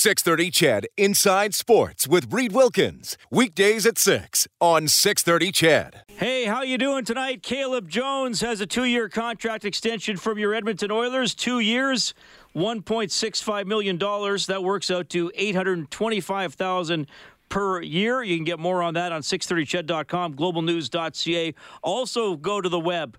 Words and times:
630 0.00 0.50
Ched 0.50 0.84
Inside 0.96 1.54
Sports 1.54 2.08
with 2.08 2.32
Reed 2.32 2.52
Wilkins. 2.52 3.18
Weekdays 3.30 3.84
at 3.84 3.98
6 3.98 4.48
on 4.58 4.88
630 4.88 5.52
Ched. 5.52 5.92
Hey, 6.08 6.46
how 6.46 6.62
you 6.62 6.78
doing 6.78 7.04
tonight? 7.04 7.42
Caleb 7.42 7.86
Jones 7.86 8.40
has 8.40 8.62
a 8.62 8.66
two-year 8.66 9.10
contract 9.10 9.66
extension 9.66 10.16
from 10.16 10.38
your 10.38 10.54
Edmonton 10.54 10.90
Oilers. 10.90 11.34
Two 11.34 11.60
years, 11.60 12.14
$1.65 12.56 13.66
million. 13.66 13.98
That 13.98 14.60
works 14.64 14.90
out 14.90 15.10
to 15.10 15.30
825000 15.34 17.06
per 17.50 17.82
year. 17.82 18.22
You 18.22 18.36
can 18.36 18.44
get 18.44 18.58
more 18.58 18.82
on 18.82 18.94
that 18.94 19.12
on 19.12 19.20
630ched.com, 19.20 20.34
globalnews.ca. 20.34 21.54
Also, 21.82 22.36
go 22.36 22.62
to 22.62 22.70
the 22.70 22.80
web 22.80 23.18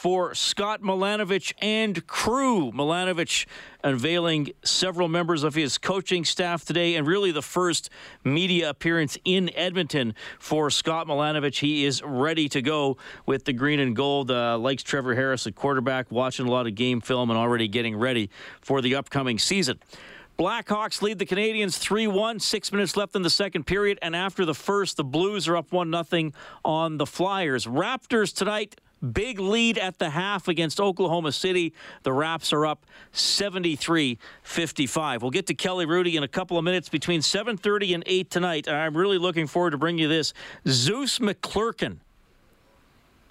for 0.00 0.34
Scott 0.34 0.80
Milanovich 0.80 1.52
and 1.60 2.06
crew. 2.06 2.72
Milanovich 2.72 3.44
unveiling 3.84 4.50
several 4.64 5.08
members 5.08 5.44
of 5.44 5.54
his 5.54 5.76
coaching 5.76 6.24
staff 6.24 6.64
today, 6.64 6.94
and 6.94 7.06
really 7.06 7.32
the 7.32 7.42
first 7.42 7.90
media 8.24 8.70
appearance 8.70 9.18
in 9.26 9.54
Edmonton 9.54 10.14
for 10.38 10.70
Scott 10.70 11.06
Milanovich. 11.06 11.58
He 11.58 11.84
is 11.84 12.02
ready 12.02 12.48
to 12.48 12.62
go 12.62 12.96
with 13.26 13.44
the 13.44 13.52
green 13.52 13.78
and 13.78 13.94
gold. 13.94 14.30
Uh, 14.30 14.56
likes 14.56 14.82
Trevor 14.82 15.14
Harris 15.14 15.46
at 15.46 15.54
quarterback, 15.54 16.10
watching 16.10 16.46
a 16.46 16.50
lot 16.50 16.66
of 16.66 16.74
game 16.74 17.02
film, 17.02 17.28
and 17.28 17.38
already 17.38 17.68
getting 17.68 17.94
ready 17.94 18.30
for 18.62 18.80
the 18.80 18.94
upcoming 18.94 19.38
season. 19.38 19.78
Blackhawks 20.38 21.02
lead 21.02 21.18
the 21.18 21.26
Canadiens 21.26 21.76
3 21.76 22.06
1, 22.06 22.40
six 22.40 22.72
minutes 22.72 22.96
left 22.96 23.14
in 23.14 23.20
the 23.20 23.28
second 23.28 23.66
period. 23.66 23.98
And 24.00 24.16
after 24.16 24.46
the 24.46 24.54
first, 24.54 24.96
the 24.96 25.04
Blues 25.04 25.46
are 25.46 25.58
up 25.58 25.72
1 25.72 25.92
0 25.92 26.30
on 26.64 26.96
the 26.96 27.04
Flyers. 27.04 27.66
Raptors 27.66 28.34
tonight 28.34 28.80
Big 29.12 29.40
lead 29.40 29.78
at 29.78 29.98
the 29.98 30.10
half 30.10 30.46
against 30.46 30.78
Oklahoma 30.78 31.32
City. 31.32 31.72
The 32.02 32.12
Raps 32.12 32.52
are 32.52 32.66
up 32.66 32.84
73-55. 33.14 35.22
We'll 35.22 35.30
get 35.30 35.46
to 35.46 35.54
Kelly 35.54 35.86
Hrudey 35.86 36.16
in 36.16 36.22
a 36.22 36.28
couple 36.28 36.58
of 36.58 36.64
minutes 36.64 36.90
between 36.90 37.20
7:30 37.20 37.94
and 37.94 38.04
8 38.06 38.30
tonight. 38.30 38.66
And 38.66 38.76
I'm 38.76 38.96
really 38.96 39.16
looking 39.16 39.46
forward 39.46 39.70
to 39.70 39.78
bringing 39.78 40.02
you 40.02 40.08
this. 40.08 40.34
Zeus 40.68 41.18
McClurkin 41.18 41.96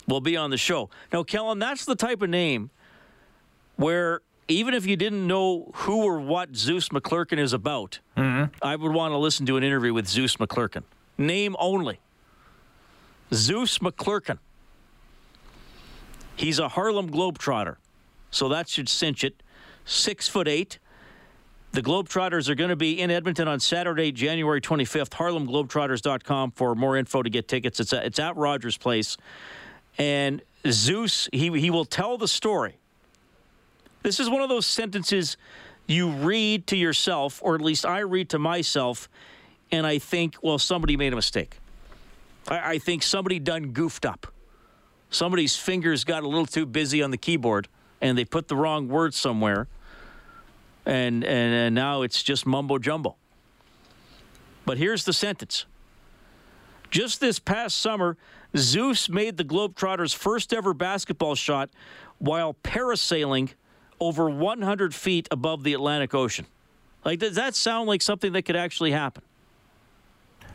will 0.07 0.21
be 0.21 0.35
on 0.35 0.49
the 0.49 0.57
show. 0.57 0.89
Now, 1.13 1.23
Kellen, 1.23 1.59
that's 1.59 1.85
the 1.85 1.95
type 1.95 2.23
of 2.23 2.29
name 2.29 2.71
where 3.75 4.21
even 4.47 4.73
if 4.73 4.87
you 4.87 4.97
didn't 4.97 5.27
know 5.27 5.69
who 5.75 6.03
or 6.03 6.19
what 6.19 6.55
Zeus 6.55 6.89
McClurkin 6.89 7.37
is 7.37 7.53
about, 7.53 7.99
mm-hmm. 8.17 8.51
I 8.63 8.75
would 8.75 8.91
want 8.91 9.11
to 9.11 9.17
listen 9.17 9.45
to 9.45 9.57
an 9.57 9.63
interview 9.63 9.93
with 9.93 10.07
Zeus 10.07 10.37
McClurkin. 10.37 10.83
Name 11.17 11.55
only. 11.59 11.99
Zeus 13.31 13.77
McClurkin. 13.77 14.39
He's 16.39 16.57
a 16.57 16.69
Harlem 16.69 17.09
Globetrotter, 17.09 17.75
so 18.31 18.47
that 18.47 18.69
should 18.69 18.87
cinch 18.87 19.25
it. 19.25 19.43
Six 19.83 20.29
foot 20.29 20.47
eight. 20.47 20.79
The 21.73 21.81
Globetrotters 21.81 22.47
are 22.47 22.55
going 22.55 22.69
to 22.69 22.77
be 22.77 23.01
in 23.01 23.11
Edmonton 23.11 23.49
on 23.49 23.59
Saturday, 23.59 24.13
January 24.13 24.61
25th. 24.61 25.09
HarlemGlobetrotters.com 25.09 26.51
for 26.51 26.75
more 26.75 26.95
info 26.95 27.23
to 27.23 27.29
get 27.29 27.49
tickets. 27.49 27.81
It's, 27.81 27.91
at, 27.91 28.05
it's 28.05 28.19
at 28.19 28.37
Rogers 28.37 28.77
Place. 28.77 29.17
And 29.97 30.41
Zeus, 30.65 31.27
he, 31.33 31.51
he 31.59 31.69
will 31.69 31.83
tell 31.83 32.17
the 32.17 32.27
story. 32.27 32.77
This 34.03 34.21
is 34.21 34.29
one 34.29 34.41
of 34.41 34.47
those 34.47 34.65
sentences 34.65 35.35
you 35.87 36.09
read 36.09 36.67
to 36.67 36.77
yourself, 36.77 37.41
or 37.43 37.53
at 37.53 37.61
least 37.61 37.85
I 37.85 37.99
read 37.99 38.29
to 38.29 38.39
myself, 38.39 39.09
and 39.73 39.85
I 39.85 39.99
think, 39.99 40.37
well, 40.41 40.57
somebody 40.57 40.95
made 40.95 41.11
a 41.11 41.17
mistake. 41.17 41.57
I, 42.47 42.75
I 42.75 42.77
think 42.79 43.03
somebody 43.03 43.39
done 43.39 43.73
goofed 43.73 44.05
up 44.05 44.27
somebody's 45.09 45.55
fingers 45.55 46.03
got 46.03 46.23
a 46.23 46.27
little 46.27 46.45
too 46.45 46.65
busy 46.65 47.01
on 47.01 47.11
the 47.11 47.17
keyboard 47.17 47.67
and 48.01 48.17
they 48.17 48.25
put 48.25 48.47
the 48.47 48.55
wrong 48.55 48.87
word 48.87 49.13
somewhere 49.13 49.67
and, 50.85 51.23
and, 51.23 51.53
and 51.53 51.75
now 51.75 52.01
it's 52.01 52.23
just 52.23 52.45
mumbo 52.45 52.77
jumbo. 52.77 53.15
But 54.65 54.77
here's 54.77 55.05
the 55.05 55.13
sentence. 55.13 55.65
Just 56.89 57.19
this 57.19 57.39
past 57.39 57.77
summer 57.77 58.17
zeus 58.57 59.09
made 59.09 59.37
the 59.37 59.43
globetrotters 59.43 60.15
first 60.15 60.53
ever 60.53 60.73
basketball 60.73 61.35
shot 61.35 61.69
while 62.17 62.55
parasailing 62.63 63.53
over 63.99 64.29
100 64.29 64.95
feet 64.95 65.27
above 65.29 65.63
the 65.63 65.73
atlantic 65.73 66.15
ocean. 66.15 66.45
Like 67.05 67.19
does 67.19 67.35
that 67.35 67.55
sound 67.55 67.87
like 67.87 68.01
something 68.01 68.33
that 68.33 68.43
could 68.43 68.55
actually 68.55 68.91
happen 68.91 69.23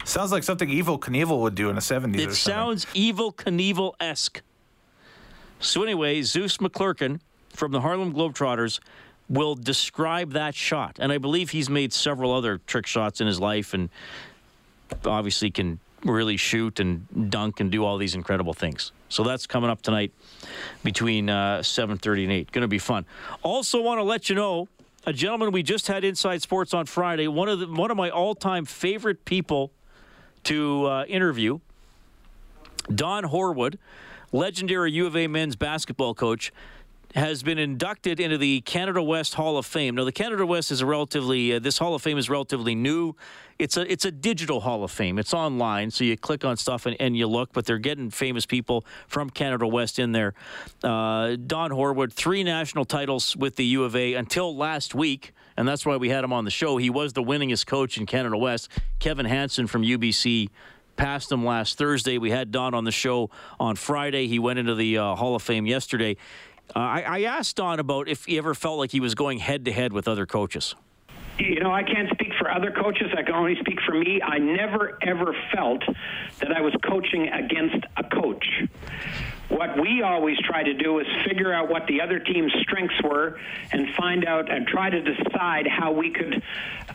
Sounds 0.04 0.32
like 0.32 0.42
something 0.42 0.68
Evel 0.68 1.00
Knievel 1.00 1.40
would 1.40 1.54
do 1.54 1.70
in 1.70 1.74
the 1.74 1.80
70s. 1.80 2.18
It 2.18 2.34
sounds 2.34 2.84
Evel 2.86 3.34
Knievel 3.34 3.94
esque. 3.98 4.42
So, 5.60 5.82
anyway, 5.82 6.20
Zeus 6.22 6.58
McClurkin 6.58 7.20
from 7.50 7.72
the 7.72 7.80
Harlem 7.80 8.12
Globetrotters 8.12 8.80
will 9.30 9.54
describe 9.54 10.32
that 10.32 10.54
shot. 10.54 10.98
And 11.00 11.10
I 11.10 11.18
believe 11.18 11.50
he's 11.50 11.70
made 11.70 11.92
several 11.92 12.34
other 12.34 12.58
trick 12.66 12.86
shots 12.86 13.22
in 13.22 13.26
his 13.26 13.40
life 13.40 13.72
and 13.72 13.88
obviously 15.06 15.50
can 15.50 15.80
really 16.04 16.36
shoot 16.36 16.80
and 16.80 17.30
dunk 17.30 17.60
and 17.60 17.72
do 17.72 17.82
all 17.82 17.96
these 17.96 18.14
incredible 18.14 18.52
things. 18.52 18.92
So 19.08 19.22
that's 19.24 19.46
coming 19.46 19.70
up 19.70 19.80
tonight 19.80 20.12
between 20.82 21.30
uh, 21.30 21.60
7.30 21.60 22.24
and 22.24 22.32
8. 22.32 22.52
Going 22.52 22.62
to 22.62 22.68
be 22.68 22.78
fun. 22.78 23.06
Also 23.42 23.80
want 23.80 23.98
to 23.98 24.02
let 24.02 24.28
you 24.28 24.34
know, 24.34 24.68
a 25.06 25.14
gentleman 25.14 25.50
we 25.50 25.62
just 25.62 25.86
had 25.86 26.04
Inside 26.04 26.42
Sports 26.42 26.74
on 26.74 26.84
Friday, 26.84 27.26
one 27.26 27.48
of, 27.48 27.60
the, 27.60 27.66
one 27.66 27.90
of 27.90 27.96
my 27.96 28.10
all-time 28.10 28.66
favorite 28.66 29.24
people– 29.24 29.72
to 30.44 30.86
uh, 30.86 31.04
interview 31.04 31.58
Don 32.94 33.24
Horwood, 33.24 33.78
legendary 34.32 34.92
U 34.92 35.06
of 35.06 35.16
A 35.16 35.26
men's 35.26 35.56
basketball 35.56 36.14
coach, 36.14 36.52
has 37.14 37.44
been 37.44 37.58
inducted 37.58 38.18
into 38.18 38.36
the 38.36 38.60
Canada 38.62 39.00
West 39.02 39.34
Hall 39.34 39.56
of 39.56 39.64
Fame. 39.64 39.94
Now, 39.94 40.04
the 40.04 40.12
Canada 40.12 40.44
West 40.44 40.72
is 40.72 40.80
a 40.80 40.86
relatively 40.86 41.54
uh, 41.54 41.58
this 41.60 41.78
Hall 41.78 41.94
of 41.94 42.02
Fame 42.02 42.18
is 42.18 42.28
relatively 42.28 42.74
new. 42.74 43.14
It's 43.58 43.76
a 43.76 43.90
it's 43.90 44.04
a 44.04 44.10
digital 44.10 44.60
Hall 44.60 44.82
of 44.82 44.90
Fame. 44.90 45.18
It's 45.18 45.32
online, 45.32 45.92
so 45.92 46.02
you 46.02 46.16
click 46.16 46.44
on 46.44 46.56
stuff 46.56 46.86
and, 46.86 46.96
and 47.00 47.16
you 47.16 47.28
look. 47.28 47.52
But 47.52 47.66
they're 47.66 47.78
getting 47.78 48.10
famous 48.10 48.46
people 48.46 48.84
from 49.06 49.30
Canada 49.30 49.66
West 49.66 50.00
in 50.00 50.10
there. 50.10 50.34
Uh, 50.82 51.36
Don 51.36 51.70
Horwood, 51.70 52.12
three 52.12 52.42
national 52.42 52.84
titles 52.84 53.36
with 53.36 53.54
the 53.56 53.64
U 53.66 53.84
of 53.84 53.94
A 53.94 54.14
until 54.14 54.56
last 54.56 54.94
week 54.94 55.32
and 55.56 55.66
that's 55.66 55.86
why 55.86 55.96
we 55.96 56.08
had 56.08 56.24
him 56.24 56.32
on 56.32 56.44
the 56.44 56.50
show. 56.50 56.76
He 56.76 56.90
was 56.90 57.12
the 57.12 57.22
winningest 57.22 57.66
coach 57.66 57.98
in 57.98 58.06
Canada 58.06 58.36
West. 58.36 58.68
Kevin 58.98 59.26
Hanson 59.26 59.66
from 59.66 59.82
UBC 59.82 60.48
passed 60.96 61.30
him 61.30 61.44
last 61.44 61.78
Thursday. 61.78 62.18
We 62.18 62.30
had 62.30 62.50
Don 62.50 62.74
on 62.74 62.84
the 62.84 62.92
show 62.92 63.30
on 63.58 63.76
Friday. 63.76 64.26
He 64.26 64.38
went 64.38 64.58
into 64.58 64.74
the 64.74 64.98
uh, 64.98 65.14
Hall 65.14 65.34
of 65.34 65.42
Fame 65.42 65.66
yesterday. 65.66 66.16
Uh, 66.74 66.78
I, 66.78 67.00
I 67.00 67.22
asked 67.22 67.56
Don 67.56 67.78
about 67.78 68.08
if 68.08 68.24
he 68.24 68.38
ever 68.38 68.54
felt 68.54 68.78
like 68.78 68.90
he 68.90 69.00
was 69.00 69.14
going 69.14 69.38
head 69.38 69.64
to 69.66 69.72
head 69.72 69.92
with 69.92 70.08
other 70.08 70.26
coaches. 70.26 70.74
You 71.38 71.60
know, 71.60 71.72
I 71.72 71.82
can't 71.82 72.08
speak 72.12 72.32
for 72.38 72.48
other 72.48 72.70
coaches. 72.70 73.08
I 73.16 73.22
can 73.22 73.34
only 73.34 73.56
speak 73.58 73.80
for 73.84 73.92
me. 73.92 74.22
I 74.22 74.38
never, 74.38 74.98
ever 75.02 75.34
felt 75.52 75.82
that 76.38 76.52
I 76.52 76.60
was 76.60 76.72
coaching 76.88 77.28
against 77.28 77.84
a 77.96 78.04
coach. 78.04 78.46
What 79.48 79.80
we 79.80 80.02
always 80.02 80.38
try 80.40 80.62
to 80.62 80.74
do 80.74 80.98
is 80.98 81.06
figure 81.26 81.52
out 81.52 81.68
what 81.68 81.86
the 81.86 82.00
other 82.00 82.18
team's 82.18 82.52
strengths 82.60 83.00
were 83.02 83.38
and 83.72 83.94
find 83.94 84.24
out 84.24 84.50
and 84.50 84.66
try 84.66 84.90
to 84.90 85.00
decide 85.00 85.66
how 85.66 85.92
we 85.92 86.10
could 86.10 86.42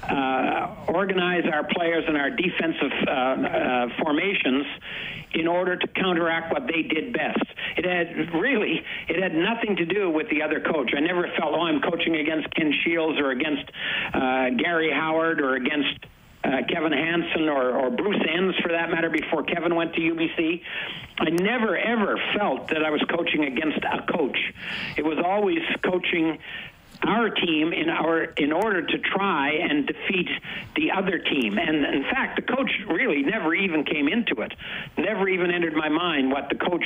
uh, 0.03 0.75
organize 0.87 1.45
our 1.51 1.63
players 1.63 2.05
and 2.07 2.17
our 2.17 2.29
defensive 2.29 2.91
uh, 3.07 3.11
uh, 3.11 3.87
formations 4.01 4.65
in 5.33 5.47
order 5.47 5.75
to 5.75 5.87
counteract 5.89 6.51
what 6.51 6.65
they 6.67 6.81
did 6.81 7.13
best. 7.13 7.43
It 7.77 7.85
had 7.85 8.33
really, 8.33 8.83
it 9.07 9.21
had 9.21 9.35
nothing 9.35 9.75
to 9.75 9.85
do 9.85 10.09
with 10.09 10.27
the 10.29 10.41
other 10.41 10.59
coach. 10.59 10.91
I 10.95 11.01
never 11.01 11.29
felt, 11.37 11.53
oh, 11.53 11.61
I'm 11.61 11.81
coaching 11.81 12.15
against 12.15 12.53
Ken 12.55 12.73
Shields 12.83 13.19
or 13.19 13.31
against 13.31 13.71
uh, 14.13 14.49
Gary 14.57 14.91
Howard 14.91 15.39
or 15.39 15.55
against 15.55 16.05
uh, 16.43 16.61
Kevin 16.69 16.91
Hanson 16.91 17.49
or, 17.49 17.77
or 17.77 17.89
Bruce 17.89 18.21
Enns, 18.27 18.55
for 18.61 18.69
that 18.69 18.89
matter, 18.89 19.09
before 19.09 19.43
Kevin 19.43 19.75
went 19.75 19.93
to 19.95 20.01
UBC. 20.01 20.61
I 21.19 21.29
never, 21.31 21.77
ever 21.77 22.19
felt 22.37 22.69
that 22.69 22.83
I 22.83 22.89
was 22.89 23.01
coaching 23.09 23.43
against 23.43 23.79
a 23.79 24.05
coach. 24.11 24.37
It 24.97 25.03
was 25.03 25.17
always 25.23 25.59
coaching 25.83 26.39
our 27.03 27.29
team 27.29 27.71
in 27.73 27.89
our 27.89 28.23
in 28.23 28.51
order 28.51 28.85
to 28.85 28.97
try 28.99 29.51
and 29.51 29.87
defeat 29.87 30.29
the 30.75 30.91
other 30.91 31.17
team. 31.17 31.57
And 31.57 31.85
in 31.85 32.03
fact, 32.03 32.35
the 32.35 32.41
coach 32.41 32.71
really 32.89 33.21
never 33.23 33.55
even 33.55 33.83
came 33.83 34.07
into 34.07 34.41
it. 34.41 34.53
Never 34.97 35.29
even 35.29 35.51
entered 35.51 35.73
my 35.73 35.89
mind 35.89 36.31
what 36.31 36.49
the 36.49 36.55
coach 36.55 36.85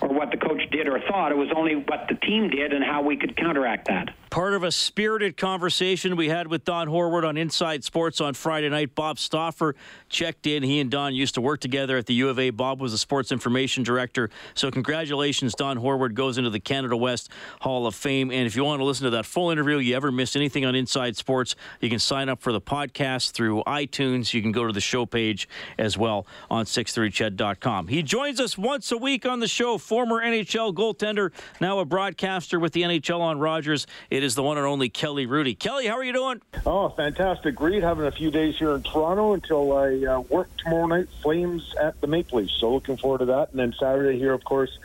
or 0.00 0.08
what 0.08 0.30
the 0.30 0.36
coach 0.36 0.62
did 0.70 0.88
or 0.88 1.00
thought. 1.08 1.32
It 1.32 1.36
was 1.36 1.48
only 1.54 1.74
what 1.74 2.06
the 2.08 2.14
team 2.14 2.50
did 2.50 2.72
and 2.72 2.84
how 2.84 3.02
we 3.02 3.16
could 3.16 3.36
counteract 3.36 3.88
that. 3.88 4.10
Part 4.30 4.54
of 4.54 4.62
a 4.62 4.70
spirited 4.70 5.36
conversation 5.36 6.14
we 6.14 6.28
had 6.28 6.48
with 6.48 6.64
Don 6.64 6.86
Horwood 6.88 7.26
on 7.26 7.36
Inside 7.36 7.82
Sports 7.82 8.20
on 8.20 8.34
Friday 8.34 8.68
night. 8.68 8.94
Bob 8.94 9.18
Stauffer 9.18 9.74
checked 10.08 10.46
in. 10.46 10.62
He 10.62 10.80
and 10.80 10.90
Don 10.90 11.14
used 11.14 11.34
to 11.34 11.40
work 11.40 11.60
together 11.60 11.96
at 11.96 12.06
the 12.06 12.14
U 12.14 12.28
of 12.28 12.38
A. 12.38 12.50
Bob 12.50 12.80
was 12.80 12.92
the 12.92 12.98
sports 12.98 13.32
information 13.32 13.82
director. 13.82 14.30
So 14.54 14.70
congratulations, 14.70 15.54
Don 15.54 15.78
Horwood 15.78 16.14
goes 16.14 16.38
into 16.38 16.50
the 16.50 16.60
Canada 16.60 16.96
West 16.96 17.30
Hall 17.60 17.86
of 17.86 17.94
Fame. 17.94 18.30
And 18.30 18.46
if 18.46 18.54
you 18.54 18.64
want 18.64 18.80
to 18.80 18.84
listen 18.84 19.04
to 19.04 19.10
that 19.10 19.26
full 19.26 19.47
interview, 19.50 19.78
you 19.78 19.96
ever 19.96 20.10
miss 20.10 20.36
anything 20.36 20.64
on 20.64 20.74
Inside 20.74 21.16
Sports, 21.16 21.56
you 21.80 21.88
can 21.90 21.98
sign 21.98 22.28
up 22.28 22.40
for 22.40 22.52
the 22.52 22.60
podcast 22.60 23.32
through 23.32 23.62
iTunes. 23.66 24.32
You 24.32 24.42
can 24.42 24.52
go 24.52 24.66
to 24.66 24.72
the 24.72 24.80
show 24.80 25.06
page 25.06 25.48
as 25.78 25.96
well 25.96 26.26
on 26.50 26.64
630ched.com. 26.64 27.88
He 27.88 28.02
joins 28.02 28.40
us 28.40 28.56
once 28.58 28.92
a 28.92 28.96
week 28.98 29.26
on 29.26 29.40
the 29.40 29.48
show, 29.48 29.78
former 29.78 30.22
NHL 30.22 30.74
goaltender, 30.74 31.32
now 31.60 31.78
a 31.78 31.84
broadcaster 31.84 32.58
with 32.60 32.72
the 32.72 32.82
NHL 32.82 33.20
on 33.20 33.38
Rogers. 33.38 33.86
It 34.10 34.22
is 34.22 34.34
the 34.34 34.42
one 34.42 34.58
and 34.58 34.66
only 34.66 34.88
Kelly 34.88 35.26
Hrudey. 35.26 35.58
Kelly, 35.58 35.86
how 35.86 35.96
are 35.96 36.04
you 36.04 36.12
doing? 36.12 36.40
Oh, 36.66 36.88
fantastic. 36.90 37.54
Great 37.54 37.82
having 37.82 38.06
a 38.06 38.12
few 38.12 38.30
days 38.30 38.56
here 38.58 38.74
in 38.74 38.82
Toronto 38.82 39.32
until 39.32 39.76
I 39.76 40.04
uh, 40.04 40.20
work 40.20 40.48
tomorrow 40.58 40.86
night, 40.86 41.08
Flames 41.22 41.74
at 41.80 42.00
the 42.00 42.06
Maple 42.06 42.38
Leafs. 42.38 42.54
So 42.58 42.72
looking 42.72 42.96
forward 42.96 43.18
to 43.18 43.26
that. 43.26 43.50
And 43.50 43.58
then 43.58 43.74
Saturday 43.78 44.18
here, 44.18 44.32
of 44.32 44.44
course, 44.44 44.78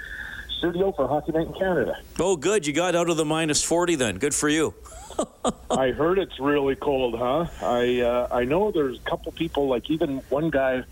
studio 0.63 0.93
for 0.93 1.09
Hockey 1.09 1.33
Night 1.33 1.47
in 1.47 1.53
Canada. 1.53 1.97
Oh, 2.17 2.37
good. 2.37 2.65
You 2.65 2.71
got 2.71 2.95
out 2.95 3.09
of 3.09 3.17
the 3.17 3.25
minus 3.25 3.61
40 3.61 3.95
then. 3.95 4.17
Good 4.17 4.33
for 4.33 4.47
you. 4.47 4.73
I 5.69 5.91
heard 5.91 6.19
it's 6.19 6.39
really 6.39 6.77
cold, 6.77 7.19
huh? 7.19 7.47
I 7.61 7.99
uh, 7.99 8.27
I 8.31 8.45
know 8.45 8.71
there's 8.71 8.97
a 8.97 9.01
couple 9.01 9.31
people, 9.33 9.67
like 9.67 9.91
even 9.91 10.19
one 10.29 10.49
guy 10.49 10.83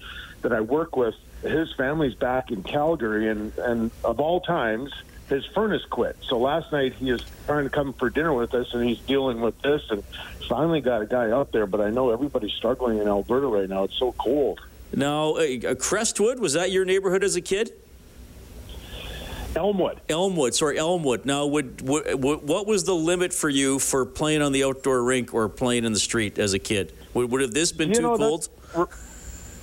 that 0.42 0.52
I 0.52 0.60
work 0.60 0.96
with, 0.96 1.16
his 1.42 1.72
family's 1.74 2.16
back 2.16 2.52
in 2.52 2.64
Calgary, 2.64 3.30
and, 3.30 3.58
and 3.58 3.92
of 4.04 4.20
all 4.20 4.42
times, 4.42 4.92
his 5.30 5.46
furnace 5.46 5.86
quit. 5.90 6.18
So 6.22 6.38
last 6.38 6.72
night 6.72 6.94
he 6.94 7.12
was 7.12 7.24
trying 7.46 7.64
to 7.64 7.70
come 7.70 7.94
for 7.94 8.10
dinner 8.10 8.34
with 8.34 8.54
us, 8.54 8.74
and 8.74 8.84
he's 8.88 9.00
dealing 9.00 9.40
with 9.40 9.60
this, 9.62 9.90
and 9.90 10.04
finally 10.50 10.82
got 10.82 11.02
a 11.02 11.06
guy 11.06 11.32
out 11.32 11.52
there. 11.54 11.66
But 11.66 11.80
I 11.82 11.90
know 11.90 12.12
everybody's 12.12 12.54
struggling 12.54 13.00
in 13.00 13.08
Alberta 13.08 13.48
right 13.48 13.70
now. 13.70 13.86
It's 13.86 13.98
so 13.98 14.12
cold. 14.12 14.60
Now, 14.94 15.36
uh, 15.36 15.76
Crestwood, 15.76 16.40
was 16.40 16.54
that 16.54 16.72
your 16.72 16.84
neighborhood 16.84 17.24
as 17.24 17.38
a 17.38 17.42
kid? 17.42 17.72
Elmwood. 19.56 20.00
Elmwood, 20.10 20.54
sorry, 20.56 20.78
Elmwood. 20.78 21.26
Now, 21.26 21.46
would, 21.46 21.82
would, 21.82 22.22
what 22.22 22.68
was 22.68 22.84
the 22.86 22.96
limit 22.96 23.34
for 23.34 23.50
you 23.50 23.80
for 23.80 24.06
playing 24.06 24.42
on 24.42 24.52
the 24.52 24.64
outdoor 24.64 25.04
rink 25.04 25.34
or 25.34 25.50
playing 25.50 25.86
in 25.86 25.94
the 25.94 26.00
street 26.00 26.40
as 26.40 26.54
a 26.54 26.60
kid? 26.60 26.94
Would, 27.14 27.32
would 27.32 27.42
have 27.42 27.54
this 27.54 27.72
been 27.72 27.90
You 27.90 27.96
too 27.96 28.02
know, 28.02 28.18
cold? 28.18 28.50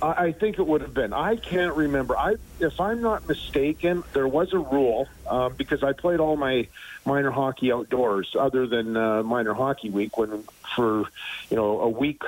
I 0.01 0.31
think 0.31 0.59
it 0.59 0.65
would 0.65 0.81
have 0.81 0.93
been. 0.93 1.11
I 1.11 1.35
can't 1.35 1.75
remember. 1.75 2.17
I, 2.17 2.35
if 2.59 2.79
I'm 2.79 3.01
not 3.01 3.27
mistaken, 3.27 4.03
there 4.13 4.27
was 4.27 4.53
a 4.53 4.59
rule 4.59 5.09
um, 5.27 5.53
because 5.57 5.83
I 5.83 5.91
played 5.91 6.21
all 6.21 6.37
my 6.37 6.67
minor 7.05 7.31
hockey 7.31 7.71
outdoors, 7.71 8.33
other 8.37 8.65
than 8.65 8.95
uh, 8.95 9.23
minor 9.23 9.53
hockey 9.53 9.89
week, 9.89 10.17
when 10.17 10.43
for 10.75 11.05
you 11.49 11.57
know 11.57 11.81
a 11.81 11.89
week 11.89 12.23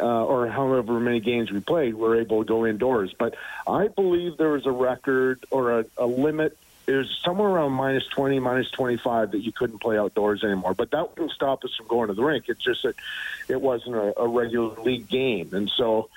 uh, 0.00 0.24
or 0.24 0.48
however 0.48 0.98
many 0.98 1.20
games 1.20 1.52
we 1.52 1.60
played, 1.60 1.94
we 1.94 2.06
are 2.08 2.16
able 2.16 2.42
to 2.42 2.48
go 2.48 2.66
indoors. 2.66 3.14
But 3.16 3.36
I 3.68 3.88
believe 3.88 4.36
there 4.36 4.50
was 4.50 4.66
a 4.66 4.72
record 4.72 5.44
or 5.50 5.80
a, 5.80 5.86
a 5.96 6.06
limit. 6.06 6.56
It 6.86 6.92
was 6.92 7.20
somewhere 7.24 7.48
around 7.48 7.72
minus 7.72 8.06
20, 8.08 8.40
minus 8.40 8.70
25 8.70 9.32
that 9.32 9.40
you 9.40 9.52
couldn't 9.52 9.78
play 9.78 9.96
outdoors 9.96 10.42
anymore. 10.42 10.74
But 10.74 10.90
that 10.90 11.10
wouldn't 11.10 11.30
stop 11.30 11.64
us 11.64 11.74
from 11.76 11.86
going 11.86 12.08
to 12.08 12.14
the 12.14 12.24
rink. 12.24 12.46
It's 12.48 12.62
just 12.62 12.82
that 12.82 12.96
it 13.48 13.60
wasn't 13.60 13.96
a, 13.96 14.20
a 14.20 14.26
regular 14.26 14.74
league 14.82 15.08
game. 15.08 15.50
And 15.52 15.70
so, 15.76 16.08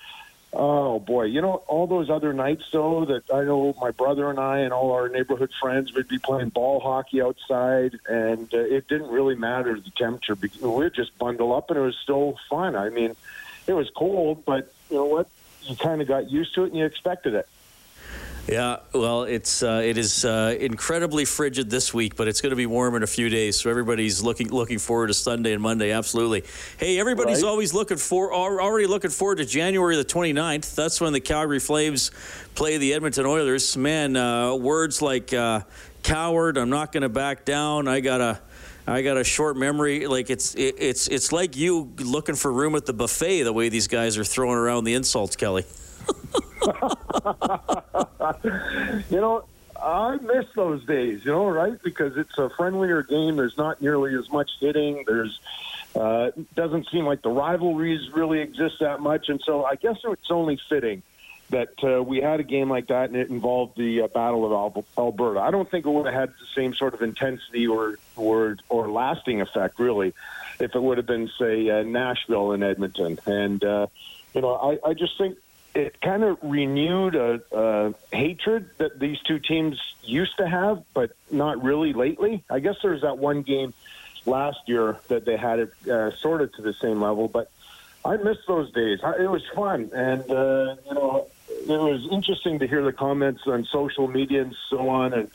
oh 0.54 1.00
boy, 1.00 1.26
you 1.26 1.42
know, 1.42 1.64
all 1.68 1.86
those 1.86 2.10
other 2.10 2.34
nights, 2.34 2.64
though, 2.72 3.06
that 3.06 3.32
I 3.32 3.44
know 3.44 3.76
my 3.80 3.92
brother 3.92 4.30
and 4.30 4.40
I 4.40 4.60
and 4.60 4.74
all 4.74 4.92
our 4.94 5.08
neighborhood 5.08 5.52
friends 5.62 5.94
would 5.94 6.08
be 6.08 6.18
playing 6.18 6.50
ball 6.50 6.80
hockey 6.80 7.22
outside, 7.22 8.00
and 8.08 8.52
uh, 8.52 8.58
it 8.58 8.88
didn't 8.88 9.10
really 9.10 9.36
matter 9.36 9.80
the 9.80 9.92
temperature. 9.92 10.36
because 10.36 10.62
We 10.62 10.70
would 10.70 10.96
just 10.96 11.16
bundle 11.20 11.54
up, 11.54 11.70
and 11.70 11.78
it 11.78 11.84
was 11.84 11.98
still 12.02 12.40
fun. 12.50 12.76
I 12.76 12.90
mean, 12.90 13.16
it 13.68 13.74
was 13.74 13.90
cold, 13.92 14.46
but 14.46 14.74
you 14.90 14.98
know 14.98 15.06
what? 15.06 15.30
You 15.64 15.76
kind 15.76 16.02
of 16.02 16.08
got 16.08 16.30
used 16.30 16.54
to 16.56 16.64
it 16.64 16.68
and 16.68 16.78
you 16.78 16.86
expected 16.86 17.34
it. 17.34 17.48
Yeah, 18.48 18.78
well, 18.94 19.24
it's 19.24 19.64
uh, 19.64 19.82
it 19.84 19.98
is 19.98 20.24
uh, 20.24 20.56
incredibly 20.60 21.26
frigid 21.26 21.68
this 21.72 21.96
week, 21.96 22.16
but 22.16 22.28
it's 22.28 22.42
going 22.42 22.52
to 22.52 22.56
be 22.56 22.68
warm 22.68 22.94
in 22.96 23.02
a 23.02 23.08
few 23.08 23.28
days. 23.28 23.60
So 23.60 23.72
everybody's 23.72 24.22
looking 24.22 24.50
looking 24.50 24.78
forward 24.78 25.08
to 25.08 25.16
Sunday 25.16 25.54
and 25.54 25.64
Monday. 25.64 25.92
Absolutely. 25.92 26.44
Hey, 26.78 27.00
everybody's 27.00 27.42
Right. 27.42 27.50
always 27.50 27.74
looking 27.74 27.98
for 27.98 28.32
already 28.32 28.86
looking 28.86 29.10
forward 29.10 29.40
to 29.40 29.46
January 29.46 29.96
the 29.96 30.06
29th. 30.06 30.76
That's 30.76 31.02
when 31.02 31.12
the 31.12 31.20
Calgary 31.20 31.60
Flames 31.60 32.12
play 32.54 32.78
the 32.78 32.94
Edmonton 32.94 33.26
Oilers. 33.26 33.76
Man, 33.76 34.16
uh, 34.16 34.54
words 34.54 35.02
like 35.02 35.34
uh, 35.34 35.62
coward, 36.04 36.60
I'm 36.60 36.70
not 36.70 36.92
going 36.92 37.02
to 37.02 37.10
back 37.10 37.46
down. 37.46 37.88
I 37.88 38.00
gotta. 38.00 38.40
I 38.88 39.02
got 39.02 39.18
a 39.18 39.24
short 39.24 39.58
memory. 39.58 40.06
Like 40.06 40.30
it's 40.30 40.54
it, 40.54 40.76
it's 40.78 41.08
it's 41.08 41.32
like 41.32 41.58
you 41.58 41.92
looking 41.98 42.36
for 42.36 42.54
room 42.54 42.76
at 42.76 42.86
the 42.86 42.94
buffet. 42.94 43.42
The 43.42 43.52
way 43.54 43.70
these 43.70 43.88
guys 43.88 44.20
are 44.20 44.24
throwing 44.24 44.60
around 44.60 44.84
the 44.84 44.94
insults, 44.94 45.36
Kelly. 45.36 45.66
You 49.10 49.22
know, 49.22 49.46
I 49.82 50.18
miss 50.18 50.46
those 50.56 50.84
days, 50.86 51.26
you 51.26 51.32
know, 51.32 51.48
right? 51.48 51.82
Because 51.84 52.18
it's 52.18 52.38
a 52.38 52.50
friendlier 52.50 53.04
game. 53.04 53.36
There's 53.36 53.58
not 53.58 53.82
nearly 53.82 54.16
as 54.16 54.30
much 54.32 54.50
hitting. 54.60 55.04
There's 55.06 55.40
uh, 55.96 56.32
doesn't 56.56 56.88
seem 56.90 57.06
like 57.06 57.22
the 57.22 57.30
rivalries 57.30 58.12
really 58.12 58.40
exist 58.40 58.78
that 58.80 59.00
much, 59.00 59.30
and 59.30 59.42
so 59.46 59.64
I 59.64 59.76
guess 59.76 59.98
it's 60.04 60.32
only 60.32 60.60
fitting 60.70 61.04
that 61.52 61.70
uh, 61.84 62.02
we 62.02 62.20
had 62.20 62.40
a 62.40 62.44
game 62.44 62.70
like 62.70 62.88
that 62.88 63.10
and 63.10 63.16
it 63.16 63.30
involved 63.30 63.78
the 63.78 64.02
uh, 64.02 64.08
Battle 64.08 64.52
of 64.52 64.86
Alberta. 64.98 65.40
I 65.40 65.52
don't 65.52 65.70
think 65.70 65.86
it 65.86 65.90
would 65.90 66.08
have 66.08 66.16
had 66.16 66.30
the 66.30 66.46
same 66.56 66.74
sort 66.74 66.96
of 66.96 67.02
intensity 67.02 67.68
or 67.68 68.00
or 68.16 68.58
or 68.70 68.90
lasting 68.90 69.42
effect, 69.42 69.80
really, 69.80 70.14
if 70.60 70.76
it 70.76 70.82
would 70.82 70.98
have 70.98 71.08
been, 71.08 71.30
say, 71.38 71.70
uh, 71.70 71.84
Nashville 71.84 72.52
and 72.52 72.64
Edmonton. 72.64 73.20
And 73.26 73.64
uh, 73.64 73.88
you 74.34 74.42
know, 74.42 74.56
I, 74.56 74.90
I 74.90 74.94
just 74.94 75.18
think 75.18 75.38
it 75.76 76.00
kind 76.02 76.24
of 76.24 76.38
renewed 76.42 77.16
a, 77.16 77.42
a 77.52 77.94
hatred 78.16 78.70
that 78.78 78.98
these 78.98 79.20
two 79.20 79.40
teams 79.40 79.80
used 80.02 80.38
to 80.38 80.48
have, 80.48 80.84
but 80.94 81.12
not 81.30 81.62
really 81.62 81.92
lately. 81.92 82.44
I 82.50 82.60
guess 82.60 82.76
there 82.82 82.92
was 82.92 83.02
that 83.02 83.18
one 83.18 83.42
game 83.42 83.74
last 84.26 84.60
year 84.68 84.98
that 85.10 85.26
they 85.26 85.36
had 85.36 85.60
it 85.60 85.88
uh, 85.88 86.12
sort 86.16 86.42
of 86.42 86.54
to 86.54 86.62
the 86.62 86.74
same 86.74 87.02
level, 87.02 87.28
but 87.28 87.52
I 88.06 88.18
miss 88.18 88.38
those 88.48 88.72
days. 88.72 89.00
It 89.20 89.30
was 89.30 89.44
fun, 89.54 89.92
and 89.94 90.22
uh, 90.32 90.76
you 90.88 90.94
know, 90.94 91.28
it 91.48 91.68
was 91.68 92.08
interesting 92.10 92.60
to 92.60 92.68
hear 92.68 92.84
the 92.84 92.94
comments 92.94 93.42
on 93.46 93.66
social 93.66 94.08
media 94.08 94.44
and 94.44 94.56
so 94.70 94.90
on. 94.90 95.14
And 95.14 95.32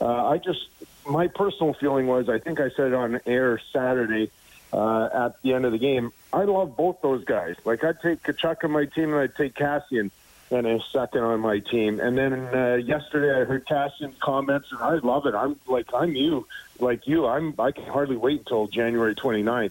uh, 0.00 0.28
I 0.28 0.38
just, 0.38 0.68
my 1.06 1.28
personal 1.28 1.74
feeling 1.74 2.06
was, 2.06 2.28
I 2.28 2.38
think 2.38 2.60
I 2.60 2.70
said 2.70 2.88
it 2.88 2.94
on 2.94 3.20
air 3.26 3.60
Saturday 3.72 4.30
uh, 4.74 5.26
at 5.26 5.40
the 5.42 5.52
end 5.52 5.64
of 5.64 5.72
the 5.72 5.78
game. 5.78 6.12
I 6.32 6.44
love 6.44 6.76
both 6.76 7.00
those 7.00 7.24
guys. 7.24 7.56
Like 7.64 7.84
I'd 7.84 8.00
take 8.00 8.22
Tkachuk 8.22 8.64
on 8.64 8.72
my 8.72 8.86
team, 8.86 9.12
and 9.12 9.20
I'd 9.20 9.36
take 9.36 9.54
Kassian 9.54 10.10
in 10.50 10.66
a 10.66 10.80
second 10.92 11.22
on 11.22 11.40
my 11.40 11.60
team. 11.60 12.00
And 12.00 12.18
then 12.18 12.32
uh, 12.32 12.74
yesterday, 12.74 13.40
I 13.40 13.44
heard 13.44 13.66
Kassian's 13.66 14.18
comments, 14.20 14.68
and 14.72 14.80
I 14.80 14.94
love 14.94 15.26
it. 15.26 15.34
I'm 15.34 15.56
like, 15.66 15.86
I'm 15.94 16.14
you, 16.14 16.46
like 16.80 17.06
you. 17.06 17.26
I'm. 17.26 17.54
I 17.58 17.70
can 17.70 17.84
hardly 17.84 18.16
wait 18.16 18.40
until 18.40 18.66
January 18.66 19.14
29th. 19.14 19.70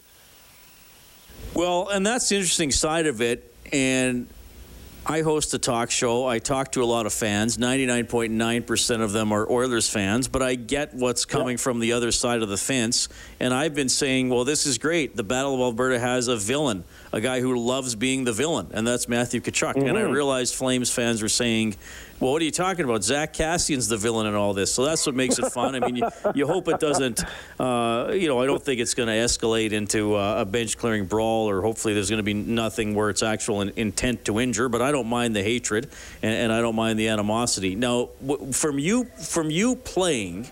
Well, 1.54 1.90
and 1.90 2.06
that's 2.06 2.30
the 2.30 2.38
interesting 2.38 2.72
side 2.72 3.06
of 3.06 3.22
it. 3.22 3.54
And 3.72 4.28
I 5.06 5.22
host 5.22 5.54
a 5.54 5.60
talk 5.60 5.92
show. 5.92 6.26
I 6.26 6.40
talk 6.40 6.72
to 6.74 6.84
a 6.84 6.86
lot 6.86 7.06
of 7.06 7.12
fans. 7.12 7.58
99.9% 7.58 9.02
of 9.02 9.12
them 9.12 9.34
are 9.34 9.50
Oilers 9.52 9.90
fans, 9.90 10.30
but 10.30 10.42
I 10.42 10.56
get 10.56 10.94
what's 10.94 11.26
coming 11.26 11.58
from 11.58 11.82
the 11.82 11.92
other 11.92 12.12
side 12.14 12.42
of 12.42 12.48
the 12.48 12.56
fence. 12.56 13.10
And 13.38 13.54
I've 13.54 13.76
been 13.76 13.90
saying, 13.90 14.30
well, 14.30 14.46
this 14.46 14.66
is 14.66 14.78
great. 14.78 15.18
The 15.18 15.24
Battle 15.24 15.56
of 15.56 15.60
Alberta 15.60 16.00
has 16.00 16.30
a 16.30 16.38
villain, 16.38 16.86
a 17.12 17.20
guy 17.20 17.42
who 17.42 17.54
loves 17.60 17.96
being 17.96 18.24
the 18.24 18.32
villain, 18.32 18.70
and 18.74 18.88
that's 18.88 19.10
Matthew 19.10 19.42
Tkachuk. 19.42 19.76
And 19.76 19.98
I 19.98 20.04
mm-hmm. 20.04 20.14
realized 20.14 20.56
Flames 20.56 20.90
fans 20.90 21.22
were 21.22 21.28
saying, 21.28 21.76
well, 22.20 22.32
what 22.32 22.42
are 22.42 22.46
you 22.46 22.52
talking 22.52 22.86
about? 22.86 23.04
Zach 23.04 23.34
Kassian's 23.34 23.88
the 23.88 23.98
villain 23.98 24.28
in 24.28 24.36
all 24.36 24.54
this. 24.54 24.72
So 24.72 24.86
that's 24.86 25.06
what 25.06 25.16
makes 25.16 25.40
it 25.40 25.52
fun. 25.52 25.76
I 25.76 25.80
mean, 25.80 25.96
you, 25.98 26.10
you 26.36 26.48
hope 26.48 26.68
it 26.68 26.80
doesn't, 26.80 27.24
uh, 27.60 28.12
you 28.14 28.28
know, 28.28 28.42
I 28.42 28.46
don't 28.46 28.64
think 28.64 28.80
it's 28.80 28.94
going 28.94 29.08
to 29.08 29.14
escalate 29.14 29.72
into 29.72 30.16
uh, 30.16 30.42
a 30.42 30.46
bench 30.46 30.78
clearing 30.78 31.06
brawl, 31.06 31.50
or 31.50 31.62
hopefully 31.62 31.94
there's 31.94 32.10
going 32.10 32.20
to 32.20 32.24
be 32.24 32.34
nothing 32.34 32.96
where 32.96 33.10
it's 33.10 33.24
actual 33.24 33.62
in, 33.62 33.74
intent 33.76 34.26
to 34.26 34.40
injure. 34.40 34.70
But 34.70 34.82
I 34.82 34.92
don't 34.92 35.08
mind 35.08 35.36
the 35.36 35.44
hatred, 35.44 35.90
and, 36.22 36.34
and 36.34 36.52
I 36.52 36.62
don't 36.62 36.76
mind 36.76 36.98
the 36.98 37.10
animosity. 37.10 37.76
Now, 37.76 38.10
w- 38.26 38.52
from 38.54 38.80
you, 38.80 39.06
from 39.06 39.50
you 39.50 39.76
playing, 39.76 40.50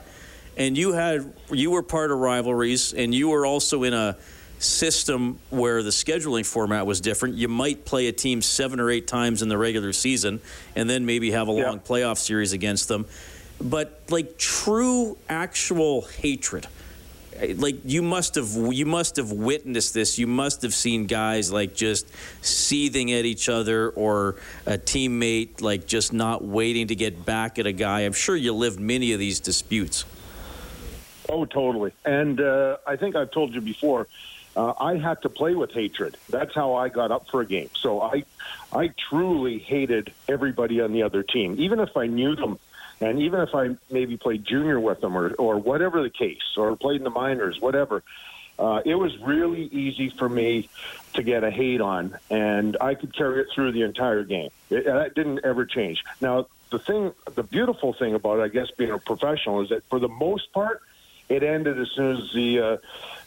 and 0.58 0.78
you 0.78 0.94
had 0.94 1.32
you 1.52 1.72
were 1.72 1.84
part 1.84 2.12
of 2.12 2.18
rivalries, 2.18 2.94
and 2.94 3.16
you 3.16 3.30
were 3.30 3.46
also 3.46 3.84
in 3.84 3.94
a 3.94 4.18
system 4.62 5.40
where 5.50 5.82
the 5.82 5.90
scheduling 5.90 6.46
format 6.46 6.86
was 6.86 7.02
different. 7.02 7.36
You 7.36 7.48
might 7.48 7.84
play 7.84 8.08
a 8.08 8.12
team 8.12 8.42
seven 8.42 8.80
or 8.80 8.90
eight 8.90 9.08
times 9.08 9.42
in 9.42 9.50
the 9.50 9.58
regular 9.58 9.92
season, 9.92 10.40
and 10.76 10.90
then 10.90 11.06
maybe 11.06 11.32
have 11.32 11.50
a 11.50 11.54
Yeah. 11.54 11.68
long 11.70 11.80
playoff 11.80 12.18
series 12.18 12.54
against 12.54 12.88
them. 12.88 13.06
But 13.60 14.02
like 14.10 14.38
true, 14.38 15.18
actual 15.30 16.02
hatred, 16.02 16.68
like 17.56 17.78
you 17.86 18.02
must 18.04 18.36
have 18.36 18.50
you 18.72 18.86
must 18.86 19.16
have 19.16 19.32
witnessed 19.32 19.94
this. 19.94 20.20
You 20.20 20.28
must 20.28 20.62
have 20.62 20.74
seen 20.74 21.08
guys 21.08 21.52
like 21.52 21.74
just 21.76 22.08
seething 22.42 23.12
at 23.12 23.26
each 23.26 23.50
other, 23.50 23.90
or 23.90 24.36
a 24.66 24.78
teammate 24.78 25.62
like 25.62 25.88
just 25.88 26.14
not 26.14 26.44
waiting 26.44 26.88
to 26.88 26.96
get 26.96 27.26
back 27.26 27.58
at 27.58 27.66
a 27.66 27.72
guy. 27.72 28.02
I'm 28.02 28.14
sure 28.14 28.36
you 28.36 28.54
lived 28.54 28.80
many 28.80 29.12
of 29.14 29.20
these 29.20 29.40
disputes. 29.40 30.06
Oh, 31.30 31.46
totally. 31.46 31.94
And 32.06 32.42
uh, 32.42 32.78
I 32.86 32.96
think 32.96 33.16
I've 33.16 33.32
told 33.32 33.54
you 33.56 33.62
before. 33.62 34.08
Uh, 34.56 34.74
I 34.80 34.98
had 34.98 35.22
to 35.22 35.30
play 35.30 35.56
with 35.56 35.72
hatred. 35.72 36.18
That's 36.30 36.54
how 36.54 36.74
I 36.74 36.90
got 36.90 37.12
up 37.12 37.30
for 37.30 37.42
a 37.42 37.46
game. 37.46 37.70
So 37.76 38.02
I, 38.02 38.26
I 38.74 38.92
truly 39.10 39.60
hated 39.60 40.12
everybody 40.28 40.82
on 40.82 40.92
the 40.92 41.04
other 41.04 41.24
team, 41.24 41.56
even 41.58 41.80
if 41.80 41.96
I 41.96 42.08
knew 42.08 42.36
them, 42.36 42.60
and 43.00 43.22
even 43.22 43.40
if 43.40 43.56
I 43.56 43.78
maybe 43.90 44.18
played 44.18 44.44
junior 44.46 44.80
with 44.80 45.00
them 45.02 45.18
or 45.18 45.34
or 45.36 45.58
whatever 45.58 46.04
the 46.04 46.10
case, 46.10 46.58
or 46.58 46.76
played 46.76 46.98
in 46.98 47.06
the 47.06 47.10
minors, 47.10 47.62
whatever. 47.62 48.04
uh, 48.62 48.82
it 48.86 48.96
was 48.96 49.18
really 49.20 49.64
easy 49.64 50.10
for 50.10 50.30
me 50.30 50.70
to 51.14 51.24
get 51.24 51.44
a 51.44 51.50
hate 51.50 51.82
on, 51.82 52.18
and 52.30 52.78
I 52.80 52.94
could 52.94 53.16
carry 53.16 53.42
it 53.42 53.48
through 53.54 53.72
the 53.72 53.82
entire 53.82 54.24
game. 54.24 54.50
It, 54.70 54.86
that 54.86 55.16
didn't 55.16 55.42
ever 55.44 55.66
change. 55.66 56.04
Now, 56.22 56.46
the 56.70 56.78
thing, 56.80 57.12
the 57.34 57.44
beautiful 57.44 57.94
thing 57.94 58.14
about 58.14 58.40
it, 58.40 58.44
I 58.44 58.48
guess, 58.50 58.70
being 58.72 58.92
a 58.92 59.00
professional 59.00 59.62
is 59.62 59.70
that 59.70 59.84
for 59.90 60.00
the 60.00 60.08
most 60.08 60.54
part, 60.54 60.82
it 61.32 61.44
ended 61.44 61.80
as 61.80 61.90
soon 61.92 62.18
as 62.18 62.32
the 62.34 62.60
uh, 62.60 62.78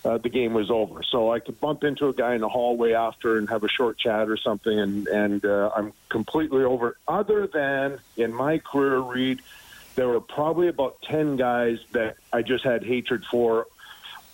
uh, 0.05 0.19
the 0.19 0.29
game 0.29 0.53
was 0.53 0.71
over. 0.71 1.03
So 1.03 1.33
I 1.33 1.41
could 1.41 1.59
bump 1.61 1.83
into 1.83 2.09
a 2.09 2.13
guy 2.13 2.35
in 2.35 2.43
the 2.43 2.49
hallway 2.49 2.93
after 2.93 3.39
and 3.39 3.49
have 3.49 3.65
a 3.65 3.69
short 3.69 3.99
chat 3.99 4.29
or 4.29 4.37
something, 4.37 4.79
and 4.79 5.07
and 5.09 5.45
uh, 5.45 5.71
I'm 5.75 5.93
completely 6.09 6.65
over. 6.65 6.91
it. 6.91 6.97
Other 7.09 7.47
than 7.47 7.99
in 8.17 8.33
my 8.33 8.59
career, 8.59 8.99
Reed, 8.99 9.41
there 9.95 10.09
were 10.09 10.21
probably 10.21 10.69
about 10.69 11.01
ten 11.03 11.37
guys 11.37 11.79
that 11.93 12.17
I 12.33 12.43
just 12.43 12.65
had 12.65 12.85
hatred 12.85 13.25
for 13.31 13.67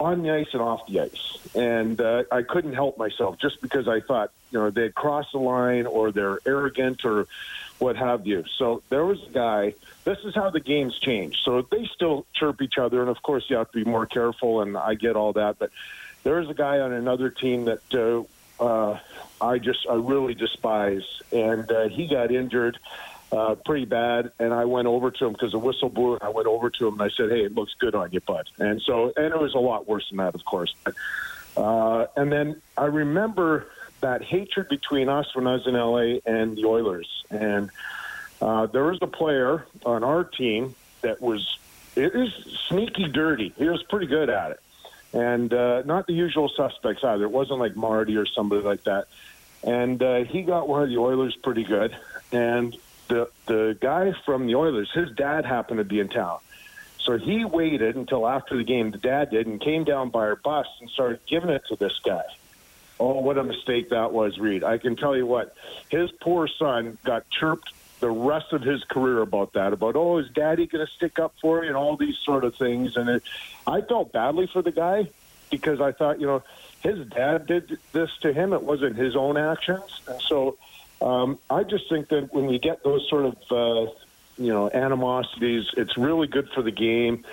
on 0.00 0.22
the 0.22 0.30
ice 0.30 0.48
and 0.52 0.62
off 0.62 0.86
the 0.88 1.00
ice, 1.00 1.38
and 1.54 2.00
uh, 2.00 2.24
I 2.32 2.42
couldn't 2.42 2.74
help 2.74 2.98
myself 2.98 3.38
just 3.38 3.60
because 3.60 3.86
I 3.86 4.00
thought 4.00 4.32
you 4.50 4.58
know 4.58 4.70
they'd 4.70 4.94
crossed 4.94 5.32
the 5.32 5.38
line 5.38 5.86
or 5.86 6.10
they're 6.10 6.40
arrogant 6.44 7.04
or 7.04 7.28
what 7.80 7.96
have 7.96 8.26
you. 8.26 8.44
So 8.58 8.82
there 8.90 9.04
was 9.04 9.22
a 9.26 9.30
guy. 9.30 9.74
This 10.04 10.18
is 10.24 10.34
how 10.34 10.50
the 10.50 10.60
games 10.60 10.98
change. 10.98 11.38
So 11.42 11.62
they 11.62 11.86
still 11.86 12.26
chirp 12.34 12.62
each 12.62 12.78
other, 12.78 13.00
and 13.00 13.10
of 13.10 13.22
course 13.22 13.44
you 13.48 13.56
have 13.56 13.70
to 13.72 13.84
be 13.84 13.90
more 13.90 14.06
careful. 14.06 14.60
And 14.60 14.76
I 14.76 14.94
get 14.94 15.16
all 15.16 15.32
that, 15.32 15.58
but 15.58 15.70
there 16.22 16.36
was 16.36 16.48
a 16.50 16.54
guy 16.54 16.80
on 16.80 16.92
another 16.92 17.30
team 17.30 17.64
that 17.64 18.26
uh, 18.60 18.62
uh, 18.62 18.98
I 19.40 19.58
just 19.58 19.86
I 19.88 19.94
really 19.94 20.34
despise, 20.34 21.22
and 21.32 21.70
uh, 21.70 21.88
he 21.88 22.06
got 22.06 22.30
injured. 22.30 22.78
Uh, 23.32 23.54
pretty 23.54 23.84
bad, 23.84 24.32
and 24.40 24.52
I 24.52 24.64
went 24.64 24.88
over 24.88 25.12
to 25.12 25.26
him 25.26 25.32
because 25.32 25.52
the 25.52 25.58
whistle 25.58 25.88
blew. 25.88 26.14
And 26.14 26.22
I 26.24 26.30
went 26.30 26.48
over 26.48 26.68
to 26.68 26.88
him 26.88 26.94
and 26.94 27.02
I 27.02 27.10
said, 27.16 27.30
"Hey, 27.30 27.44
it 27.44 27.54
looks 27.54 27.74
good 27.78 27.94
on 27.94 28.10
you, 28.10 28.18
bud." 28.20 28.50
And 28.58 28.82
so, 28.82 29.12
and 29.16 29.26
it 29.26 29.38
was 29.38 29.54
a 29.54 29.58
lot 29.58 29.88
worse 29.88 30.08
than 30.08 30.18
that, 30.18 30.34
of 30.34 30.44
course. 30.44 30.74
But, 30.82 30.94
uh, 31.56 32.06
and 32.16 32.32
then 32.32 32.60
I 32.76 32.86
remember 32.86 33.68
that 34.00 34.22
hatred 34.22 34.68
between 34.68 35.08
us 35.08 35.34
when 35.34 35.46
I 35.46 35.54
was 35.54 35.66
in 35.66 35.74
LA 35.74 36.20
and 36.26 36.56
the 36.56 36.64
Oilers. 36.66 37.24
And 37.30 37.70
uh, 38.40 38.66
there 38.66 38.84
was 38.84 38.98
a 39.02 39.06
player 39.06 39.66
on 39.84 40.04
our 40.04 40.24
team 40.24 40.74
that 41.02 41.20
was 41.20 41.58
it 41.96 42.14
is 42.14 42.32
sneaky 42.68 43.08
dirty. 43.08 43.52
He 43.56 43.68
was 43.68 43.82
pretty 43.82 44.06
good 44.06 44.30
at 44.30 44.52
it, 44.52 44.60
and 45.12 45.52
uh, 45.52 45.82
not 45.82 46.06
the 46.06 46.12
usual 46.12 46.48
suspects 46.48 47.02
either. 47.04 47.24
It 47.24 47.30
wasn't 47.30 47.58
like 47.58 47.76
Marty 47.76 48.16
or 48.16 48.26
somebody 48.26 48.62
like 48.62 48.84
that. 48.84 49.08
And 49.62 50.02
uh, 50.02 50.24
he 50.24 50.42
got 50.42 50.68
one 50.68 50.82
of 50.82 50.88
the 50.88 50.96
Oilers 50.98 51.36
pretty 51.36 51.64
good. 51.64 51.94
And 52.32 52.76
the 53.08 53.28
the 53.46 53.76
guy 53.80 54.12
from 54.24 54.46
the 54.46 54.54
Oilers, 54.54 54.90
his 54.92 55.10
dad 55.12 55.44
happened 55.44 55.78
to 55.78 55.84
be 55.84 56.00
in 56.00 56.08
town. 56.08 56.38
So 56.98 57.18
he 57.18 57.44
waited 57.44 57.96
until 57.96 58.28
after 58.28 58.56
the 58.56 58.64
game, 58.64 58.90
the 58.90 58.98
dad 58.98 59.30
did, 59.30 59.46
and 59.46 59.60
came 59.60 59.84
down 59.84 60.10
by 60.10 60.20
our 60.20 60.36
bus 60.36 60.66
and 60.80 60.88
started 60.90 61.20
giving 61.26 61.50
it 61.50 61.62
to 61.68 61.76
this 61.76 61.98
guy. 62.04 62.22
Oh, 63.00 63.20
what 63.20 63.38
a 63.38 63.42
mistake 63.42 63.90
that 63.90 64.12
was, 64.12 64.38
Reed. 64.38 64.62
I 64.62 64.76
can 64.76 64.94
tell 64.94 65.16
you 65.16 65.24
what, 65.24 65.56
his 65.88 66.10
poor 66.20 66.46
son 66.46 66.98
got 67.02 67.28
chirped 67.30 67.72
the 68.00 68.10
rest 68.10 68.52
of 68.52 68.62
his 68.62 68.84
career 68.84 69.22
about 69.22 69.54
that, 69.54 69.72
about, 69.72 69.96
oh, 69.96 70.18
is 70.18 70.28
daddy 70.30 70.66
going 70.66 70.86
to 70.86 70.92
stick 70.92 71.18
up 71.18 71.34
for 71.40 71.62
you 71.62 71.68
and 71.68 71.76
all 71.76 71.96
these 71.96 72.18
sort 72.18 72.44
of 72.44 72.54
things. 72.56 72.96
And 72.96 73.08
it, 73.08 73.22
I 73.66 73.80
felt 73.80 74.12
badly 74.12 74.46
for 74.46 74.60
the 74.60 74.70
guy 74.70 75.08
because 75.50 75.80
I 75.80 75.92
thought, 75.92 76.20
you 76.20 76.26
know, 76.26 76.42
his 76.82 77.06
dad 77.08 77.46
did 77.46 77.78
this 77.92 78.10
to 78.20 78.32
him. 78.32 78.52
It 78.52 78.62
wasn't 78.62 78.96
his 78.96 79.16
own 79.16 79.38
actions. 79.38 80.02
And 80.06 80.20
so 80.20 80.58
um, 81.00 81.38
I 81.48 81.62
just 81.62 81.88
think 81.88 82.08
that 82.08 82.32
when 82.34 82.50
you 82.50 82.58
get 82.58 82.82
those 82.84 83.08
sort 83.08 83.24
of, 83.24 83.36
uh, 83.50 83.90
you 84.38 84.52
know, 84.52 84.70
animosities, 84.70 85.70
it's 85.76 85.96
really 85.96 86.26
good 86.26 86.50
for 86.50 86.62
the 86.62 86.70
game. 86.70 87.24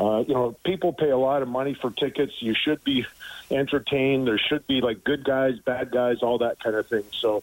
Uh, 0.00 0.24
you 0.26 0.32
know, 0.32 0.56
people 0.64 0.94
pay 0.94 1.10
a 1.10 1.18
lot 1.18 1.42
of 1.42 1.48
money 1.48 1.74
for 1.74 1.90
tickets. 1.90 2.32
You 2.40 2.54
should 2.54 2.82
be 2.84 3.04
entertained. 3.50 4.26
There 4.26 4.38
should 4.38 4.66
be 4.66 4.80
like 4.80 5.04
good 5.04 5.24
guys, 5.24 5.58
bad 5.58 5.90
guys, 5.90 6.22
all 6.22 6.38
that 6.38 6.58
kind 6.58 6.74
of 6.74 6.86
thing. 6.86 7.04
So 7.12 7.42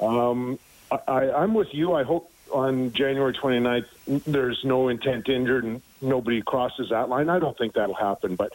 um, 0.00 0.58
I, 0.90 1.30
I'm 1.30 1.52
with 1.52 1.74
you. 1.74 1.92
I 1.92 2.04
hope 2.04 2.32
on 2.50 2.92
January 2.92 3.34
29th 3.34 3.84
there's 4.24 4.64
no 4.64 4.88
intent 4.88 5.28
injured 5.28 5.64
and 5.64 5.82
nobody 6.00 6.40
crosses 6.40 6.88
that 6.88 7.10
line. 7.10 7.28
I 7.28 7.38
don't 7.38 7.56
think 7.58 7.74
that'll 7.74 7.94
happen, 7.94 8.36
but 8.36 8.54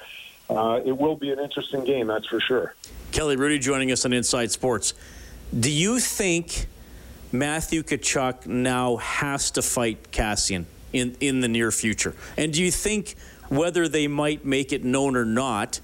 uh, 0.49 0.79
it 0.83 0.97
will 0.97 1.15
be 1.15 1.31
an 1.31 1.39
interesting 1.39 1.83
game, 1.83 2.07
that's 2.07 2.25
for 2.25 2.39
sure. 2.39 2.73
Kelly 3.11 3.35
Hrudey 3.35 3.61
joining 3.61 3.91
us 3.91 4.03
on 4.03 4.13
Inside 4.13 4.51
Sports. 4.51 4.95
Do 5.57 5.71
you 5.71 5.99
think 5.99 6.65
Matthew 7.31 7.83
Tkachuk 7.83 8.47
now 8.47 8.95
has 8.97 9.51
to 9.51 9.61
fight 9.61 10.11
Kassian 10.11 10.65
in, 10.91 11.15
in 11.19 11.41
the 11.41 11.47
near 11.47 11.71
future? 11.71 12.15
And 12.35 12.51
do 12.51 12.63
you 12.63 12.71
think 12.71 13.15
whether 13.49 13.87
they 13.87 14.07
might 14.07 14.45
make 14.45 14.73
it 14.73 14.83
known 14.83 15.15
or 15.15 15.25
not, 15.25 15.79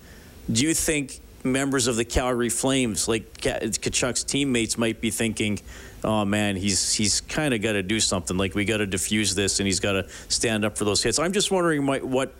do 0.52 0.64
you 0.66 0.74
think 0.74 1.20
members 1.44 1.88
of 1.88 1.96
the 1.96 2.06
Calgary 2.06 2.50
Flames, 2.50 3.08
like 3.08 3.34
Tkachuk's 3.38 4.24
teammates, 4.24 4.78
might 4.78 5.02
be 5.02 5.10
thinking, 5.12 5.60
"Oh 6.04 6.26
man, 6.26 6.56
he's 6.56 6.94
he's 6.94 7.22
kind 7.22 7.54
of 7.54 7.62
got 7.62 7.74
to 7.74 7.84
do 7.84 8.00
something. 8.00 8.38
Like 8.38 8.56
we 8.56 8.66
got 8.66 8.78
to 8.78 8.88
diffuse 8.88 9.36
this, 9.36 9.60
and 9.60 9.68
he's 9.68 9.80
got 9.80 9.94
to 9.94 10.10
stand 10.28 10.66
up 10.66 10.78
for 10.78 10.86
those 10.86 11.04
hits." 11.04 11.20
I'm 11.20 11.34
just 11.34 11.52
wondering 11.52 11.84
might, 11.84 12.06
what 12.06 12.34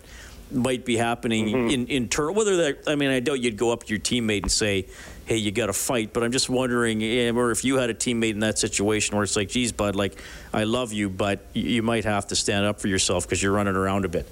might 0.50 0.84
be 0.84 0.96
happening 0.96 1.46
mm-hmm. 1.46 1.70
in 1.70 1.86
in 1.86 2.08
turn. 2.08 2.34
Whether 2.34 2.56
that, 2.56 2.78
I 2.86 2.94
mean, 2.94 3.10
I 3.10 3.20
doubt 3.20 3.40
you'd 3.40 3.56
go 3.56 3.72
up 3.72 3.84
to 3.84 3.90
your 3.90 4.00
teammate 4.00 4.42
and 4.42 4.52
say, 4.52 4.86
"Hey, 5.24 5.36
you 5.36 5.50
got 5.50 5.66
to 5.66 5.72
fight." 5.72 6.12
But 6.12 6.22
I'm 6.22 6.32
just 6.32 6.50
wondering, 6.50 7.02
eh, 7.02 7.30
or 7.30 7.50
if 7.50 7.64
you 7.64 7.76
had 7.76 7.90
a 7.90 7.94
teammate 7.94 8.32
in 8.32 8.40
that 8.40 8.58
situation 8.58 9.16
where 9.16 9.24
it's 9.24 9.36
like, 9.36 9.48
"Geez, 9.48 9.72
bud, 9.72 9.96
like 9.96 10.20
I 10.52 10.64
love 10.64 10.92
you, 10.92 11.08
but 11.08 11.44
you 11.54 11.82
might 11.82 12.04
have 12.04 12.26
to 12.28 12.36
stand 12.36 12.66
up 12.66 12.80
for 12.80 12.88
yourself 12.88 13.26
because 13.26 13.42
you're 13.42 13.52
running 13.52 13.76
around 13.76 14.04
a 14.04 14.08
bit." 14.08 14.26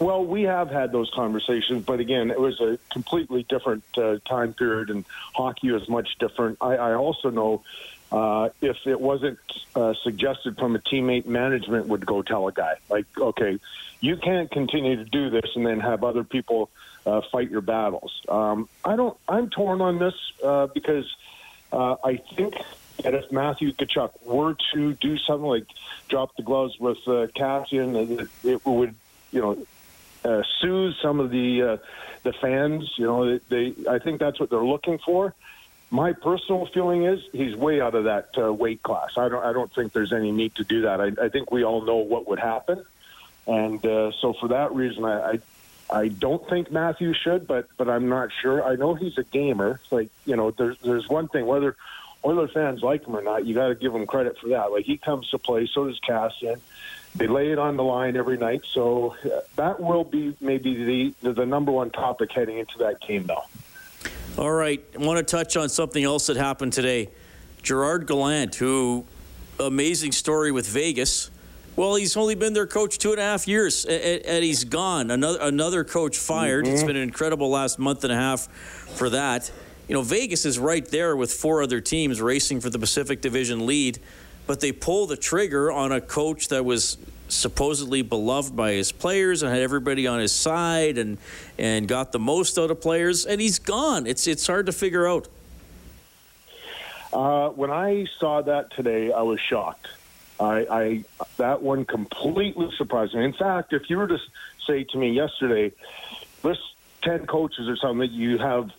Well, 0.00 0.24
we 0.24 0.42
have 0.42 0.70
had 0.70 0.90
those 0.90 1.10
conversations, 1.14 1.84
but 1.84 2.00
again, 2.00 2.30
it 2.30 2.40
was 2.40 2.60
a 2.60 2.78
completely 2.90 3.44
different 3.48 3.84
uh, 3.96 4.18
time 4.28 4.52
period, 4.52 4.90
and 4.90 5.04
hockey 5.34 5.70
was 5.70 5.88
much 5.88 6.18
different. 6.18 6.58
I, 6.60 6.76
I 6.76 6.94
also 6.94 7.30
know 7.30 7.62
uh, 8.10 8.48
if 8.60 8.76
it 8.86 9.00
wasn't 9.00 9.38
uh, 9.74 9.94
suggested 10.02 10.56
from 10.58 10.74
a 10.76 10.78
teammate, 10.80 11.26
management 11.26 11.86
would 11.86 12.04
go 12.04 12.22
tell 12.22 12.48
a 12.48 12.52
guy, 12.52 12.74
like, 12.88 13.06
okay, 13.18 13.58
you 14.00 14.16
can't 14.16 14.50
continue 14.50 14.96
to 14.96 15.04
do 15.04 15.30
this 15.30 15.50
and 15.54 15.64
then 15.64 15.80
have 15.80 16.04
other 16.04 16.24
people 16.24 16.70
uh, 17.06 17.20
fight 17.32 17.50
your 17.50 17.60
battles. 17.60 18.20
Um, 18.28 18.68
I 18.84 18.96
don't. 18.96 19.16
I'm 19.28 19.48
torn 19.50 19.80
on 19.80 19.98
this 19.98 20.14
uh, 20.42 20.66
because 20.66 21.06
uh, 21.72 21.96
I 22.04 22.16
think 22.16 22.54
that 23.02 23.14
if 23.14 23.30
Matthew 23.32 23.72
Tkachuk 23.72 24.10
were 24.24 24.56
to 24.74 24.92
do 24.94 25.18
something 25.18 25.46
like 25.46 25.66
drop 26.08 26.36
the 26.36 26.42
gloves 26.42 26.78
with 26.78 26.98
uh, 27.06 27.28
Kassian, 27.34 28.20
it, 28.20 28.28
it 28.44 28.66
would, 28.66 28.94
you 29.32 29.40
know, 29.40 29.66
uh, 30.24 30.42
soothe 30.60 30.94
some 31.02 31.20
of 31.20 31.30
the 31.30 31.62
uh, 31.62 31.76
the 32.22 32.32
fans. 32.32 32.92
You 32.96 33.06
know, 33.06 33.38
they, 33.38 33.72
they 33.72 33.88
I 33.88 33.98
think 33.98 34.20
that's 34.20 34.40
what 34.40 34.50
they're 34.50 34.64
looking 34.64 34.98
for. 34.98 35.34
My 35.90 36.12
personal 36.12 36.66
feeling 36.66 37.04
is 37.04 37.20
he's 37.32 37.54
way 37.54 37.80
out 37.80 37.94
of 37.94 38.04
that 38.04 38.30
uh, 38.36 38.52
weight 38.52 38.82
class. 38.82 39.16
I 39.16 39.28
don't 39.28 39.44
I 39.44 39.52
don't 39.52 39.72
think 39.72 39.92
there's 39.92 40.12
any 40.12 40.32
need 40.32 40.54
to 40.56 40.64
do 40.64 40.82
that. 40.82 41.00
I, 41.00 41.12
I 41.22 41.28
think 41.28 41.50
we 41.50 41.64
all 41.64 41.82
know 41.82 41.96
what 41.96 42.26
would 42.28 42.40
happen, 42.40 42.84
and 43.46 43.84
uh, 43.84 44.10
so 44.20 44.32
for 44.32 44.48
that 44.48 44.74
reason, 44.74 45.04
I, 45.04 45.32
I 45.32 45.38
I 45.90 46.08
don't 46.08 46.48
think 46.48 46.72
Matthew 46.72 47.12
should, 47.14 47.46
but 47.46 47.68
but 47.76 47.88
I'm 47.88 48.08
not 48.08 48.30
sure. 48.42 48.64
I 48.64 48.76
know 48.76 48.94
he's 48.94 49.18
a 49.18 49.24
gamer. 49.24 49.80
Like 49.90 50.08
you 50.24 50.36
know, 50.36 50.50
there's 50.50 50.78
there's 50.78 51.08
one 51.08 51.28
thing 51.28 51.46
whether 51.46 51.76
Oilers 52.24 52.52
fans 52.52 52.82
like 52.82 53.06
him 53.06 53.14
or 53.14 53.22
not, 53.22 53.44
you 53.44 53.54
got 53.54 53.68
to 53.68 53.74
give 53.74 53.94
him 53.94 54.06
credit 54.06 54.38
for 54.38 54.48
that. 54.48 54.72
Like 54.72 54.86
he 54.86 54.96
comes 54.96 55.28
to 55.30 55.38
play, 55.38 55.68
so 55.72 55.86
does 55.86 56.00
Kassian 56.00 56.60
they 57.16 57.26
lay 57.26 57.52
it 57.52 57.58
on 57.58 57.76
the 57.76 57.84
line 57.84 58.16
every 58.16 58.36
night. 58.36 58.62
So 58.64 59.14
uh, 59.24 59.40
that 59.56 59.80
will 59.80 60.04
be 60.04 60.36
maybe 60.40 61.12
the, 61.22 61.32
the 61.32 61.46
number 61.46 61.70
one 61.70 61.90
topic 61.90 62.32
heading 62.32 62.58
into 62.58 62.78
that 62.78 63.00
game, 63.00 63.24
though. 63.26 63.44
All 64.36 64.50
right. 64.50 64.84
I 64.94 64.98
want 64.98 65.18
to 65.18 65.24
touch 65.24 65.56
on 65.56 65.68
something 65.68 66.02
else 66.02 66.26
that 66.26 66.36
happened 66.36 66.72
today. 66.72 67.10
Gerard 67.62 68.06
Gallant, 68.06 68.56
who, 68.56 69.04
amazing 69.60 70.12
story 70.12 70.50
with 70.50 70.66
Vegas. 70.66 71.30
Well, 71.76 71.94
he's 71.96 72.16
only 72.16 72.34
been 72.34 72.52
their 72.52 72.66
coach 72.66 72.98
two 72.98 73.12
and 73.12 73.18
a 73.18 73.22
half 73.22 73.48
years, 73.48 73.84
and 73.84 74.44
he's 74.44 74.64
gone. 74.64 75.10
Another 75.10 75.38
another 75.40 75.82
coach 75.82 76.16
fired. 76.18 76.66
Mm-hmm. 76.66 76.74
It's 76.74 76.84
been 76.84 76.94
an 76.94 77.02
incredible 77.02 77.50
last 77.50 77.80
month 77.80 78.04
and 78.04 78.12
a 78.12 78.16
half 78.16 78.46
for 78.96 79.10
that. 79.10 79.50
You 79.88 79.94
know, 79.94 80.02
Vegas 80.02 80.46
is 80.46 80.58
right 80.58 80.86
there 80.86 81.16
with 81.16 81.32
four 81.32 81.62
other 81.62 81.80
teams 81.80 82.22
racing 82.22 82.60
for 82.60 82.70
the 82.70 82.78
Pacific 82.78 83.20
Division 83.20 83.66
lead 83.66 83.98
but 84.46 84.60
they 84.60 84.72
pull 84.72 85.06
the 85.06 85.16
trigger 85.16 85.70
on 85.72 85.92
a 85.92 86.00
coach 86.00 86.48
that 86.48 86.64
was 86.64 86.96
supposedly 87.28 88.02
beloved 88.02 88.54
by 88.54 88.72
his 88.72 88.92
players 88.92 89.42
and 89.42 89.52
had 89.52 89.62
everybody 89.62 90.06
on 90.06 90.20
his 90.20 90.32
side 90.32 90.98
and 90.98 91.18
and 91.58 91.88
got 91.88 92.12
the 92.12 92.18
most 92.18 92.58
out 92.58 92.70
of 92.70 92.80
players 92.80 93.26
and 93.26 93.40
he's 93.40 93.58
gone. 93.58 94.06
It's 94.06 94.26
it's 94.26 94.46
hard 94.46 94.66
to 94.66 94.72
figure 94.72 95.06
out. 95.06 95.28
Uh, 97.12 97.48
when 97.50 97.70
I 97.70 98.06
saw 98.18 98.42
that 98.42 98.72
today 98.72 99.12
I 99.12 99.22
was 99.22 99.40
shocked. 99.40 99.88
I, 100.40 100.66
I 100.68 101.04
that 101.36 101.62
one 101.62 101.84
completely 101.84 102.70
surprised 102.76 103.14
me. 103.14 103.24
In 103.24 103.32
fact 103.32 103.72
if 103.72 103.88
you 103.88 103.96
were 103.96 104.08
to 104.08 104.18
say 104.66 104.84
to 104.84 104.98
me 104.98 105.10
yesterday 105.10 105.72
list 106.42 106.60
10 107.02 107.26
coaches 107.26 107.68
or 107.68 107.76
something 107.76 107.98
that 107.98 108.10
you 108.10 108.38
have 108.38 108.70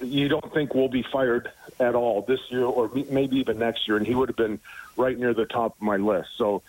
you 0.00 0.28
don't 0.28 0.52
think 0.52 0.74
will 0.74 0.88
be 0.88 1.02
fired 1.02 1.50
at 1.80 1.94
all 1.94 2.22
this 2.22 2.40
year 2.50 2.64
or 2.64 2.90
maybe 3.10 3.36
even 3.36 3.58
next 3.58 3.88
year 3.88 3.96
and 3.96 4.06
he 4.06 4.14
would 4.14 4.28
have 4.28 4.36
been 4.36 4.58
right 4.98 5.18
near 5.18 5.32
the 5.32 5.46
top 5.46 5.76
of 5.76 5.82
my 5.82 5.96
list. 5.96 6.30
So 6.36 6.62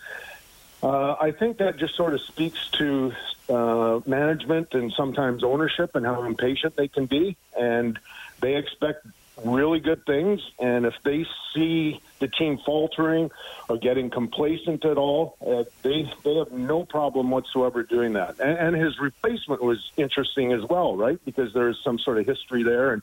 uh, 0.82 1.16
I 1.20 1.32
think 1.32 1.58
that 1.58 1.76
just 1.76 1.94
sort 1.94 2.14
of 2.14 2.20
speaks 2.22 2.70
to 2.78 3.12
uh, 3.48 4.00
management 4.06 4.72
and 4.72 4.92
sometimes 4.92 5.44
ownership 5.44 5.94
and 5.94 6.06
how 6.06 6.22
impatient 6.22 6.76
they 6.76 6.88
can 6.88 7.06
be, 7.06 7.36
and 7.58 7.98
they 8.40 8.56
expect 8.56 9.06
really 9.44 9.80
good 9.80 10.04
things. 10.06 10.40
And 10.58 10.86
if 10.86 10.94
they 11.02 11.26
see 11.54 12.00
the 12.18 12.28
team 12.28 12.58
faltering 12.64 13.30
or 13.68 13.76
getting 13.76 14.10
complacent 14.10 14.84
at 14.84 14.96
all, 14.96 15.36
uh, 15.46 15.64
they 15.82 16.10
they 16.24 16.36
have 16.36 16.52
no 16.52 16.84
problem 16.84 17.30
whatsoever 17.30 17.82
doing 17.82 18.14
that. 18.14 18.38
And, 18.38 18.58
and 18.58 18.76
his 18.76 18.98
replacement 19.00 19.62
was 19.62 19.90
interesting 19.96 20.52
as 20.52 20.62
well, 20.64 20.96
right? 20.96 21.18
Because 21.24 21.52
there 21.52 21.68
is 21.68 21.78
some 21.82 21.98
sort 21.98 22.18
of 22.18 22.26
history 22.26 22.62
there 22.62 22.92
and 22.92 23.02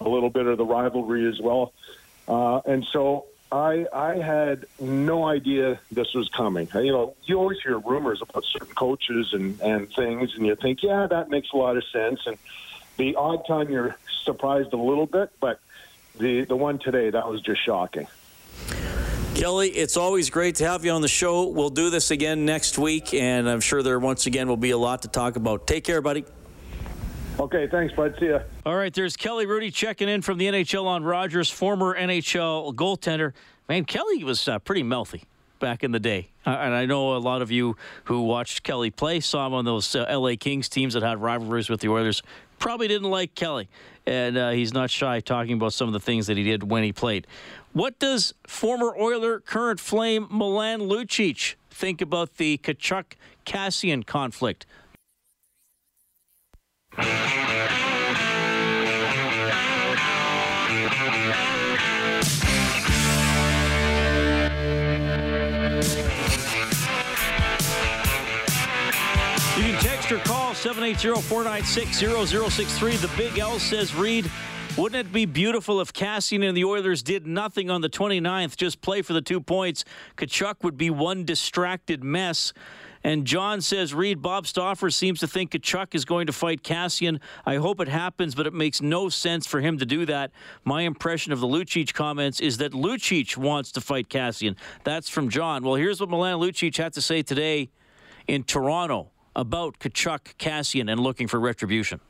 a 0.00 0.08
little 0.08 0.30
bit 0.30 0.46
of 0.46 0.58
the 0.58 0.64
rivalry 0.64 1.28
as 1.28 1.40
well. 1.40 1.72
Uh, 2.26 2.60
and 2.66 2.84
so 2.92 3.26
I 3.52 3.86
I 3.92 4.16
had 4.16 4.66
no 4.80 5.26
idea 5.26 5.78
this 5.92 6.14
was 6.14 6.28
coming. 6.30 6.68
You 6.74 6.92
know, 6.92 7.14
you 7.24 7.38
always 7.38 7.60
hear 7.60 7.78
rumors 7.78 8.22
about 8.22 8.44
certain 8.44 8.74
coaches 8.74 9.34
and 9.34 9.60
and 9.60 9.92
things, 9.92 10.34
and 10.34 10.46
you 10.46 10.56
think, 10.56 10.82
yeah, 10.82 11.06
that 11.06 11.28
makes 11.28 11.52
a 11.52 11.56
lot 11.56 11.76
of 11.76 11.84
sense. 11.92 12.20
And 12.26 12.38
the 12.96 13.14
odd 13.14 13.46
time 13.46 13.70
you're 13.70 13.96
surprised 14.24 14.72
a 14.72 14.78
little 14.78 15.06
bit, 15.06 15.30
but 15.38 15.60
the 16.18 16.44
the 16.44 16.56
one 16.56 16.78
today 16.78 17.10
that 17.10 17.28
was 17.28 17.42
just 17.42 17.62
shocking. 17.62 18.06
Kelly, 19.34 19.68
it's 19.68 19.96
always 19.96 20.30
great 20.30 20.56
to 20.56 20.66
have 20.66 20.84
you 20.84 20.90
on 20.92 21.00
the 21.02 21.08
show. 21.08 21.46
We'll 21.46 21.70
do 21.70 21.90
this 21.90 22.10
again 22.10 22.44
next 22.44 22.78
week, 22.78 23.14
and 23.14 23.48
I'm 23.48 23.60
sure 23.60 23.82
there 23.82 23.98
once 23.98 24.26
again 24.26 24.48
will 24.48 24.58
be 24.58 24.70
a 24.70 24.78
lot 24.78 25.02
to 25.02 25.08
talk 25.08 25.36
about. 25.36 25.66
Take 25.66 25.84
care, 25.84 26.00
buddy. 26.00 26.24
Okay, 27.38 27.66
thanks, 27.66 27.94
bud. 27.94 28.14
See 28.20 28.28
ya. 28.28 28.40
All 28.66 28.76
right, 28.76 28.92
there's 28.92 29.16
Kelly 29.16 29.46
Hrudey 29.46 29.72
checking 29.72 30.08
in 30.08 30.22
from 30.22 30.38
the 30.38 30.46
NHL 30.46 30.84
on 30.84 31.02
Rogers, 31.02 31.50
former 31.50 31.96
NHL 31.96 32.74
goaltender. 32.74 33.32
Man, 33.68 33.84
Kelly 33.84 34.22
was 34.22 34.46
uh, 34.48 34.58
pretty 34.58 34.82
mouthy 34.82 35.24
back 35.58 35.82
in 35.82 35.92
the 35.92 36.00
day. 36.00 36.28
And 36.44 36.74
I 36.74 36.86
know 36.86 37.16
a 37.16 37.18
lot 37.18 37.40
of 37.40 37.50
you 37.50 37.76
who 38.04 38.22
watched 38.22 38.64
Kelly 38.64 38.90
play 38.90 39.20
saw 39.20 39.46
him 39.46 39.54
on 39.54 39.64
those 39.64 39.94
uh, 39.94 40.04
LA 40.10 40.32
Kings 40.38 40.68
teams 40.68 40.94
that 40.94 41.02
had 41.02 41.22
rivalries 41.22 41.70
with 41.70 41.80
the 41.80 41.88
Oilers. 41.88 42.22
Probably 42.58 42.88
didn't 42.88 43.10
like 43.10 43.34
Kelly. 43.34 43.68
And 44.04 44.36
uh, 44.36 44.50
he's 44.50 44.74
not 44.74 44.90
shy 44.90 45.20
talking 45.20 45.54
about 45.54 45.72
some 45.72 45.86
of 45.86 45.92
the 45.92 46.00
things 46.00 46.26
that 46.26 46.36
he 46.36 46.42
did 46.42 46.68
when 46.68 46.82
he 46.82 46.92
played. 46.92 47.26
What 47.72 47.98
does 48.00 48.34
former 48.46 48.94
Oiler, 49.00 49.38
current 49.40 49.78
Flame 49.78 50.26
Milan 50.30 50.80
Lucic 50.80 51.54
think 51.70 52.00
about 52.00 52.36
the 52.36 52.58
Tkachuk 52.58 53.14
Kassian 53.46 54.04
conflict? 54.04 54.66
You 56.94 57.04
can 57.04 57.08
text 69.80 70.12
or 70.12 70.18
call 70.18 70.52
780-496-0063. 70.52 73.00
The 73.00 73.10
Big 73.16 73.38
L 73.38 73.58
says, 73.58 73.94
Reed, 73.94 74.30
wouldn't 74.76 75.06
it 75.06 75.12
be 75.14 75.24
beautiful 75.24 75.80
if 75.80 75.94
Kassian 75.94 76.46
and 76.46 76.54
the 76.54 76.64
Oilers 76.64 77.02
did 77.02 77.26
nothing 77.26 77.70
on 77.70 77.80
the 77.80 77.88
29th, 77.88 78.56
just 78.56 78.82
play 78.82 79.00
for 79.00 79.14
the 79.14 79.22
two 79.22 79.40
points? 79.40 79.86
Tkachuk 80.18 80.62
would 80.62 80.76
be 80.76 80.90
one 80.90 81.24
distracted 81.24 82.04
mess. 82.04 82.52
And 83.04 83.26
John 83.26 83.60
says, 83.60 83.92
Reed, 83.94 84.22
Bob 84.22 84.46
Stauffer 84.46 84.90
seems 84.90 85.20
to 85.20 85.26
think 85.26 85.50
Tkachuk 85.50 85.94
is 85.94 86.04
going 86.04 86.26
to 86.26 86.32
fight 86.32 86.62
Kassian. 86.62 87.20
I 87.44 87.56
hope 87.56 87.80
it 87.80 87.88
happens, 87.88 88.34
but 88.34 88.46
it 88.46 88.54
makes 88.54 88.80
no 88.80 89.08
sense 89.08 89.46
for 89.46 89.60
him 89.60 89.78
to 89.78 89.86
do 89.86 90.06
that. 90.06 90.30
My 90.64 90.82
impression 90.82 91.32
of 91.32 91.40
the 91.40 91.48
Lucic 91.48 91.92
comments 91.94 92.40
is 92.40 92.58
that 92.58 92.72
Lucic 92.72 93.36
wants 93.36 93.72
to 93.72 93.80
fight 93.80 94.08
Kassian. 94.08 94.56
That's 94.84 95.08
from 95.08 95.28
John. 95.28 95.64
Well, 95.64 95.74
here's 95.74 96.00
what 96.00 96.10
Milan 96.10 96.38
Lucic 96.38 96.76
had 96.76 96.92
to 96.94 97.02
say 97.02 97.22
today 97.22 97.70
in 98.28 98.44
Toronto 98.44 99.10
about 99.34 99.78
Tkachuk, 99.78 100.36
Kassian, 100.38 100.90
and 100.90 101.00
looking 101.00 101.26
for 101.26 101.40
retribution. 101.40 102.00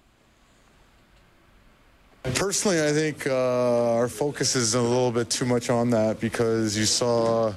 Personally, 2.22 2.80
I 2.80 2.92
think 2.92 3.26
uh, 3.26 3.94
our 3.94 4.08
focus 4.08 4.54
is 4.54 4.76
a 4.76 4.80
little 4.80 5.10
bit 5.10 5.28
too 5.28 5.44
much 5.44 5.70
on 5.70 5.90
that 5.90 6.20
because 6.20 6.78
you 6.78 6.84
saw, 6.84 7.52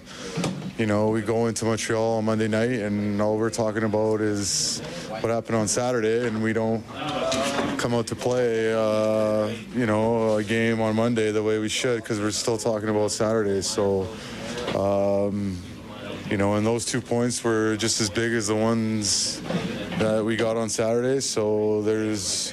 you 0.79 0.87
know, 0.87 1.09
we 1.09 1.21
go 1.21 1.45
into 1.45 1.65
Montreal 1.65 2.17
on 2.17 2.25
Monday 2.25 2.47
night 2.47 2.71
and 2.71 3.21
all 3.21 3.37
we're 3.37 3.51
talking 3.51 3.83
about 3.83 4.21
is 4.21 4.79
what 5.21 5.29
happened 5.29 5.57
on 5.57 5.67
Saturday, 5.67 6.27
and 6.27 6.41
we 6.41 6.51
don't 6.51 6.83
come 7.77 7.93
out 7.93 8.07
to 8.07 8.15
play, 8.15 8.73
uh, 8.73 9.49
you 9.75 9.85
know, 9.85 10.37
a 10.37 10.43
game 10.43 10.81
on 10.81 10.95
Monday 10.95 11.31
the 11.31 11.43
way 11.43 11.59
we 11.59 11.69
should 11.69 12.01
because 12.01 12.19
we're 12.19 12.31
still 12.31 12.57
talking 12.57 12.89
about 12.89 13.11
Saturday. 13.11 13.61
So, 13.61 14.07
um, 14.75 15.59
you 16.27 16.37
know, 16.37 16.55
and 16.55 16.65
those 16.65 16.85
two 16.85 17.01
points 17.01 17.43
were 17.43 17.77
just 17.77 18.01
as 18.01 18.09
big 18.09 18.33
as 18.33 18.47
the 18.47 18.55
ones 18.55 19.41
that 19.99 20.25
we 20.25 20.35
got 20.35 20.57
on 20.57 20.69
Saturday. 20.69 21.19
So 21.19 21.83
there's 21.83 22.51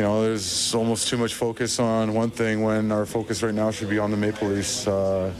you 0.00 0.06
know, 0.06 0.22
there's 0.22 0.74
almost 0.74 1.08
too 1.08 1.18
much 1.18 1.34
focus 1.34 1.78
on 1.78 2.14
one 2.14 2.30
thing 2.30 2.62
when 2.62 2.90
our 2.90 3.04
focus 3.04 3.42
right 3.42 3.52
now 3.52 3.70
should 3.70 3.90
be 3.90 3.98
on 3.98 4.10
the 4.10 4.16
Maple 4.16 4.48
Leafs 4.48 4.88
uh, 4.88 5.30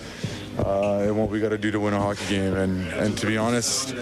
uh, 0.59 0.99
and 0.99 1.16
what 1.16 1.31
we 1.31 1.40
got 1.40 1.49
to 1.49 1.57
do 1.57 1.70
to 1.70 1.81
win 1.81 1.94
a 1.94 1.99
hockey 1.99 2.27
game. 2.29 2.55
And 2.55 2.87
and 2.88 3.16
to 3.16 3.27
be 3.27 3.38
honest, 3.38 3.94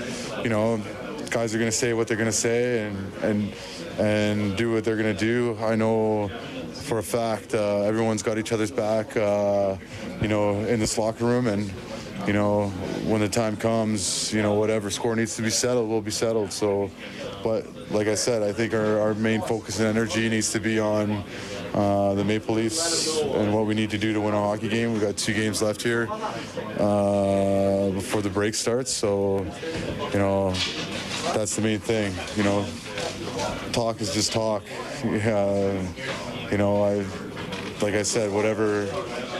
you 0.43 0.49
know, 0.49 0.83
guys 1.31 1.55
are 1.55 1.59
going 1.59 1.71
to 1.71 1.77
say 1.77 1.93
what 1.93 2.09
they're 2.09 2.17
going 2.17 2.29
to 2.29 2.33
say 2.33 2.89
and 2.89 3.15
and 3.23 3.55
and 4.01 4.57
do 4.57 4.73
what 4.73 4.83
they're 4.83 4.97
going 4.97 5.17
to 5.17 5.21
do. 5.21 5.57
I 5.61 5.77
know 5.77 6.27
for 6.89 6.99
a 6.99 7.05
fact 7.05 7.55
uh, 7.55 7.83
everyone's 7.83 8.25
got 8.25 8.37
each 8.37 8.51
other's 8.51 8.73
back, 8.73 9.17
uh, 9.17 9.77
you 10.21 10.27
know, 10.27 10.59
in 10.65 10.81
this 10.81 10.99
locker 10.99 11.25
room 11.25 11.47
and. 11.47 11.73
You 12.29 12.35
know, 12.35 12.69
when 13.07 13.23
the 13.23 13.29
time 13.31 13.57
comes, 13.57 14.35
you 14.35 14.43
know, 14.43 14.53
whatever 14.53 14.91
score 14.91 15.17
needs 15.17 15.35
to 15.37 15.43
be 15.43 15.49
settled 15.49 15.89
will 15.89 16.03
be 16.03 16.11
settled. 16.11 16.53
So, 16.53 16.91
but 17.43 17.67
like 17.91 18.07
I 18.07 18.17
said, 18.17 18.43
I 18.43 18.53
think 18.53 18.75
our, 18.75 19.01
our 19.01 19.15
main 19.15 19.41
focus 19.41 19.79
and 19.79 19.89
energy 19.89 20.29
needs 20.29 20.53
to 20.53 20.61
be 20.61 20.79
on 20.79 21.25
uh, 21.73 22.13
the 22.13 22.25
Maple 22.25 22.57
Leafs 22.57 23.19
and 23.19 23.55
what 23.55 23.65
we 23.65 23.75
need 23.75 23.89
to 23.93 23.97
do 23.97 24.13
to 24.13 24.21
win 24.21 24.35
a 24.35 24.39
hockey 24.39 24.69
game. 24.69 24.93
We've 24.93 25.01
got 25.01 25.17
two 25.17 25.33
games 25.33 25.63
left 25.63 25.81
here 25.81 26.07
uh, 26.79 27.89
before 27.93 28.21
the 28.21 28.29
break 28.29 28.55
starts. 28.55 28.93
So, 28.93 29.47
you 30.13 30.19
know, 30.19 30.51
that's 31.33 31.57
the 31.57 31.63
main 31.63 31.79
thing. 31.79 32.13
You 32.37 32.43
know, 32.43 32.67
talk 33.73 34.03
is 34.03 34.13
just 34.13 34.33
talk. 34.33 34.63
You 36.51 36.57
know, 36.57 36.83
I 36.83 37.05
like 37.83 37.95
I 37.95 38.03
said, 38.03 38.33
whatever 38.33 38.87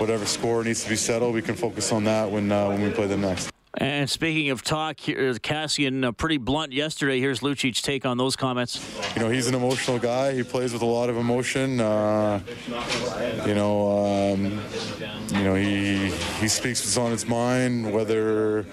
whatever 0.01 0.27
score 0.27 0.65
needs 0.65 0.83
to 0.85 0.91
be 0.91 0.97
settled, 0.97 1.35
we 1.35 1.43
can 1.43 1.55
focus 1.55 1.93
on 1.93 2.05
that 2.05 2.31
when 2.31 2.51
uh, 2.51 2.69
when 2.69 2.83
we 2.83 2.91
play 2.91 3.07
them 3.07 3.23
next. 3.23 3.51
And 3.81 4.11
speaking 4.11 4.51
of 4.51 4.63
talk, 4.63 4.97
Kassian 4.97 6.05
uh, 6.05 6.11
pretty 6.11 6.39
blunt 6.39 6.73
yesterday. 6.73 7.21
Here's 7.21 7.43
Lucic's 7.45 7.81
take 7.81 8.05
on 8.05 8.17
those 8.17 8.35
comments. 8.35 8.85
You 9.15 9.23
know, 9.23 9.29
he's 9.29 9.47
an 9.47 9.55
emotional 9.55 10.01
guy. 10.01 10.35
He 10.35 10.43
plays 10.43 10.73
with 10.73 10.83
a 10.83 10.87
lot 10.87 11.11
of 11.11 11.17
emotion. 11.17 11.79
Uh, 11.79 12.41
you 13.47 13.55
know, 13.55 14.33
um, 14.33 14.61
you 15.33 15.45
know, 15.45 15.55
he 15.55 16.11
he 16.41 16.49
speaks 16.49 16.81
what's 16.81 16.97
on 16.97 17.13
his 17.13 17.29
mind, 17.29 17.93
whether 17.93 18.67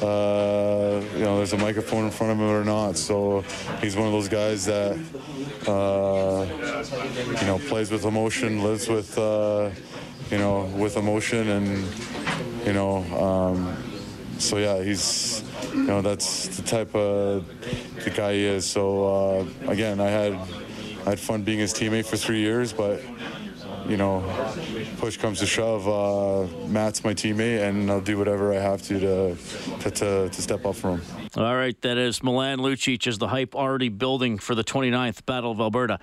uh, 0.00 1.02
you 1.14 1.24
know 1.24 1.36
there's 1.36 1.52
a 1.52 1.58
microphone 1.58 2.04
in 2.04 2.10
front 2.10 2.32
of 2.32 2.38
him 2.38 2.48
or 2.48 2.64
not. 2.64 2.96
So 2.96 3.42
he's 3.82 3.96
one 3.96 4.06
of 4.06 4.12
those 4.12 4.28
guys 4.28 4.64
that 4.64 4.92
uh, 5.66 6.46
you 7.40 7.46
know 7.46 7.58
plays 7.68 7.90
with 7.90 8.04
emotion, 8.04 8.62
lives 8.62 8.88
with 8.88 9.18
uh, 9.18 9.70
you 10.30 10.38
know 10.38 10.64
with 10.76 10.96
emotion, 10.96 11.48
and 11.48 12.66
you 12.66 12.72
know. 12.72 12.98
Um, 13.18 13.76
so 14.38 14.56
yeah, 14.58 14.82
he's 14.82 15.42
you 15.72 15.82
know 15.84 16.00
that's 16.00 16.56
the 16.56 16.62
type 16.62 16.94
of 16.94 17.46
the 18.04 18.10
guy 18.10 18.34
he 18.34 18.44
is. 18.44 18.64
So 18.66 19.06
uh, 19.06 19.70
again, 19.70 20.00
I 20.00 20.08
had 20.08 20.32
I 21.06 21.10
had 21.10 21.20
fun 21.20 21.42
being 21.42 21.58
his 21.58 21.74
teammate 21.74 22.06
for 22.06 22.16
three 22.16 22.40
years, 22.40 22.72
but 22.72 23.00
you 23.88 23.96
know, 23.96 24.22
push 24.98 25.16
comes 25.16 25.38
to 25.38 25.46
shove, 25.46 25.88
uh, 25.88 26.66
Matt's 26.66 27.02
my 27.04 27.14
teammate, 27.14 27.66
and 27.66 27.90
I'll 27.90 28.00
do 28.00 28.18
whatever 28.18 28.52
I 28.52 28.60
have 28.60 28.82
to 28.82 29.00
to 29.00 29.36
to, 29.80 29.90
to, 29.90 30.28
to 30.28 30.42
step 30.42 30.66
up 30.66 30.76
for 30.76 30.96
him. 30.96 31.02
All 31.36 31.56
right, 31.56 31.80
that 31.82 31.96
is 31.96 32.22
Milan 32.22 32.58
Lucic 32.58 33.06
as 33.06 33.18
the 33.18 33.28
hype 33.28 33.54
already 33.54 33.88
building 33.88 34.38
for 34.38 34.54
the 34.54 34.64
29th 34.64 35.24
Battle 35.24 35.52
of 35.52 35.60
Alberta. 35.60 35.98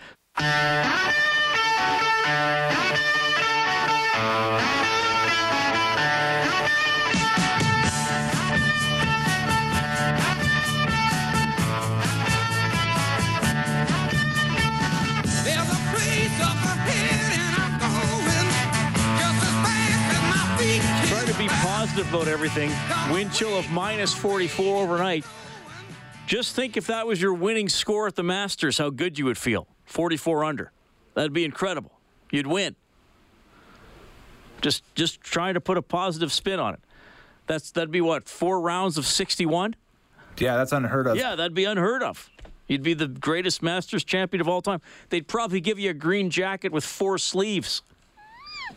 Positive 21.95 22.13
about 22.13 22.27
everything. 22.27 22.71
Wind 23.11 23.31
chill 23.31 23.57
of 23.57 23.69
minus 23.71 24.13
44 24.13 24.83
overnight. 24.83 25.25
Just 26.27 26.55
think 26.55 26.75
if 26.75 26.87
that 26.87 27.07
was 27.07 27.21
your 27.21 27.33
winning 27.33 27.69
score 27.69 28.07
at 28.07 28.15
the 28.15 28.23
Masters, 28.23 28.77
how 28.77 28.89
good 28.89 29.17
you 29.17 29.25
would 29.25 29.37
feel. 29.37 29.67
44 29.85 30.43
under. 30.43 30.71
That'd 31.13 31.31
be 31.31 31.45
incredible. 31.45 31.91
You'd 32.31 32.47
win. 32.47 32.75
Just 34.61 34.83
just 34.95 35.21
trying 35.21 35.53
to 35.53 35.61
put 35.61 35.77
a 35.77 35.81
positive 35.81 36.33
spin 36.33 36.59
on 36.59 36.73
it. 36.73 36.79
That's 37.47 37.71
that'd 37.71 37.91
be 37.91 38.01
what 38.01 38.27
four 38.27 38.59
rounds 38.59 38.97
of 38.97 39.05
61. 39.05 39.75
Yeah, 40.37 40.57
that's 40.57 40.71
unheard 40.71 41.07
of. 41.07 41.15
Yeah, 41.15 41.35
that'd 41.35 41.53
be 41.53 41.65
unheard 41.65 42.03
of. 42.03 42.29
You'd 42.67 42.83
be 42.83 42.95
the 42.95 43.07
greatest 43.07 43.61
Masters 43.61 44.03
champion 44.03 44.41
of 44.41 44.49
all 44.49 44.61
time. 44.61 44.81
They'd 45.09 45.27
probably 45.27 45.61
give 45.61 45.77
you 45.77 45.91
a 45.91 45.93
green 45.93 46.29
jacket 46.29 46.71
with 46.71 46.83
four 46.83 47.17
sleeves. 47.19 47.83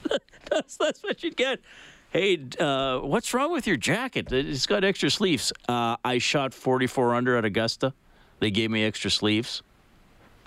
that's, 0.51 0.77
that's 0.77 1.03
what 1.03 1.23
you'd 1.23 1.37
get. 1.37 1.61
Hey, 2.11 2.38
uh, 2.59 3.01
what's 3.01 3.35
wrong 3.35 3.53
with 3.53 3.66
your 3.66 3.77
jacket? 3.77 4.33
It's 4.33 4.66
got 4.66 4.83
extra 4.83 5.11
sleeves. 5.11 5.53
Uh, 5.68 5.97
I 6.05 6.18
shot 6.18 6.55
44 6.55 7.14
under 7.14 7.37
at 7.37 7.44
Augusta. 7.44 7.92
They 8.40 8.51
gave 8.51 8.71
me 8.71 8.85
extra 8.85 9.11
sleeves. 9.11 9.62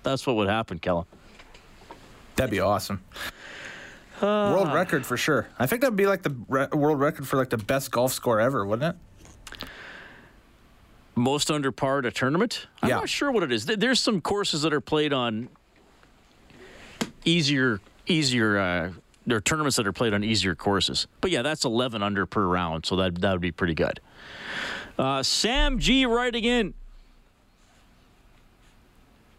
That's 0.03 0.25
what 0.25 0.35
would 0.37 0.49
happen, 0.49 0.79
Kellen. 0.79 1.05
That'd 2.35 2.49
be 2.49 2.59
awesome. 2.61 3.03
Uh, 4.19 4.53
world 4.55 4.73
record 4.73 5.05
for 5.05 5.17
sure. 5.17 5.47
I 5.59 5.67
think 5.67 5.81
that'd 5.81 5.95
be 5.95 6.07
like 6.07 6.23
the 6.23 6.35
re- 6.47 6.67
world 6.73 6.99
record 6.99 7.27
for 7.27 7.37
like 7.37 7.49
the 7.49 7.57
best 7.57 7.91
golf 7.91 8.13
score 8.13 8.39
ever, 8.39 8.65
wouldn't 8.65 8.95
it? 8.95 9.67
Most 11.15 11.51
under 11.51 11.71
par 11.71 11.99
at 11.99 12.05
a 12.05 12.11
tournament? 12.11 12.67
I'm 12.81 12.89
Yeah. 12.89 12.95
not 12.97 13.09
sure 13.09 13.31
what 13.31 13.43
it 13.43 13.51
is. 13.51 13.65
There's 13.65 13.99
some 13.99 14.21
courses 14.21 14.63
that 14.63 14.73
are 14.73 14.81
played 14.81 15.13
on 15.13 15.49
easier, 17.25 17.81
easier. 18.07 18.57
Uh, 18.57 18.91
there 19.25 19.37
are 19.37 19.41
tournaments 19.41 19.75
that 19.77 19.85
are 19.85 19.93
played 19.93 20.13
on 20.13 20.23
easier 20.23 20.55
courses. 20.55 21.07
But 21.21 21.31
yeah, 21.31 21.41
that's 21.41 21.65
11 21.65 22.01
under 22.01 22.25
per 22.25 22.45
round, 22.45 22.85
so 22.85 22.95
that 22.97 23.21
that 23.21 23.31
would 23.31 23.41
be 23.41 23.51
pretty 23.51 23.75
good. 23.75 23.99
Uh, 24.97 25.23
Sam 25.23 25.79
G 25.79 26.05
writing 26.05 26.43
in. 26.43 26.73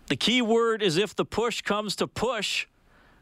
The 0.07 0.17
key 0.17 0.43
word 0.43 0.83
is 0.83 0.97
if 0.97 1.15
the 1.15 1.25
push 1.25 1.63
comes 1.63 1.97
to 1.97 2.07
push. 2.07 2.67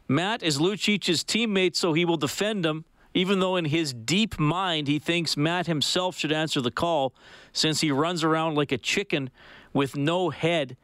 Matt 0.07 0.43
is 0.43 0.59
Lucic's 0.59 1.23
teammate, 1.23 1.75
so 1.75 1.93
he 1.93 2.03
will 2.03 2.17
defend 2.17 2.65
him, 2.65 2.83
even 3.13 3.39
though 3.39 3.55
in 3.55 3.65
his 3.65 3.93
deep 3.93 4.39
mind 4.39 4.87
he 4.87 4.99
thinks 4.99 5.37
Matt 5.37 5.67
himself 5.67 6.17
should 6.17 6.33
answer 6.33 6.59
the 6.59 6.71
call 6.71 7.13
since 7.53 7.81
he 7.81 7.91
runs 7.91 8.23
around 8.23 8.55
like 8.55 8.71
a 8.71 8.77
chicken 8.77 9.29
with 9.73 9.95
no 9.95 10.29
head 10.31 10.75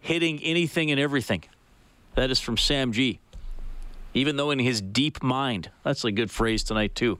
hitting 0.00 0.42
anything 0.42 0.90
and 0.90 0.98
everything. 0.98 1.44
That 2.14 2.30
is 2.30 2.40
from 2.40 2.56
Sam 2.56 2.92
G. 2.92 3.20
Even 4.14 4.36
though 4.36 4.50
in 4.50 4.58
his 4.58 4.80
deep 4.80 5.22
mind. 5.22 5.70
That's 5.84 6.04
a 6.04 6.12
good 6.12 6.30
phrase 6.30 6.64
tonight, 6.64 6.94
too. 6.94 7.18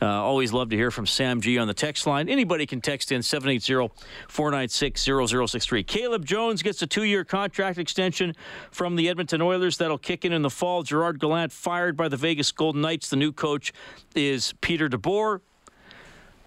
Uh, 0.00 0.06
always 0.06 0.52
love 0.52 0.68
to 0.70 0.76
hear 0.76 0.90
from 0.90 1.06
Sam 1.06 1.40
G 1.40 1.58
on 1.58 1.66
the 1.66 1.74
text 1.74 2.06
line. 2.06 2.28
Anybody 2.28 2.66
can 2.66 2.80
text 2.80 3.12
in 3.12 3.22
780 3.22 3.94
496 4.28 5.02
0063. 5.02 5.82
Caleb 5.84 6.24
Jones 6.24 6.62
gets 6.62 6.82
a 6.82 6.86
two 6.86 7.04
year 7.04 7.24
contract 7.24 7.78
extension 7.78 8.34
from 8.70 8.96
the 8.96 9.08
Edmonton 9.08 9.40
Oilers 9.40 9.78
that'll 9.78 9.98
kick 9.98 10.24
in 10.24 10.32
in 10.32 10.42
the 10.42 10.50
fall. 10.50 10.82
Gerard 10.82 11.18
Gallant 11.18 11.52
fired 11.52 11.96
by 11.96 12.08
the 12.08 12.16
Vegas 12.16 12.52
Golden 12.52 12.82
Knights. 12.82 13.08
The 13.08 13.16
new 13.16 13.32
coach 13.32 13.72
is 14.14 14.52
Peter 14.60 14.88
DeBoer. 14.88 15.40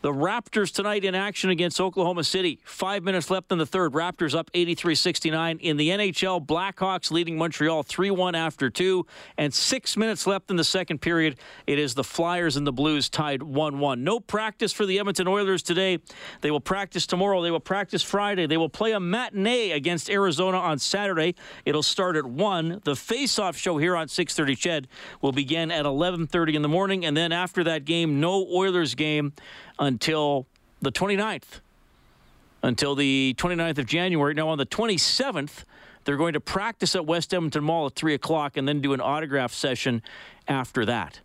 The 0.02 0.14
Raptors 0.14 0.72
tonight 0.72 1.04
in 1.04 1.14
action 1.14 1.50
against 1.50 1.82
Oklahoma 1.82 2.24
City. 2.24 2.60
Five 2.64 3.04
minutes 3.04 3.30
left 3.30 3.52
in 3.52 3.58
the 3.58 3.66
third. 3.66 3.92
Raptors 3.92 4.34
up 4.34 4.50
83 4.54 4.96
69. 4.96 5.58
In 5.58 5.76
the 5.76 5.90
NHL, 5.90 6.46
Blackhawks 6.46 7.12
leading 7.12 7.38
Montreal 7.38 7.84
3 7.84 8.10
1 8.10 8.34
after 8.34 8.70
two. 8.70 9.06
And 9.38 9.54
six 9.54 9.98
minutes 9.98 10.26
left 10.26 10.50
in 10.50 10.56
the 10.56 10.64
second 10.64 11.00
period. 11.00 11.36
It 11.68 11.80
is 11.80 11.96
the 11.96 12.06
Flyers 12.06 12.56
and 12.56 12.66
the 12.66 12.72
Blues 12.72 13.10
tied 13.10 13.44
1 13.44 13.80
1. 13.80 14.02
No 14.02 14.22
practice 14.22 14.72
for 14.72 14.86
the 14.86 15.00
Edmonton 15.00 15.28
Oilers 15.28 15.62
today. 15.62 16.00
They 16.40 16.50
will 16.50 16.62
practice 16.62 17.06
tomorrow. 17.06 17.42
They 17.42 17.52
will 17.52 17.60
practice 17.60 18.02
Friday. 18.02 18.48
They 18.48 18.56
will 18.56 18.70
play 18.70 18.94
a 18.94 19.02
matinee 19.02 19.72
against 19.72 20.10
Arizona 20.10 20.60
on 20.60 20.80
Saturday. 20.80 21.36
It'll 21.66 21.84
start 21.84 22.16
at 22.16 22.26
1. 22.26 22.84
The 22.86 22.96
face-off 22.96 23.58
show 23.58 23.78
here 23.78 23.98
on 23.98 24.08
630 24.08 24.56
Ched 24.56 24.86
will 25.22 25.34
begin 25.34 25.72
at 25.72 25.84
11.30 25.84 26.54
in 26.54 26.62
the 26.62 26.70
morning. 26.70 27.06
And 27.06 27.18
then 27.18 27.34
after 27.34 27.66
that 27.66 27.84
game, 27.84 28.22
no 28.22 28.48
Oilers 28.50 28.96
game 28.96 29.34
until 29.80 30.46
the 30.82 30.92
29th, 30.92 31.62
until 32.62 32.96
the 32.96 33.34
29th 33.38 33.78
of 33.78 33.86
January. 33.86 34.34
Now, 34.34 34.50
on 34.50 34.58
the 34.58 34.66
27th, 34.66 35.64
they're 36.04 36.18
going 36.18 36.34
to 36.34 36.40
practice 36.40 36.96
at 36.96 37.06
West 37.06 37.34
Edmonton 37.34 37.64
Mall 37.64 37.88
at 37.88 37.96
3 37.96 38.14
o'clock 38.14 38.58
and 38.58 38.68
then 38.68 38.82
do 38.82 38.94
an 38.94 39.02
autograph 39.02 39.54
session 39.54 40.02
after 40.48 40.86
that. 40.86 41.20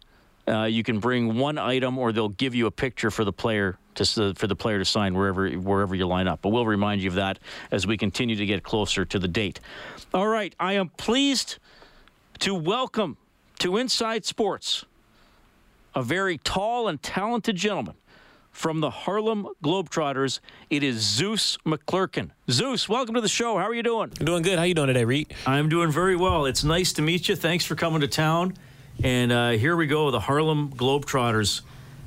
Uh, 0.47 0.65
you 0.65 0.83
can 0.83 0.99
bring 0.99 1.39
one 1.39 1.57
item, 1.57 1.97
or 1.97 2.13
they'll 2.13 2.29
give 2.29 2.55
you 2.55 2.67
a 2.67 2.71
picture 2.71 3.11
for 3.11 3.25
the 3.25 3.33
player 3.33 3.79
to 3.95 4.35
for 4.35 4.47
the 4.47 4.57
player 4.57 4.79
to 4.79 4.85
sign 4.85 5.15
wherever 5.15 5.49
wherever 5.53 5.95
you 5.95 6.07
line 6.07 6.29
up. 6.29 6.43
But 6.43 6.51
we'll 6.51 6.67
remind 6.67 7.01
you 7.01 7.09
of 7.09 7.15
that 7.15 7.39
as 7.71 7.87
we 7.87 7.97
continue 7.97 8.37
to 8.37 8.45
get 8.45 8.63
closer 8.63 9.07
to 9.07 9.19
the 9.19 9.29
date. 9.29 9.61
All 10.13 10.27
right, 10.27 10.55
I 10.61 10.75
am 10.75 10.91
pleased 10.91 11.57
to 12.41 12.55
welcome 12.55 13.17
to 13.61 13.79
Inside 13.79 14.27
Sports 14.27 14.85
a 15.95 16.03
very 16.03 16.39
tall 16.39 16.89
and 16.89 17.03
talented 17.03 17.57
gentleman 17.57 17.95
from 18.55 18.81
the 18.81 18.89
Harlem 18.89 19.49
Globetrotters. 19.63 20.39
It 20.71 20.83
is 20.83 21.01
Zeus 21.01 21.59
McClurkin. 21.67 22.31
Zeus, 22.49 22.89
welcome 22.89 23.15
to 23.17 23.21
the 23.21 23.29
show. 23.29 23.59
How 23.59 23.65
are 23.65 23.75
you 23.75 23.83
doing? 23.83 24.13
I'm 24.21 24.25
Doing 24.25 24.43
good. 24.43 24.57
How 24.57 24.63
are 24.65 24.67
you 24.67 24.75
doing 24.75 24.87
today, 24.87 25.05
Reed? 25.05 25.35
I'm 25.45 25.69
doing 25.69 25.91
very 25.91 26.17
well. 26.17 26.47
It's 26.47 26.63
nice 26.65 26.93
to 26.95 27.03
meet 27.03 27.29
you. 27.29 27.35
Thanks 27.37 27.65
for 27.65 27.75
coming 27.75 28.01
to 28.01 28.09
town. 28.09 28.55
And 29.03 29.33
uh, 29.33 29.51
here 29.51 29.77
we 29.77 29.89
go, 29.89 30.11
the 30.13 30.21
Harlem 30.21 30.71
Globetrotters 30.71 31.63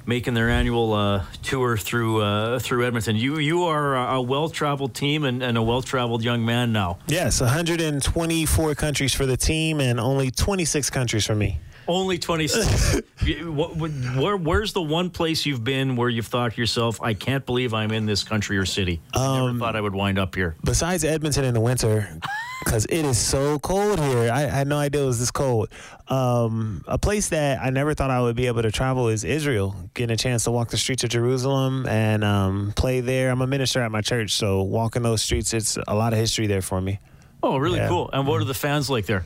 making 0.06 0.34
their 0.36 0.50
annual 0.50 0.94
uh, 0.94 1.26
tour 1.44 1.76
through 1.76 2.22
uh, 2.22 2.60
through 2.60 2.88
Edmonton. 2.88 3.18
You 3.18 3.40
you 3.40 3.64
are 3.66 3.98
a 4.16 4.22
well 4.22 4.48
traveled 4.48 4.96
team 4.96 5.26
and, 5.26 5.44
and 5.44 5.58
a 5.58 5.62
well 5.62 5.82
traveled 5.82 6.24
young 6.24 6.46
man 6.46 6.72
now. 6.72 7.00
Yes, 7.08 7.42
124 7.42 8.74
countries 8.76 9.14
for 9.14 9.26
the 9.26 9.36
team 9.36 9.82
and 9.82 10.00
only 10.00 10.32
26 10.32 10.90
countries 10.92 11.26
for 11.26 11.36
me. 11.36 11.60
Only 11.88 12.17
26. 12.17 13.02
what, 13.45 13.76
what, 13.76 13.91
where, 14.17 14.38
where's 14.38 14.73
the 14.73 14.82
one 14.82 15.10
place 15.10 15.45
you've 15.45 15.63
been 15.63 15.95
where 15.95 16.10
you've 16.10 16.28
thought 16.28 16.54
to 16.54 16.62
yourself, 16.62 17.02
I 17.02 17.13
can't 17.13 17.45
believe 17.45 17.73
I'm 17.73 17.91
in 17.91 18.06
this 18.06 18.23
country 18.23 18.58
or 18.58 18.65
city? 18.65 19.02
I 19.13 19.39
never 19.45 19.58
thought 19.60 19.76
I 19.76 19.82
would 19.82 19.95
wind 19.95 20.19
up 20.19 20.36
here. 20.36 20.56
Besides 20.63 21.04
Edmonton 21.04 21.45
in 21.45 21.54
the 21.54 21.62
winter, 21.62 22.10
because 22.65 22.86
it 22.86 23.06
is 23.06 23.17
so 23.17 23.58
cold 23.60 24.00
here. 24.00 24.30
I, 24.32 24.43
I 24.43 24.47
had 24.47 24.67
no 24.67 24.78
idea 24.78 25.04
it 25.04 25.06
was 25.06 25.19
this 25.19 25.32
cold. 25.32 25.69
Um, 26.10 26.84
a 26.88 26.97
place 26.97 27.30
that 27.30 27.62
I 27.62 27.69
never 27.69 27.93
thought 27.93 28.12
I 28.12 28.21
would 28.21 28.36
be 28.36 28.47
able 28.47 28.63
to 28.63 28.71
travel 28.71 29.08
is 29.08 29.23
Israel. 29.23 29.76
Getting 29.93 30.13
a 30.13 30.17
chance 30.17 30.43
to 30.45 30.52
walk 30.52 30.69
the 30.69 30.78
streets 30.78 31.04
of 31.06 31.10
Jerusalem 31.10 31.86
and 31.88 32.23
um, 32.23 32.73
play 32.76 33.00
there. 33.00 33.30
I'm 33.30 33.41
a 33.41 33.47
minister 33.47 33.82
at 33.82 33.91
my 33.91 34.02
church, 34.02 34.32
so 34.34 34.62
walking 34.63 35.04
those 35.04 35.21
streets, 35.21 35.54
it's 35.54 35.78
a 35.88 35.95
lot 35.95 36.12
of 36.13 36.19
history 36.19 36.47
there 36.47 36.62
for 36.62 36.82
me. 36.82 37.00
Oh, 37.41 37.58
really 37.58 37.78
Yeah. 37.80 37.88
cool. 37.88 38.10
And 38.12 38.28
what 38.28 38.41
are 38.41 38.45
the 38.45 38.54
fans 38.54 38.89
like 38.89 39.06
there? 39.06 39.23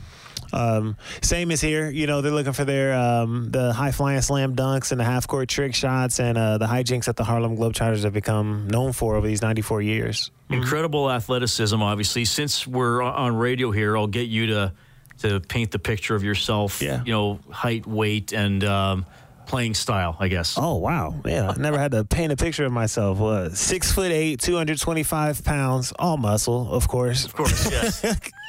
Um, 0.52 0.96
same 1.22 1.50
as 1.50 1.60
here. 1.60 1.88
You 1.90 2.06
know, 2.06 2.20
they're 2.20 2.32
looking 2.32 2.52
for 2.52 2.64
their 2.64 2.94
um, 2.94 3.50
the 3.50 3.72
high 3.72 3.92
flying 3.92 4.20
slam 4.20 4.54
dunks 4.54 4.92
and 4.92 5.00
the 5.00 5.04
half 5.04 5.26
court 5.26 5.48
trick 5.48 5.74
shots 5.74 6.20
and 6.20 6.36
uh, 6.36 6.58
the 6.58 6.66
hijinks 6.66 7.06
that 7.06 7.16
the 7.16 7.24
Harlem 7.24 7.56
Globetrotters 7.56 8.04
have 8.04 8.12
become 8.12 8.68
known 8.68 8.92
for 8.92 9.16
over 9.16 9.26
these 9.26 9.42
94 9.42 9.82
years. 9.82 10.30
Incredible 10.50 11.10
athleticism, 11.10 11.80
obviously. 11.80 12.24
Since 12.24 12.66
we're 12.66 13.02
on 13.02 13.36
radio 13.36 13.70
here, 13.70 13.96
I'll 13.96 14.06
get 14.06 14.28
you 14.28 14.46
to 14.48 14.72
to 15.18 15.40
paint 15.40 15.70
the 15.70 15.78
picture 15.78 16.14
of 16.14 16.24
yourself. 16.24 16.82
Yeah. 16.82 17.02
You 17.04 17.12
know, 17.12 17.40
height, 17.50 17.86
weight, 17.86 18.32
and 18.32 18.62
um, 18.64 19.06
playing 19.46 19.74
style. 19.74 20.16
I 20.18 20.28
guess. 20.28 20.56
Oh 20.58 20.76
wow! 20.76 21.14
Yeah, 21.24 21.50
I 21.50 21.60
never 21.60 21.78
had 21.78 21.92
to 21.92 22.04
paint 22.04 22.32
a 22.32 22.36
picture 22.36 22.64
of 22.64 22.72
myself. 22.72 23.20
Uh, 23.20 23.54
six 23.54 23.92
foot 23.92 24.10
eight, 24.10 24.40
225 24.40 25.44
pounds, 25.44 25.92
all 25.98 26.16
muscle, 26.16 26.72
of 26.72 26.88
course. 26.88 27.24
Of 27.24 27.34
course, 27.34 27.70
yes. 27.70 28.04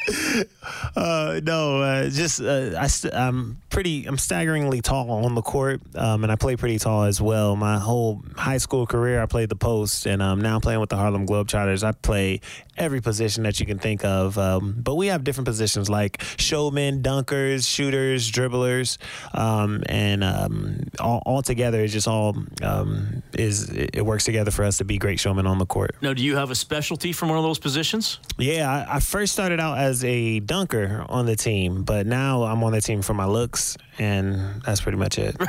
Uh, 0.96 1.39
no, 1.44 1.82
uh, 1.82 2.10
just 2.10 2.42
uh, 2.42 2.76
I 2.78 2.88
st- 2.88 3.13
I'm 3.13 3.58
pretty. 3.70 4.06
I'm 4.06 4.18
staggeringly 4.18 4.82
tall 4.82 5.10
on 5.12 5.36
the 5.36 5.42
court, 5.42 5.82
um, 5.96 6.24
and 6.24 6.32
I 6.32 6.36
play 6.36 6.56
pretty 6.56 6.78
tall 6.80 7.04
as 7.04 7.20
well. 7.20 7.56
My 7.56 7.80
whole 7.80 8.22
high 8.36 8.58
school 8.58 8.86
career, 8.86 9.22
I 9.22 9.26
played 9.26 9.50
the 9.50 9.56
post, 9.56 10.06
and 10.06 10.22
um, 10.22 10.42
now 10.42 10.56
I'm 10.56 10.62
playing 10.62 10.80
with 10.80 10.89
the 10.89 10.98
Harlem 10.98 11.26
Globetrotters. 11.26 11.84
I 11.84 11.92
play 11.92 12.42
every 12.78 13.02
position 13.02 13.44
that 13.44 13.60
you 13.60 13.66
can 13.66 13.78
think 13.78 14.04
of, 14.04 14.38
um, 14.38 14.76
but 14.78 14.96
we 14.96 15.08
have 15.08 15.24
different 15.24 15.48
positions 15.48 15.89
like 15.89 16.24
showmen, 16.38 17.04
dunkers, 17.04 17.68
shooters, 17.68 18.32
dribblers, 18.32 18.98
um, 19.34 19.84
and 19.88 20.24
um, 20.24 20.80
all, 21.00 21.22
all 21.26 21.42
together, 21.42 21.82
it 21.82 21.89
just 21.89 22.08
all 22.08 22.36
um, 22.62 23.24
is 23.38 23.70
it 23.70 23.92
it 23.94 24.06
works 24.06 24.26
together 24.26 24.52
for 24.52 24.63
us 24.63 24.78
to 24.78 24.86
be 24.86 24.98
great 24.98 25.20
showmen 25.20 25.48
on 25.48 25.58
the 25.58 25.66
court. 25.66 25.96
now, 26.02 26.13
do 26.13 26.24
you 26.24 26.36
have 26.36 26.52
a 26.52 26.56
specialty 26.56 27.12
from 27.12 27.30
one 27.30 27.38
of 27.38 27.44
those 27.44 27.60
positions? 27.60 28.20
Yeah, 28.38 28.70
I, 28.70 28.98
I 28.98 29.00
first 29.00 29.34
started 29.34 29.60
out 29.60 29.78
as 29.78 29.92
a 30.01 30.39
dunker 30.39 31.06
on 31.10 31.25
the 31.25 31.36
team, 31.36 31.84
but 31.84 32.08
now 32.08 32.43
I'm 32.43 32.63
on 32.63 32.71
the 32.71 32.79
team 32.79 33.01
for 33.01 33.13
my 33.13 33.25
looks, 33.25 33.75
and 33.99 34.62
that's 34.63 34.79
pretty 34.79 34.97
much 34.97 35.19
it. 35.19 35.36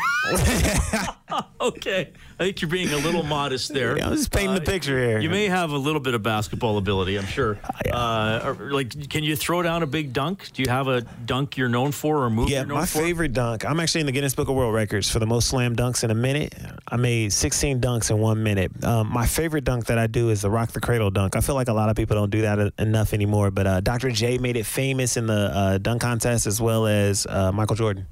Okay, 1.61 2.13
I 2.39 2.45
think 2.45 2.61
you're 2.63 2.71
being 2.71 2.91
a 2.93 2.97
little 2.99 3.23
modest 3.39 3.73
there. 3.73 3.97
Yeah, 3.97 4.09
I'm 4.09 4.15
just 4.15 4.31
painting 4.33 4.55
the 4.55 4.61
picture 4.61 4.99
here. 4.99 5.21
You 5.21 5.31
may 5.31 5.47
have 5.49 5.71
a 5.71 5.77
little 5.79 6.01
bit 6.01 6.15
of 6.15 6.23
basketball 6.23 6.79
ability, 6.79 7.17
I'm 7.17 7.27
sure. 7.27 7.59
Uh, 7.95 8.55
like, 8.59 9.09
can 9.09 9.23
you 9.23 9.37
throw 9.37 9.63
down 9.63 9.83
a 9.85 9.87
big 9.87 10.13
dunk? 10.13 10.51
Do 10.53 10.63
you 10.63 10.69
have 10.69 10.89
a 10.89 11.03
dunk 11.03 11.57
you're 11.57 11.69
known 11.69 11.93
for 11.93 12.25
or 12.25 12.31
move 12.31 12.49
Yeah, 12.49 12.61
you're 12.61 12.67
known 12.67 12.79
my 12.79 12.87
for? 12.87 12.99
favorite 12.99 13.33
dunk. 13.33 13.65
I'm 13.65 13.79
actually 13.79 14.01
in 14.01 14.07
the 14.07 14.13
Guinness 14.13 14.35
Book 14.35 14.49
of 14.49 14.57
World 14.57 14.75
Records 14.75 15.09
for 15.09 15.21
the 15.21 15.27
most 15.27 15.47
slam 15.49 15.77
dunks 15.77 16.03
in 16.03 16.11
a 16.11 16.15
minute. 16.15 16.55
I 16.89 16.97
made 16.97 17.33
16 17.33 17.81
dunks 17.81 18.11
in 18.11 18.19
one 18.19 18.43
minute. 18.43 18.73
Um, 18.83 19.13
my 19.13 19.27
favorite 19.27 19.63
dunk 19.65 19.87
that 19.87 19.99
I 19.99 20.09
do 20.09 20.31
is 20.31 20.43
the 20.43 20.51
rock 20.51 20.73
the 20.73 20.81
cradle 20.81 21.11
dunk. 21.13 21.37
I 21.37 21.41
feel 21.41 21.55
like 21.55 21.69
a 21.69 21.73
lot 21.73 21.89
of 21.89 21.95
people 21.95 22.17
don't 22.17 22.31
do 22.31 22.41
that 22.43 22.73
enough 22.81 23.13
anymore, 23.13 23.53
but 23.53 23.67
uh, 23.67 23.81
Dr. 23.81 24.11
J 24.11 24.39
made 24.39 24.57
it 24.57 24.67
famous 24.67 25.17
in 25.17 25.27
the 25.27 25.35
uh, 25.55 25.79
dunk 25.79 26.01
contest 26.03 26.47
as 26.49 26.61
well 26.61 26.87
as 26.89 27.27
uh, 27.29 27.53
Michael 27.53 27.77
Jordan. 27.77 28.07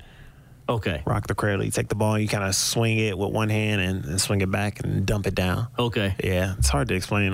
Okay. 0.69 1.03
Rock 1.05 1.27
the 1.27 1.35
cradle. 1.35 1.65
You 1.65 1.71
take 1.71 1.89
the 1.89 1.95
ball, 1.95 2.19
you 2.19 2.29
kind 2.29 2.45
of 2.45 2.55
swing 2.55 2.99
it 2.99 3.17
with 3.19 3.31
one 3.31 3.49
hand 3.49 3.81
and, 3.81 4.05
and 4.05 4.21
swing 4.21 4.41
it 4.41 4.51
back 4.51 4.83
and 4.85 5.05
dump 5.05 5.27
it 5.27 5.35
down. 5.35 5.69
Okay. 5.79 6.15
Yeah, 6.23 6.55
it's 6.59 6.69
hard 6.69 6.89
to 6.89 6.95
explain. 6.95 7.33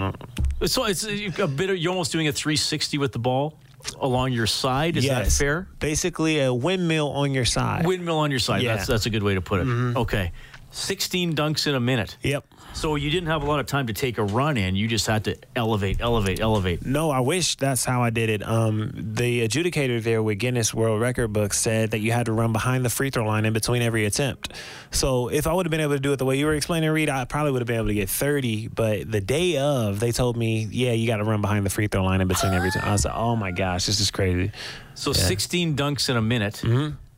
So 0.67 0.85
it's 0.85 1.05
a 1.05 1.47
bit 1.47 1.71
of 1.71 1.77
you're 1.77 1.91
almost 1.93 2.13
doing 2.13 2.29
a 2.29 2.33
360 2.33 2.99
with 2.99 3.13
the 3.13 3.19
ball 3.19 3.59
along 4.01 4.33
your 4.33 4.47
side. 4.47 4.97
Is 4.97 5.07
that 5.07 5.31
fair? 5.31 5.69
Basically, 5.79 6.41
a 6.41 6.53
windmill 6.53 7.11
on 7.11 7.33
your 7.33 7.45
side. 7.45 7.87
Windmill 7.87 8.19
on 8.19 8.31
your 8.31 8.41
side. 8.41 8.63
Yeah. 8.63 8.77
That's 8.77 8.87
that's 8.89 9.07
a 9.07 9.11
good 9.11 9.23
way 9.23 9.35
to 9.35 9.41
put 9.41 9.61
it. 9.61 9.67
Mm-hmm. 9.67 9.99
Okay, 9.99 10.33
16 10.71 11.35
dunks 11.35 11.67
in 11.67 11.75
a 11.75 11.81
minute. 11.81 12.17
Yep. 12.23 12.47
So 12.75 12.95
you 12.95 13.11
didn't 13.11 13.29
have 13.29 13.43
a 13.43 13.47
lot 13.47 13.59
of 13.59 13.67
time 13.67 13.89
to 13.89 13.93
take 13.93 14.19
a 14.19 14.23
run 14.23 14.57
in. 14.57 14.77
You 14.77 14.87
just 14.87 15.07
had 15.07 15.25
to 15.25 15.37
elevate, 15.57 16.01
elevate, 16.01 16.39
elevate. 16.39 16.87
No, 16.87 17.11
I 17.11 17.19
wish 17.21 17.57
that's 17.57 17.85
how 17.85 18.03
I 18.03 18.11
did 18.11 18.31
it. 18.31 18.47
Um, 18.47 18.93
the 18.95 19.47
adjudicator 19.47 20.01
there 20.01 20.23
with 20.23 20.39
Guinness 20.39 20.73
World 20.73 21.01
Record 21.01 21.33
book 21.33 21.55
said 21.55 21.91
that 21.91 21.99
you 21.99 22.13
had 22.13 22.27
to 22.27 22.33
run 22.33 22.53
behind 22.53 22.85
the 22.85 22.91
free 22.91 23.11
throw 23.11 23.27
line 23.27 23.47
in 23.47 23.53
between 23.53 23.83
every 23.83 24.05
attempt. 24.05 24.53
So 24.93 25.27
if 25.29 25.49
I 25.49 25.53
would 25.53 25.67
have 25.67 25.73
been 25.73 25.81
able 25.81 25.95
to 25.95 26.01
do 26.01 26.13
it 26.13 26.17
the 26.19 26.25
way 26.25 26.37
you 26.39 26.47
were 26.47 26.55
explaining, 26.55 26.89
Reed, 26.91 27.09
I 27.11 27.25
probably 27.25 27.51
would 27.51 27.63
have 27.63 27.67
been 27.67 27.79
able 27.79 27.89
to 27.89 27.95
get 27.95 28.09
30. 28.09 28.69
But 28.69 29.11
the 29.11 29.21
day 29.21 29.57
of, 29.59 29.99
they 29.99 30.13
told 30.13 30.37
me, 30.37 30.69
yeah, 30.71 30.93
you 30.93 31.09
got 31.09 31.17
to 31.17 31.25
run 31.25 31.41
behind 31.41 31.67
the 31.67 31.71
free 31.71 31.89
throw 31.89 32.05
line 32.05 32.21
in 32.21 32.29
between 32.29 32.55
every 32.55 32.71
time. 32.71 32.85
I 32.85 32.93
was 32.93 33.05
like, 33.05 33.15
oh 33.17 33.35
my 33.35 33.51
gosh, 33.51 33.87
this 33.87 33.99
is 33.99 34.13
crazy. 34.13 34.53
So 34.95 35.13
16 35.13 35.75
dunks 35.75 36.09
in 36.09 36.17
a 36.17 36.23
minute. 36.23 36.63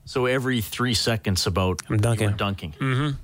So 0.06 0.24
every 0.26 0.60
three 0.62 0.94
seconds, 0.94 1.46
about 1.46 1.82
I'm 1.90 1.98
dunking. 1.98 2.32
dunking. 2.36 2.72
Mm-hmm. 2.80 3.16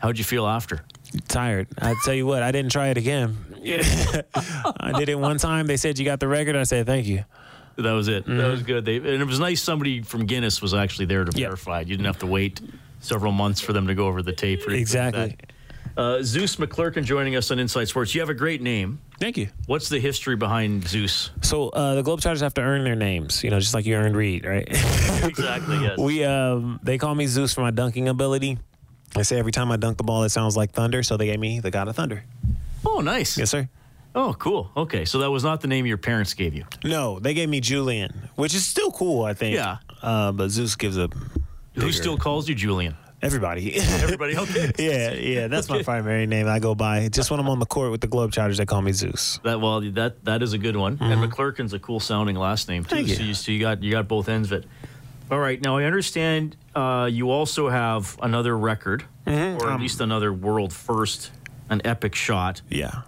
How'd 0.00 0.18
you 0.18 0.24
feel 0.24 0.46
after? 0.46 0.84
Tired. 1.28 1.68
I 1.80 1.94
tell 2.04 2.14
you 2.14 2.26
what, 2.26 2.42
I 2.42 2.52
didn't 2.52 2.72
try 2.72 2.88
it 2.88 2.96
again. 2.98 3.36
I 3.64 4.92
did 4.98 5.08
it 5.08 5.18
one 5.18 5.38
time. 5.38 5.66
They 5.66 5.76
said 5.76 5.98
you 5.98 6.04
got 6.04 6.20
the 6.20 6.28
record. 6.28 6.56
I 6.56 6.64
said 6.64 6.86
thank 6.86 7.06
you. 7.06 7.24
That 7.76 7.92
was 7.92 8.08
it. 8.08 8.24
That 8.26 8.50
was 8.50 8.62
good. 8.62 8.84
They, 8.84 8.96
and 8.96 9.06
it 9.06 9.24
was 9.26 9.40
nice. 9.40 9.60
Somebody 9.62 10.02
from 10.02 10.26
Guinness 10.26 10.62
was 10.62 10.74
actually 10.74 11.06
there 11.06 11.24
to 11.24 11.36
Yep. 11.38 11.48
verify. 11.48 11.80
it. 11.80 11.88
You 11.88 11.96
didn't 11.96 12.06
have 12.06 12.18
to 12.20 12.26
wait 12.26 12.60
several 13.00 13.32
months 13.32 13.60
for 13.60 13.72
them 13.72 13.86
to 13.88 13.94
go 13.94 14.06
over 14.06 14.22
the 14.22 14.32
tape. 14.32 14.60
Exactly. 14.68 15.36
Uh, 15.96 16.22
Zeus 16.22 16.56
McClurkin 16.56 17.04
joining 17.04 17.36
us 17.36 17.50
on 17.50 17.58
Inside 17.58 17.86
Sports. 17.88 18.14
You 18.14 18.20
have 18.20 18.28
a 18.30 18.34
great 18.34 18.60
name. 18.62 19.00
Thank 19.20 19.36
you. 19.36 19.48
What's 19.66 19.88
the 19.88 20.00
history 20.00 20.34
behind 20.34 20.86
Zeus? 20.88 21.30
So 21.42 21.68
uh, 21.68 21.94
the 21.94 22.02
Globetrotters 22.02 22.40
have 22.40 22.54
to 22.54 22.62
earn 22.62 22.82
their 22.84 22.96
names, 22.96 23.44
you 23.44 23.50
know, 23.50 23.60
just 23.60 23.74
like 23.74 23.86
you 23.86 23.94
earned 23.94 24.16
Reed, 24.16 24.44
right? 24.44 24.66
Exactly. 25.24 25.78
Yes. 25.80 25.96
we 25.98 26.22
um, 26.24 26.80
they 26.82 26.98
call 26.98 27.14
me 27.14 27.26
Zeus 27.26 27.54
for 27.54 27.60
my 27.62 27.70
dunking 27.70 28.08
ability. 28.08 28.58
They 29.14 29.22
say 29.22 29.38
every 29.38 29.52
time 29.52 29.70
I 29.70 29.76
dunk 29.76 29.96
the 29.96 30.04
ball, 30.04 30.24
it 30.24 30.30
sounds 30.30 30.56
like 30.56 30.72
thunder, 30.72 31.02
so 31.02 31.16
they 31.16 31.26
gave 31.26 31.38
me 31.40 31.60
the 31.60 31.70
God 31.70 31.88
of 31.88 31.96
Thunder. 31.96 32.24
oh, 32.86 33.00
nice. 33.00 33.38
Yes, 33.38 33.50
sir. 33.50 33.68
Oh, 34.14 34.34
cool. 34.38 34.70
Okay, 34.76 35.04
so 35.04 35.18
that 35.18 35.30
was 35.30 35.42
not 35.42 35.60
the 35.60 35.66
name 35.68 35.86
your 35.86 35.98
parents 35.98 36.34
gave 36.34 36.54
you. 36.54 36.64
No, 36.84 37.18
they 37.18 37.34
gave 37.34 37.48
me 37.48 37.60
Julian, 37.60 38.28
which 38.36 38.54
is 38.54 38.64
still 38.64 38.92
cool, 38.92 39.24
I 39.24 39.34
think. 39.34 39.56
Yeah. 39.56 39.78
Uh, 40.02 40.30
but 40.30 40.50
Zeus 40.50 40.76
gives 40.76 40.96
a 40.96 41.08
Who 41.74 41.90
still 41.90 42.16
calls 42.16 42.48
you 42.48 42.54
Julian? 42.54 42.96
everybody. 43.24 43.74
Everybody. 43.76 44.36
Okay. 44.36 44.70
yeah, 44.78 45.12
yeah, 45.12 45.46
that's 45.48 45.68
my 45.68 45.82
primary 45.82 46.26
name 46.26 46.46
I 46.46 46.58
go 46.58 46.74
by. 46.74 47.08
Just 47.08 47.30
when 47.30 47.40
I'm 47.40 47.48
on 47.48 47.58
the 47.58 47.66
court 47.66 47.90
with 47.90 48.00
the 48.00 48.08
Globetrotters, 48.08 48.58
they 48.58 48.66
call 48.66 48.82
me 48.82 48.92
Zeus. 48.92 49.40
That 49.42 49.60
well, 49.60 49.80
that 49.80 50.24
that 50.24 50.42
is 50.42 50.52
a 50.52 50.58
good 50.58 50.76
one. 50.76 50.98
And 51.00 51.20
McClurkin's 51.20 51.72
a 51.72 51.78
cool 51.78 52.00
sounding 52.00 52.36
last 52.36 52.68
name 52.68 52.84
too. 52.84 52.96
Mm-hmm. 52.96 53.14
So, 53.14 53.22
you, 53.22 53.34
so 53.34 53.52
you 53.52 53.60
got 53.60 53.82
you 53.82 53.90
got 53.90 54.06
both 54.06 54.28
ends 54.28 54.52
of 54.52 54.62
it. 54.62 54.68
All 55.30 55.38
right. 55.38 55.60
Now 55.60 55.76
I 55.78 55.84
understand 55.84 56.56
uh, 56.74 57.08
you 57.10 57.30
also 57.30 57.68
have 57.68 58.18
another 58.22 58.56
record, 58.56 59.04
Mm-hmm. 59.26 59.62
or 59.62 59.68
Um, 59.68 59.74
at 59.74 59.80
least 59.80 60.00
another 60.02 60.32
world 60.32 60.72
first, 60.72 61.30
an 61.70 61.80
epic 61.84 62.14
shot. 62.14 62.60
Yeah. 62.68 63.02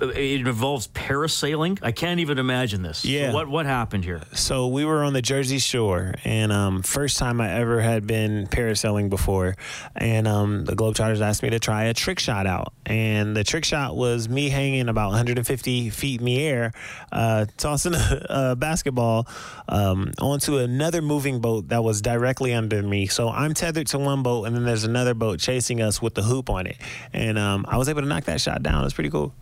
It 0.00 0.46
involves 0.46 0.86
parasailing. 0.88 1.78
I 1.82 1.90
can't 1.92 2.20
even 2.20 2.38
imagine 2.38 2.82
this. 2.82 2.98
So 2.98 3.08
Yeah. 3.08 3.32
what 3.32 3.48
what 3.48 3.66
happened 3.66 4.04
here? 4.04 4.20
So 4.32 4.68
we 4.68 4.84
were 4.84 5.02
on 5.02 5.12
the 5.12 5.22
Jersey 5.22 5.58
Shore, 5.58 6.14
and 6.24 6.52
um, 6.52 6.82
first 6.82 7.18
time 7.18 7.40
I 7.40 7.50
ever 7.54 7.80
had 7.80 8.06
been 8.06 8.46
parasailing 8.46 9.10
before, 9.10 9.56
and 9.96 10.28
um, 10.28 10.64
the 10.64 10.74
Globetrotters 10.76 11.20
asked 11.20 11.42
me 11.42 11.50
to 11.50 11.58
try 11.58 11.84
a 11.84 11.94
trick 11.94 12.18
shot 12.20 12.46
out, 12.46 12.72
and 12.86 13.36
the 13.36 13.42
trick 13.42 13.64
shot 13.64 13.96
was 13.96 14.28
me 14.28 14.48
hanging 14.50 14.88
about 14.88 15.08
150 15.08 15.90
feet 15.90 16.20
in 16.20 16.26
the 16.26 16.44
air, 16.44 16.72
uh, 17.10 17.46
tossing 17.56 17.94
a, 17.96 18.26
a 18.28 18.56
basketball 18.56 19.26
um, 19.68 20.12
onto 20.20 20.58
another 20.58 21.02
moving 21.02 21.40
boat 21.40 21.68
that 21.68 21.82
was 21.82 22.00
directly 22.00 22.54
under 22.54 22.82
me. 22.82 23.06
So 23.08 23.28
I'm 23.30 23.52
tethered 23.54 23.88
to 23.88 23.98
one 23.98 24.22
boat, 24.22 24.44
and 24.44 24.54
then 24.54 24.64
there's 24.64 24.84
another 24.84 25.14
boat 25.14 25.40
chasing 25.40 25.82
us 25.82 26.00
with 26.00 26.14
the 26.14 26.22
hoop 26.22 26.50
on 26.50 26.66
it, 26.68 26.76
and 27.12 27.36
um, 27.36 27.66
I 27.68 27.78
was 27.78 27.88
able 27.88 28.02
to 28.02 28.06
knock 28.08 28.24
that 28.24 28.40
shot 28.40 28.62
down. 28.62 28.80
It 28.82 28.84
was 28.84 28.94
pretty 28.94 29.10
cool. 29.10 29.34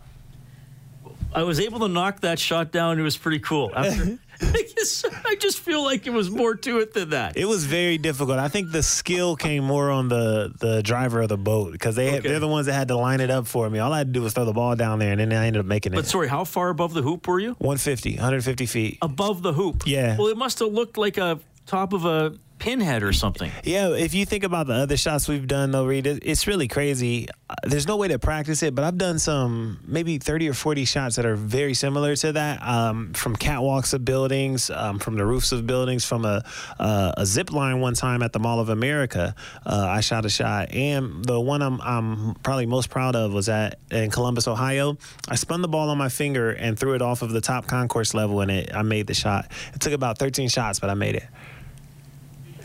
I 1.33 1.43
was 1.43 1.59
able 1.59 1.79
to 1.79 1.87
knock 1.87 2.21
that 2.21 2.39
shot 2.39 2.71
down. 2.71 2.99
It 2.99 3.03
was 3.03 3.17
pretty 3.17 3.39
cool. 3.39 3.71
After, 3.75 4.17
I, 4.41 4.63
guess, 4.75 5.05
I 5.25 5.35
just 5.35 5.59
feel 5.59 5.83
like 5.83 6.07
it 6.07 6.11
was 6.13 6.29
more 6.31 6.55
to 6.55 6.79
it 6.79 6.93
than 6.93 7.09
that. 7.11 7.37
It 7.37 7.45
was 7.45 7.65
very 7.65 7.97
difficult. 7.97 8.39
I 8.39 8.47
think 8.47 8.71
the 8.71 8.81
skill 8.83 9.35
came 9.35 9.63
more 9.63 9.89
on 9.91 10.07
the 10.09 10.53
the 10.59 10.81
driver 10.83 11.21
of 11.21 11.29
the 11.29 11.37
boat 11.37 11.71
because 11.71 11.95
they 11.95 12.05
had, 12.09 12.19
Okay. 12.19 12.29
they're 12.29 12.39
the 12.39 12.47
ones 12.47 12.65
that 12.67 12.73
had 12.73 12.87
to 12.89 12.95
line 12.97 13.19
it 13.19 13.29
up 13.29 13.47
for 13.47 13.69
me. 13.69 13.79
All 13.79 13.91
I 13.93 13.99
had 13.99 14.07
to 14.07 14.13
do 14.13 14.21
was 14.21 14.33
throw 14.33 14.45
the 14.45 14.53
ball 14.53 14.75
down 14.75 14.99
there, 14.99 15.11
and 15.11 15.19
then 15.19 15.33
I 15.33 15.47
ended 15.47 15.59
up 15.59 15.65
making 15.65 15.93
it. 15.93 15.95
But 15.95 16.05
sorry, 16.07 16.27
how 16.27 16.43
far 16.43 16.69
above 16.69 16.93
the 16.93 17.01
hoop 17.01 17.27
were 17.27 17.39
you? 17.39 17.51
150, 17.59 18.11
150 18.15 18.65
feet. 18.65 18.97
Above 19.01 19.41
the 19.41 19.53
hoop. 19.53 19.83
Yeah. 19.85 20.17
Well, 20.17 20.27
it 20.27 20.37
must 20.37 20.59
have 20.59 20.71
looked 20.71 20.97
like 20.97 21.17
a 21.17 21.39
top 21.65 21.93
of 21.93 22.05
a 22.05 22.33
pinhead 22.59 23.03
or 23.03 23.13
something. 23.13 23.51
Yeah, 23.63 23.89
if 23.89 24.13
you 24.13 24.25
think 24.25 24.43
about 24.43 24.67
the 24.67 24.73
other 24.73 24.97
shots 24.97 25.27
we've 25.27 25.47
done, 25.47 25.71
though, 25.71 25.85
Reed, 25.85 26.07
it's 26.07 26.47
really 26.47 26.67
crazy. 26.67 27.27
Uh, 27.49 27.55
There's 27.63 27.87
no 27.87 27.97
way 27.97 28.07
to 28.09 28.19
practice 28.19 28.63
it, 28.63 28.75
but 28.75 28.83
I've 28.83 28.97
done 28.97 29.19
some 29.19 29.79
maybe 29.85 30.17
30 30.17 30.49
or 30.49 30.53
40 30.53 30.85
shots 30.85 31.15
that 31.15 31.25
are 31.25 31.35
very 31.35 31.73
similar 31.73 32.15
to 32.17 32.33
that 32.33 32.61
um, 32.61 33.13
from 33.13 33.35
catwalks 33.35 33.93
of 33.93 34.03
buildings, 34.05 34.69
um, 34.69 34.99
from 34.99 35.15
the 35.15 35.25
roofs 35.25 35.51
of 35.51 35.65
buildings, 35.67 36.05
from 36.05 36.25
a, 36.25 36.43
uh, 36.79 37.13
a 37.17 37.25
zip 37.25 37.51
line 37.51 37.79
one 37.79 37.93
time 37.93 38.21
at 38.21 38.33
the 38.33 38.39
Mall 38.39 38.59
of 38.59 38.69
America. 38.69 39.35
Uh, 39.65 39.87
I 39.89 40.01
shot 40.01 40.25
a 40.25 40.29
shot. 40.29 40.73
And 40.73 41.23
the 41.23 41.39
one 41.39 41.61
I'm, 41.61 41.79
I'm 41.81 42.35
probably 42.35 42.65
most 42.65 42.89
proud 42.89 43.15
of 43.15 43.33
was 43.33 43.49
at 43.49 43.79
in 43.91 44.11
Columbus, 44.11 44.47
Ohio. 44.47 44.97
I 45.27 45.35
spun 45.35 45.61
the 45.61 45.67
ball 45.67 45.89
on 45.89 45.97
my 45.97 46.09
finger 46.09 46.51
and 46.51 46.77
threw 46.77 46.93
it 46.93 47.01
off 47.01 47.21
of 47.21 47.31
the 47.31 47.41
top 47.41 47.67
concourse 47.67 48.13
level, 48.13 48.41
and 48.41 48.51
it, 48.51 48.75
I 48.75 48.81
made 48.81 49.07
the 49.07 49.13
shot. 49.13 49.51
It 49.73 49.81
took 49.81 49.93
about 49.93 50.17
13 50.17 50.49
shots, 50.49 50.79
but 50.79 50.89
I 50.89 50.93
made 50.93 51.15
it. 51.15 51.25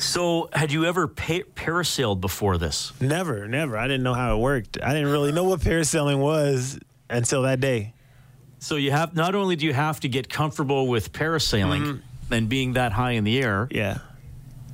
So, 0.03 0.49
had 0.53 0.73
you 0.73 0.85
ever 0.85 1.07
pa- 1.07 1.47
parasailed 1.55 2.21
before 2.21 2.59
this? 2.59 2.93
Never, 3.01 3.47
never. 3.47 3.79
I 3.79 3.87
didn't 3.87 4.03
know 4.03 4.15
how 4.15 4.37
it 4.37 4.41
worked. 4.41 4.79
I 4.83 4.93
didn't 4.93 5.11
really 5.11 5.31
know 5.31 5.45
what 5.45 5.61
parasailing 5.61 6.19
was 6.19 6.79
until 7.09 7.43
that 7.43 7.61
day. 7.61 7.95
So, 8.59 8.75
you 8.77 8.91
have 8.91 9.15
not 9.15 9.35
only 9.37 9.55
do 9.55 9.65
you 9.65 9.73
have 9.73 10.01
to 10.01 10.09
get 10.09 10.29
comfortable 10.29 10.89
with 10.89 11.13
parasailing 11.13 11.83
mm-hmm. 11.83 12.33
and 12.33 12.49
being 12.49 12.73
that 12.73 12.91
high 12.93 13.13
in 13.13 13.23
the 13.25 13.41
air 13.41 13.69
Yeah. 13.71 13.99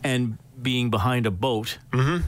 and 0.02 0.38
being 0.60 0.88
behind 0.90 1.26
a 1.26 1.30
boat, 1.30 1.78
mm-hmm. 1.92 2.26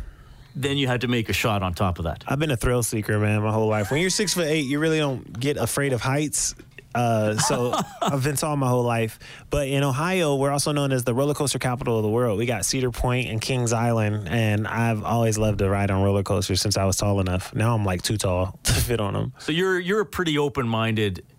then 0.54 0.76
you 0.76 0.86
had 0.86 1.00
to 1.00 1.08
make 1.08 1.30
a 1.30 1.32
shot 1.32 1.62
on 1.62 1.72
top 1.72 1.98
of 1.98 2.04
that. 2.04 2.22
I've 2.28 2.38
been 2.38 2.50
a 2.50 2.56
thrill 2.56 2.82
seeker, 2.82 3.18
man, 3.18 3.42
my 3.42 3.50
whole 3.50 3.68
life. 3.68 3.90
When 3.90 4.02
you're 4.02 4.10
six 4.10 4.34
foot 4.34 4.46
eight, 4.46 4.66
you 4.66 4.78
really 4.78 4.98
don't 4.98 5.40
get 5.40 5.56
afraid 5.56 5.94
of 5.94 6.02
heights. 6.02 6.54
Uh, 6.94 7.37
so 7.37 7.72
I've 8.03 8.24
been 8.24 8.37
tall 8.37 8.57
my 8.57 8.68
whole 8.68 8.83
life. 8.83 9.18
But 9.50 9.68
in 9.68 9.83
Ohio, 9.83 10.37
we're 10.37 10.50
also 10.50 10.72
known 10.72 10.92
as 10.92 11.05
the 11.05 11.14
roller 11.14 11.35
coaster 11.35 11.59
capital 11.59 11.96
of 11.96 12.03
the 12.03 12.09
world. 12.09 12.38
We 12.38 12.46
got 12.46 12.64
Cedar 12.64 12.90
Point 12.90 13.29
and 13.29 13.40
Kings 13.40 13.72
Island, 13.72 14.29
and 14.29 14.66
I've 14.66 15.05
always 15.05 15.38
loved 15.38 15.59
to 15.59 15.68
ride 15.68 15.90
on 15.90 16.03
roller 16.03 16.22
coasters 16.22 16.61
since 16.61 16.76
I 16.76 16.85
was 16.85 16.96
tall 16.96 17.20
enough. 17.20 17.55
Now 17.55 17.74
I'm 17.74 17.85
like 17.85 18.03
too 18.03 18.16
tall 18.16 18.59
to 18.64 18.72
fit 18.72 19.00
on 19.00 19.14
them. 19.14 19.33
So 19.38 19.53
you're 19.53 19.79
you're 19.79 20.00
a 20.00 20.07
pretty 20.07 20.38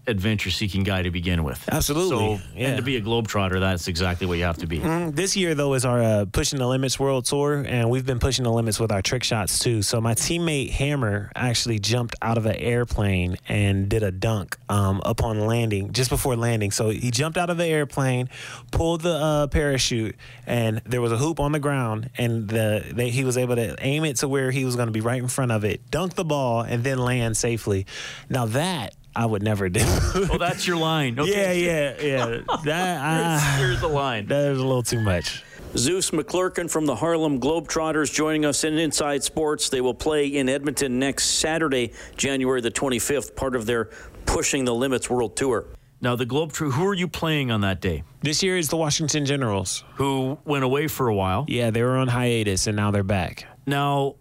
open-minded, 0.08 0.22
adventure-seeking 0.22 0.84
guy 0.84 1.02
to 1.04 1.12
begin 1.12 1.44
with. 1.44 1.68
Absolutely, 1.72 2.38
So, 2.38 2.44
yeah. 2.56 2.68
and 2.70 2.78
to 2.78 2.84
be 2.84 2.98
a 2.98 3.02
globetrotter, 3.02 3.60
that's 3.60 3.88
exactly 3.88 4.28
what 4.28 4.38
you 4.38 4.44
have 4.44 4.58
to 4.58 4.68
be. 4.68 4.80
Mm, 4.80 5.16
This 5.16 5.36
year, 5.36 5.56
though, 5.56 5.74
is 5.74 5.86
our 5.86 6.02
uh, 6.02 6.26
Pushing 6.32 6.60
the 6.60 6.68
Limits 6.68 7.00
World 7.00 7.26
Tour, 7.26 7.64
and 7.68 7.90
we've 7.90 8.06
been 8.06 8.20
pushing 8.20 8.44
the 8.44 8.52
limits 8.52 8.80
with 8.80 8.92
our 8.92 9.02
trick 9.02 9.24
shots 9.24 9.60
too. 9.60 9.82
So 9.82 10.00
my 10.02 10.14
teammate 10.14 10.72
Hammer 10.72 11.32
actually 11.36 11.80
jumped 11.80 12.16
out 12.22 12.38
of 12.38 12.46
an 12.46 12.56
airplane 12.56 13.38
and 13.48 13.90
did 13.90 14.04
a 14.04 14.12
dunk 14.12 14.58
um, 14.70 15.02
upon 15.06 15.40
landing, 15.42 15.94
just 15.94 16.10
before 16.10 16.36
landing. 16.36 16.72
So 16.72 16.90
he 16.90 17.12
jumped 17.12 17.38
out 17.38 17.50
of 17.50 17.58
the 17.58 17.66
airplane, 17.66 18.30
pulled 18.72 19.02
the 19.02 19.14
uh, 19.16 19.48
parachute, 19.48 20.16
and 20.48 20.82
there 20.86 21.02
was 21.02 21.12
a 21.12 21.18
hoop 21.18 21.40
on 21.40 21.52
the 21.52 21.60
ground, 21.60 22.10
and 22.18 22.48
the 22.48 22.84
they, 22.92 23.10
he 23.10 23.24
was 23.24 23.38
able 23.38 23.56
to 23.56 23.76
aim 23.80 24.06
it 24.06 24.18
to 24.18 24.28
where 24.28 24.52
he 24.52 24.66
was 24.66 24.76
going 24.76 24.88
to 24.88 24.92
be 24.92 25.02
right 25.02 25.22
in 25.22 25.28
front 25.28 25.52
of 25.52 25.64
it, 25.64 25.90
dunk 25.92 26.16
the 26.16 26.26
ball, 26.26 26.62
and 26.62 26.84
then 26.84 26.98
land 26.98 27.38
safely. 27.38 27.86
Now 28.30 28.46
that 28.48 28.96
I 29.16 29.26
would 29.26 29.44
never 29.44 29.70
do. 29.70 29.82
Oh, 29.84 30.38
that's 30.40 30.66
your 30.68 30.78
line. 30.78 31.20
Okay. 31.20 31.64
yeah, 31.66 31.96
yeah, 32.02 32.36
yeah. 32.36 32.42
That 32.66 33.02
I, 33.02 33.58
Here's 33.58 33.82
the 33.82 33.88
line. 33.88 34.28
that 34.28 34.52
is 34.52 34.60
a 34.60 34.66
little 34.66 34.84
too 34.84 35.02
much. 35.02 35.44
Zeus 35.78 36.12
McClurkin 36.12 36.70
from 36.70 36.86
the 36.86 36.96
Harlem 36.96 37.40
Globetrotters 37.40 38.14
joining 38.14 38.44
us 38.46 38.64
in 38.64 38.78
Inside 38.78 39.24
Sports. 39.24 39.70
They 39.70 39.80
will 39.82 39.94
play 39.94 40.28
in 40.28 40.50
Edmonton 40.50 41.00
next 41.00 41.26
Saturday, 41.26 41.94
January 42.18 42.60
the 42.62 42.72
25th, 42.72 43.36
part 43.36 43.56
of 43.56 43.66
their 43.66 43.90
Pushing 44.26 44.66
the 44.66 44.74
Limits 44.76 45.10
World 45.10 45.36
Tour. 45.38 45.66
Now, 46.02 46.16
the 46.16 46.26
Globetrotters, 46.26 46.74
who 46.74 46.88
are 46.88 46.94
you 46.94 47.08
playing 47.08 47.52
on 47.52 47.62
that 47.62 47.80
day? 47.80 48.04
This 48.22 48.42
year 48.44 48.58
is 48.58 48.70
the 48.70 48.78
Washington 48.78 49.26
Generals. 49.26 49.84
Who 49.96 50.38
went 50.46 50.64
away 50.64 50.88
for 50.88 51.08
a 51.08 51.16
while. 51.16 51.46
Yeah, 51.48 51.70
they 51.72 51.84
were 51.84 51.96
on 51.98 52.08
hiatus 52.08 52.68
and 52.68 52.76
now 52.76 52.92
they're 52.92 53.04
back. 53.04 53.46
Now, 53.68 54.16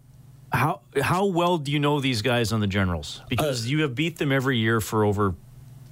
how 0.51 0.81
how 1.01 1.25
well 1.25 1.57
do 1.57 1.71
you 1.71 1.79
know 1.79 1.99
these 1.99 2.21
guys 2.21 2.51
on 2.51 2.59
the 2.59 2.67
Generals? 2.67 3.21
Because 3.29 3.67
you 3.67 3.81
have 3.81 3.95
beat 3.95 4.17
them 4.17 4.31
every 4.31 4.57
year 4.57 4.81
for 4.81 5.05
over 5.05 5.35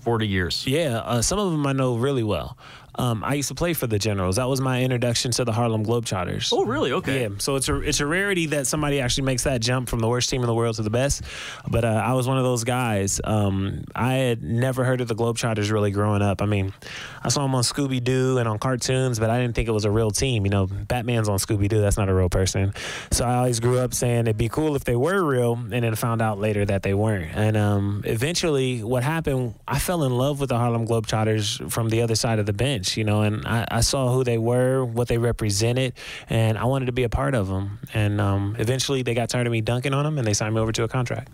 40 0.01 0.27
years. 0.27 0.65
Yeah, 0.67 0.97
uh, 0.99 1.21
some 1.21 1.39
of 1.39 1.51
them 1.51 1.65
I 1.65 1.73
know 1.73 1.95
really 1.95 2.23
well. 2.23 2.57
Um, 2.95 3.23
I 3.23 3.35
used 3.35 3.47
to 3.47 3.55
play 3.55 3.73
for 3.73 3.87
the 3.87 3.97
Generals. 3.97 4.35
That 4.35 4.49
was 4.49 4.59
my 4.59 4.83
introduction 4.83 5.31
to 5.31 5.45
the 5.45 5.53
Harlem 5.53 5.85
Globetrotters. 5.85 6.49
Oh, 6.51 6.65
really? 6.65 6.91
Okay. 6.91 7.21
Yeah, 7.21 7.29
so 7.37 7.55
it's 7.55 7.69
a 7.69 7.79
it's 7.79 8.01
a 8.01 8.05
rarity 8.05 8.47
that 8.47 8.67
somebody 8.67 8.99
actually 8.99 9.23
makes 9.23 9.43
that 9.43 9.61
jump 9.61 9.87
from 9.87 9.99
the 9.99 10.07
worst 10.07 10.29
team 10.29 10.41
in 10.41 10.47
the 10.47 10.53
world 10.53 10.75
to 10.75 10.81
the 10.81 10.89
best. 10.89 11.21
But 11.65 11.85
uh, 11.85 11.87
I 11.87 12.13
was 12.13 12.27
one 12.27 12.37
of 12.37 12.43
those 12.43 12.65
guys. 12.65 13.21
Um, 13.23 13.85
I 13.95 14.15
had 14.15 14.43
never 14.43 14.83
heard 14.83 14.99
of 14.99 15.07
the 15.07 15.15
Globetrotters 15.15 15.71
really 15.71 15.91
growing 15.91 16.21
up. 16.21 16.41
I 16.41 16.45
mean, 16.45 16.73
I 17.23 17.29
saw 17.29 17.41
them 17.43 17.55
on 17.55 17.63
Scooby 17.63 18.03
Doo 18.03 18.37
and 18.37 18.47
on 18.47 18.59
cartoons, 18.59 19.19
but 19.19 19.29
I 19.29 19.39
didn't 19.39 19.55
think 19.55 19.67
it 19.67 19.71
was 19.71 19.85
a 19.85 19.91
real 19.91 20.11
team. 20.11 20.45
You 20.45 20.51
know, 20.51 20.65
Batman's 20.67 21.29
on 21.29 21.37
Scooby 21.37 21.67
Doo. 21.67 21.81
That's 21.81 21.97
not 21.97 22.09
a 22.09 22.13
real 22.13 22.29
person. 22.29 22.73
So 23.11 23.25
I 23.25 23.35
always 23.35 23.59
grew 23.59 23.79
up 23.79 23.93
saying 23.93 24.21
it'd 24.21 24.37
be 24.37 24.49
cool 24.49 24.75
if 24.75 24.83
they 24.83 24.95
were 24.95 25.23
real, 25.23 25.53
and 25.53 25.71
then 25.71 25.95
found 25.95 26.21
out 26.21 26.39
later 26.39 26.65
that 26.65 26.83
they 26.83 26.93
weren't. 26.93 27.31
And 27.35 27.57
um, 27.57 28.03
eventually, 28.05 28.83
what 28.83 29.03
happened? 29.03 29.55
I 29.67 29.79
fell 29.79 30.03
in 30.03 30.17
love 30.17 30.39
with 30.39 30.49
the 30.49 30.57
Harlem 30.57 30.87
Globetrotters 30.87 31.71
from 31.71 31.89
the 31.89 32.01
other 32.01 32.15
side 32.15 32.39
of 32.39 32.45
the 32.45 32.53
bench. 32.53 32.97
You 32.97 33.03
know, 33.03 33.21
and 33.21 33.45
I, 33.47 33.65
I 33.69 33.81
saw 33.81 34.11
who 34.13 34.23
they 34.23 34.37
were, 34.37 34.85
what 34.85 35.07
they 35.07 35.17
represented, 35.17 35.93
and 36.29 36.57
I 36.57 36.65
wanted 36.65 36.85
to 36.85 36.91
be 36.93 37.03
a 37.03 37.09
part 37.09 37.35
of 37.35 37.47
them. 37.47 37.79
And 37.93 38.19
um, 38.21 38.55
eventually, 38.59 39.01
they 39.03 39.13
got 39.13 39.29
tired 39.29 39.47
of 39.47 39.51
me 39.51 39.61
dunking 39.61 39.93
on 39.93 40.05
them, 40.05 40.17
and 40.17 40.25
they 40.25 40.33
signed 40.33 40.55
me 40.55 40.61
over 40.61 40.71
to 40.71 40.83
a 40.83 40.87
contract. 40.87 41.31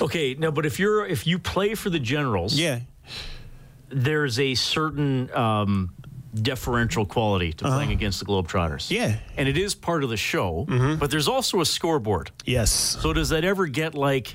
Okay. 0.00 0.34
Now, 0.34 0.50
but 0.50 0.66
if 0.66 0.78
you're 0.78 1.06
if 1.06 1.26
you 1.26 1.38
play 1.38 1.74
for 1.74 1.90
the 1.90 1.98
Generals, 1.98 2.54
Yeah. 2.54 2.80
There's 3.88 4.38
a 4.38 4.54
certain 4.54 5.34
um, 5.34 5.94
deferential 6.34 7.06
quality 7.06 7.52
to 7.54 7.64
playing 7.64 7.92
against 7.92 8.20
the 8.20 8.26
Globetrotters. 8.26 8.90
Yeah. 8.90 9.16
And 9.36 9.48
it 9.48 9.56
is 9.56 9.74
part 9.74 10.04
of 10.04 10.10
the 10.10 10.16
show, 10.16 10.66
but 10.98 11.10
there's 11.10 11.28
also 11.28 11.60
a 11.60 11.66
scoreboard. 11.66 12.30
Yes. 12.44 12.70
So 12.70 13.12
does 13.12 13.30
that 13.30 13.44
ever 13.44 13.66
get 13.66 13.94
like, 13.94 14.34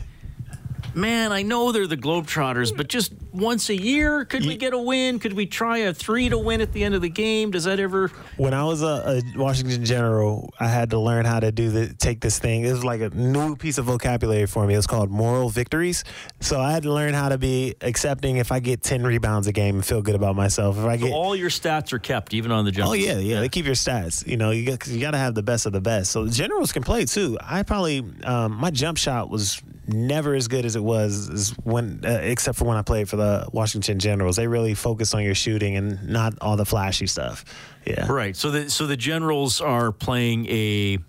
man, 0.93 1.31
I 1.31 1.43
know 1.43 1.71
they're 1.71 1.87
the 1.87 1.97
Globetrotters, 1.97 2.75
but 2.75 2.87
just 2.87 3.13
once 3.33 3.69
a 3.69 3.75
year, 3.75 4.25
could 4.25 4.45
we 4.45 4.57
get 4.57 4.73
a 4.73 4.77
win? 4.77 5.19
Could 5.19 5.33
we 5.33 5.45
try 5.45 5.79
a 5.79 5.93
three 5.93 6.29
to 6.29 6.37
win 6.37 6.61
at 6.61 6.73
the 6.73 6.83
end 6.83 6.95
of 6.95 7.01
the 7.01 7.09
game? 7.09 7.51
Does 7.51 7.63
that 7.63 7.79
ever? 7.79 8.09
When 8.37 8.53
I 8.53 8.63
was 8.63 8.81
a, 8.81 9.21
a 9.35 9.37
Washington 9.37 9.85
General, 9.85 10.53
I 10.59 10.67
had 10.67 10.89
to 10.91 10.99
learn 10.99 11.25
how 11.25 11.39
to 11.39 11.51
do 11.51 11.69
the 11.69 11.93
take 11.93 12.21
this 12.21 12.39
thing. 12.39 12.63
It 12.63 12.71
was 12.71 12.83
like 12.83 13.01
a 13.01 13.09
new 13.09 13.55
piece 13.55 13.77
of 13.77 13.85
vocabulary 13.85 14.45
for 14.45 14.65
me. 14.65 14.73
It 14.73 14.77
was 14.77 14.87
called 14.87 15.09
moral 15.09 15.49
victories. 15.49 16.03
So 16.39 16.59
I 16.59 16.71
had 16.71 16.83
to 16.83 16.93
learn 16.93 17.13
how 17.13 17.29
to 17.29 17.37
be 17.37 17.75
accepting 17.81 18.37
if 18.37 18.51
I 18.51 18.59
get 18.59 18.81
ten 18.81 19.03
rebounds 19.03 19.47
a 19.47 19.51
game 19.51 19.75
and 19.75 19.85
feel 19.85 20.01
good 20.01 20.15
about 20.15 20.35
myself. 20.35 20.77
If 20.77 20.85
I 20.85 20.97
get 20.97 21.11
All 21.11 21.35
your 21.35 21.49
stats 21.49 21.93
are 21.93 21.99
kept, 21.99 22.33
even 22.33 22.51
on 22.51 22.65
the 22.65 22.71
Generals. 22.71 22.91
Oh 22.91 22.95
yeah, 22.95 23.17
yeah. 23.17 23.39
They 23.39 23.49
keep 23.49 23.65
your 23.65 23.75
stats. 23.75 24.25
You 24.25 24.37
know, 24.37 24.51
you 24.51 24.65
got 24.65 24.87
you 24.87 24.99
got 24.99 25.11
to 25.11 25.17
have 25.17 25.35
the 25.35 25.43
best 25.43 25.65
of 25.65 25.73
the 25.73 25.81
best. 25.81 26.11
So 26.11 26.27
generals 26.27 26.71
can 26.71 26.83
play 26.83 27.05
too. 27.05 27.37
I 27.41 27.63
probably 27.63 28.03
um, 28.23 28.53
my 28.53 28.71
jump 28.71 28.97
shot 28.97 29.29
was 29.29 29.61
never 29.87 30.35
as 30.35 30.47
good 30.47 30.65
as 30.65 30.75
it 30.75 30.83
was 30.83 31.29
as 31.29 31.49
when, 31.63 32.01
uh, 32.05 32.19
except 32.21 32.57
for 32.57 32.65
when 32.65 32.77
I 32.77 32.81
played 32.81 33.09
for 33.09 33.17
the 33.17 33.20
Washington 33.51 33.99
Generals. 33.99 34.35
They 34.35 34.47
really 34.47 34.73
focused 34.73 35.15
on 35.15 35.23
your 35.23 35.35
shooting 35.35 35.75
and 35.75 36.09
not 36.09 36.33
all 36.41 36.57
the 36.57 36.65
flashy 36.65 37.07
stuff. 37.07 37.45
Yeah. 37.85 38.11
Right. 38.11 38.35
So 38.35 38.51
the 38.51 38.69
so 38.69 38.87
the 38.87 38.97
Generals 38.97 39.61
are 39.61 39.91
playing 39.91 40.47
a 40.47 40.99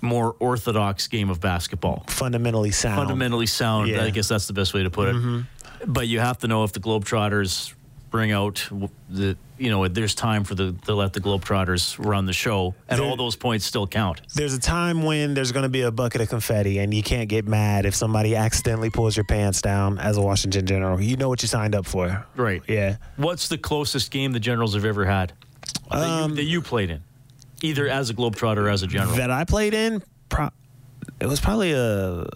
more 0.00 0.36
orthodox 0.38 1.06
game 1.08 1.30
of 1.30 1.40
basketball. 1.40 2.04
Fundamentally 2.08 2.70
sound. 2.70 2.96
Fundamentally 2.96 3.46
sound. 3.46 3.88
Yeah. 3.88 4.04
I 4.04 4.10
guess 4.10 4.28
that's 4.28 4.46
the 4.46 4.52
best 4.52 4.74
way 4.74 4.82
to 4.82 4.90
put 4.90 5.08
it. 5.08 5.14
Mm-hmm. 5.16 5.92
But 5.92 6.08
you 6.08 6.20
have 6.20 6.38
to 6.38 6.48
know 6.48 6.64
if 6.64 6.72
the 6.72 6.80
Globetrotters 6.80 7.74
bring 8.10 8.32
out 8.32 8.68
the 9.10 9.36
you 9.58 9.70
know 9.70 9.86
there's 9.88 10.14
time 10.14 10.44
for 10.44 10.54
the 10.54 10.72
to 10.86 10.94
let 10.94 11.12
the 11.12 11.20
Globetrotters 11.20 11.96
run 12.04 12.26
the 12.26 12.32
show, 12.32 12.74
and 12.88 13.00
There- 13.00 13.06
all 13.08 13.16
those 13.16 13.36
points 13.36 13.64
still 13.64 13.86
count. 13.86 14.20
There's 14.34 14.54
a 14.54 14.58
time 14.60 15.02
when 15.02 15.34
there's 15.34 15.52
going 15.52 15.64
to 15.64 15.68
be 15.68 15.82
a 15.82 15.90
bucket 15.90 16.20
of 16.20 16.28
confetti, 16.28 16.78
and 16.78 16.92
you 16.94 17.02
can't 17.02 17.28
get 17.28 17.46
mad 17.46 17.84
if 17.86 17.94
somebody 17.94 18.36
accidentally 18.36 18.90
pulls 18.90 19.16
your 19.16 19.24
pants 19.24 19.60
down 19.60 19.98
as 19.98 20.16
a 20.16 20.22
Washington 20.22 20.64
General. 20.66 21.00
You 21.00 21.16
know 21.16 21.28
what 21.28 21.42
you 21.42 21.48
signed 21.48 21.74
up 21.74 21.86
for. 21.86 22.26
Right. 22.36 22.62
Yeah. 22.68 22.96
What's 23.16 23.48
the 23.48 23.58
closest 23.58 24.10
game 24.10 24.32
the 24.32 24.40
Generals 24.40 24.74
have 24.74 24.84
ever 24.84 25.04
had 25.04 25.32
that, 25.90 25.98
you, 25.98 26.04
um, 26.04 26.34
that 26.36 26.44
you 26.44 26.62
played 26.62 26.90
in, 26.90 27.02
either 27.62 27.88
as 27.88 28.10
a 28.10 28.14
Globetrotter 28.14 28.58
or 28.58 28.68
as 28.68 28.82
a 28.82 28.86
General? 28.86 29.16
that 29.16 29.30
I 29.30 29.44
played 29.44 29.74
in, 29.74 30.02
pro- 30.28 30.50
it 31.20 31.26
was 31.26 31.40
probably 31.40 31.72
a, 31.72 32.26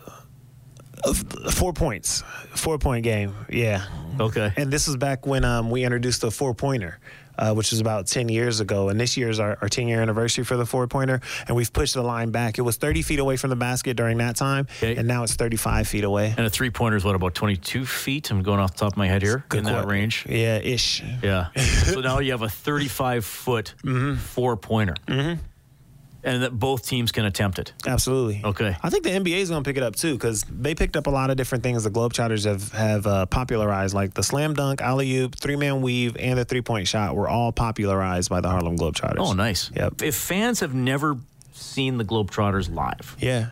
four 1.50 1.72
points, 1.72 2.22
four 2.54 2.78
point 2.78 3.04
game. 3.04 3.34
Yeah, 3.48 3.84
okay. 4.20 4.52
and 4.56 4.70
this 4.72 4.86
was 4.86 4.96
back 4.96 5.26
when 5.26 5.44
um, 5.44 5.70
we 5.70 5.84
introduced 5.84 6.20
the 6.20 6.30
four 6.30 6.54
pointer. 6.54 6.98
Uh, 7.38 7.54
which 7.54 7.70
was 7.70 7.80
about 7.80 8.06
10 8.06 8.28
years 8.28 8.60
ago. 8.60 8.90
And 8.90 9.00
this 9.00 9.16
year 9.16 9.30
is 9.30 9.40
our, 9.40 9.56
our 9.62 9.68
10 9.68 9.88
year 9.88 10.02
anniversary 10.02 10.44
for 10.44 10.58
the 10.58 10.66
four 10.66 10.86
pointer. 10.86 11.22
And 11.48 11.56
we've 11.56 11.72
pushed 11.72 11.94
the 11.94 12.02
line 12.02 12.30
back. 12.30 12.58
It 12.58 12.60
was 12.60 12.76
30 12.76 13.00
feet 13.00 13.18
away 13.20 13.38
from 13.38 13.48
the 13.48 13.56
basket 13.56 13.96
during 13.96 14.18
that 14.18 14.36
time. 14.36 14.66
Okay. 14.76 14.96
And 14.96 15.08
now 15.08 15.22
it's 15.22 15.34
35 15.34 15.88
feet 15.88 16.04
away. 16.04 16.34
And 16.36 16.46
a 16.46 16.50
three 16.50 16.68
pointer 16.68 16.98
is 16.98 17.06
what 17.06 17.14
about 17.14 17.34
22 17.34 17.86
feet? 17.86 18.30
I'm 18.30 18.42
going 18.42 18.60
off 18.60 18.72
the 18.74 18.80
top 18.80 18.92
of 18.92 18.96
my 18.98 19.08
head 19.08 19.22
here 19.22 19.46
in 19.54 19.64
that 19.64 19.86
range. 19.86 20.26
Yeah, 20.28 20.58
ish. 20.58 21.02
Yeah. 21.22 21.46
so 21.56 22.00
now 22.02 22.18
you 22.18 22.32
have 22.32 22.42
a 22.42 22.50
35 22.50 23.24
foot 23.24 23.74
Mm-hmm. 23.82 24.16
four 24.16 24.58
pointer, 24.58 24.94
and 26.24 26.42
that 26.42 26.52
both 26.58 26.86
teams 26.86 27.10
can 27.12 27.24
attempt 27.24 27.58
it. 27.58 27.72
Absolutely. 27.86 28.40
Okay. 28.44 28.76
I 28.82 28.90
think 28.90 29.02
the 29.04 29.10
NBA 29.10 29.38
is 29.38 29.48
going 29.50 29.62
to 29.62 29.68
pick 29.68 29.76
it 29.76 29.82
up 29.82 29.96
too 29.96 30.12
because 30.14 30.44
they 30.44 30.74
picked 30.74 30.96
up 30.96 31.06
a 31.06 31.10
lot 31.10 31.30
of 31.30 31.36
different 31.36 31.64
things 31.64 31.82
the 31.84 31.90
Globetrotters 31.90 32.44
have 32.44 32.70
have 32.72 33.06
uh, 33.06 33.26
popularized, 33.26 33.94
like 33.94 34.14
the 34.14 34.22
slam 34.22 34.54
dunk, 34.54 34.80
alley 34.80 35.16
oop, 35.16 35.34
three 35.36 35.56
man 35.56 35.82
weave, 35.82 36.16
and 36.18 36.38
the 36.38 36.44
three 36.44 36.62
point 36.62 36.86
shot 36.88 37.16
were 37.16 37.28
all 37.28 37.52
popularized 37.52 38.30
by 38.30 38.40
the 38.40 38.48
Harlem 38.48 38.76
Globetrotters. 38.78 39.18
Oh, 39.18 39.32
nice. 39.32 39.70
Yep. 39.74 40.02
If 40.02 40.14
fans 40.14 40.60
have 40.60 40.74
never 40.74 41.16
seen 41.52 41.98
the 41.98 42.04
Globetrotters 42.04 42.72
live, 42.72 43.16
Yeah. 43.20 43.50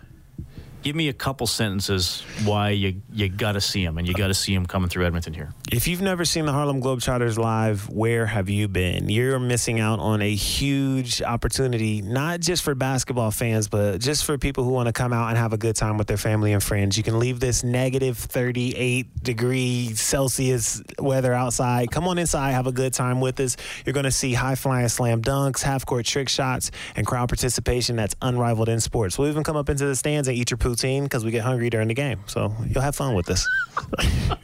Give 0.82 0.96
me 0.96 1.08
a 1.08 1.12
couple 1.12 1.46
sentences 1.46 2.22
why 2.44 2.70
you 2.70 3.02
you 3.12 3.28
got 3.28 3.52
to 3.52 3.60
see 3.60 3.84
them, 3.84 3.98
and 3.98 4.06
you 4.06 4.14
got 4.14 4.28
to 4.28 4.34
see 4.34 4.54
them 4.54 4.66
coming 4.66 4.88
through 4.88 5.06
Edmonton 5.06 5.34
here. 5.34 5.52
If 5.70 5.86
you've 5.86 6.00
never 6.00 6.24
seen 6.24 6.46
the 6.46 6.52
Harlem 6.52 6.80
Globetrotters 6.80 7.38
live, 7.38 7.88
where 7.88 8.26
have 8.26 8.48
you 8.48 8.68
been? 8.68 9.08
You're 9.08 9.38
missing 9.38 9.80
out 9.80 9.98
on 9.98 10.22
a 10.22 10.34
huge 10.34 11.22
opportunity, 11.22 12.02
not 12.02 12.40
just 12.40 12.62
for 12.62 12.74
basketball 12.74 13.30
fans, 13.30 13.68
but 13.68 13.98
just 13.98 14.24
for 14.24 14.38
people 14.38 14.64
who 14.64 14.70
want 14.70 14.86
to 14.86 14.92
come 14.92 15.12
out 15.12 15.28
and 15.28 15.38
have 15.38 15.52
a 15.52 15.58
good 15.58 15.76
time 15.76 15.98
with 15.98 16.06
their 16.06 16.16
family 16.16 16.52
and 16.52 16.62
friends. 16.62 16.96
You 16.96 17.02
can 17.02 17.18
leave 17.18 17.40
this 17.40 17.62
negative 17.62 18.16
38 18.16 19.22
degree 19.22 19.94
Celsius 19.94 20.82
weather 20.98 21.32
outside. 21.32 21.90
Come 21.90 22.08
on 22.08 22.18
inside, 22.18 22.52
have 22.52 22.66
a 22.66 22.72
good 22.72 22.92
time 22.92 23.20
with 23.20 23.38
us. 23.40 23.56
You're 23.84 23.92
going 23.92 24.04
to 24.04 24.10
see 24.10 24.32
high 24.32 24.54
flying 24.54 24.88
slam 24.88 25.22
dunks, 25.22 25.62
half 25.62 25.84
court 25.84 26.06
trick 26.06 26.28
shots, 26.28 26.70
and 26.96 27.06
crowd 27.06 27.28
participation 27.28 27.96
that's 27.96 28.14
unrivaled 28.22 28.68
in 28.68 28.80
sports. 28.80 29.18
We'll 29.18 29.28
even 29.28 29.44
come 29.44 29.56
up 29.56 29.68
into 29.68 29.86
the 29.86 29.96
stands 29.96 30.28
and 30.28 30.36
eat 30.36 30.50
your 30.50 30.58
poutine 30.70 31.04
because 31.04 31.24
we 31.24 31.30
get 31.30 31.42
hungry 31.42 31.70
during 31.70 31.88
the 31.88 31.94
game. 31.94 32.20
So 32.26 32.54
you'll 32.68 32.82
have 32.82 32.96
fun 32.96 33.14
with 33.14 33.30
us. 33.30 33.46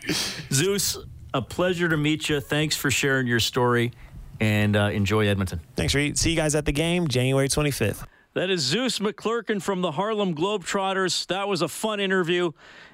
Zeus, 0.52 0.98
a 1.34 1.42
pleasure 1.42 1.88
to 1.88 1.96
meet 1.96 2.28
you. 2.28 2.40
Thanks 2.40 2.76
for 2.76 2.90
sharing 2.90 3.26
your 3.26 3.40
story, 3.40 3.92
and 4.40 4.76
uh, 4.76 4.90
enjoy 4.92 5.26
Edmonton. 5.28 5.60
Thanks, 5.76 5.94
Reed. 5.94 6.18
See 6.18 6.30
you 6.30 6.36
guys 6.36 6.54
at 6.54 6.64
the 6.64 6.72
game, 6.72 7.08
January 7.08 7.48
25th. 7.48 8.06
That 8.34 8.50
is 8.50 8.60
Zeus 8.60 8.98
McClurkin 8.98 9.62
from 9.62 9.80
the 9.80 9.92
Harlem 9.92 10.34
Globetrotters. 10.34 11.26
That 11.28 11.48
was 11.48 11.62
a 11.62 11.68
fun 11.68 12.00
interview. 12.00 12.52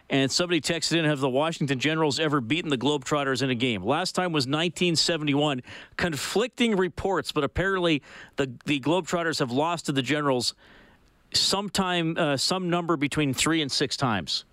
And 0.09 0.31
somebody 0.31 0.61
texted 0.61 0.99
in 0.99 1.05
Have 1.05 1.21
the 1.21 1.29
Washington 1.29 1.79
Generals 1.79 2.21
ever 2.21 2.41
beaten 2.41 2.71
the 2.71 2.79
Globetrotters 2.79 3.43
in 3.43 3.51
a 3.51 3.55
game? 3.55 3.83
Last 3.83 4.15
time 4.15 4.33
was 4.33 4.43
1971. 4.43 5.63
Conflicting 5.97 6.77
reports, 6.77 7.33
but 7.33 7.45
apparently 7.45 8.03
the, 8.37 8.53
the 8.67 8.79
Globetrotters 8.79 9.39
have 9.39 9.51
lost 9.51 9.87
to 9.87 9.93
the 9.93 10.03
Generals 10.03 10.55
sometime, 11.35 12.17
uh, 12.17 12.37
some 12.37 12.71
number 12.71 12.97
between 12.97 13.35
three 13.35 13.63
and 13.63 13.71
six 13.71 13.97
times. 13.97 14.45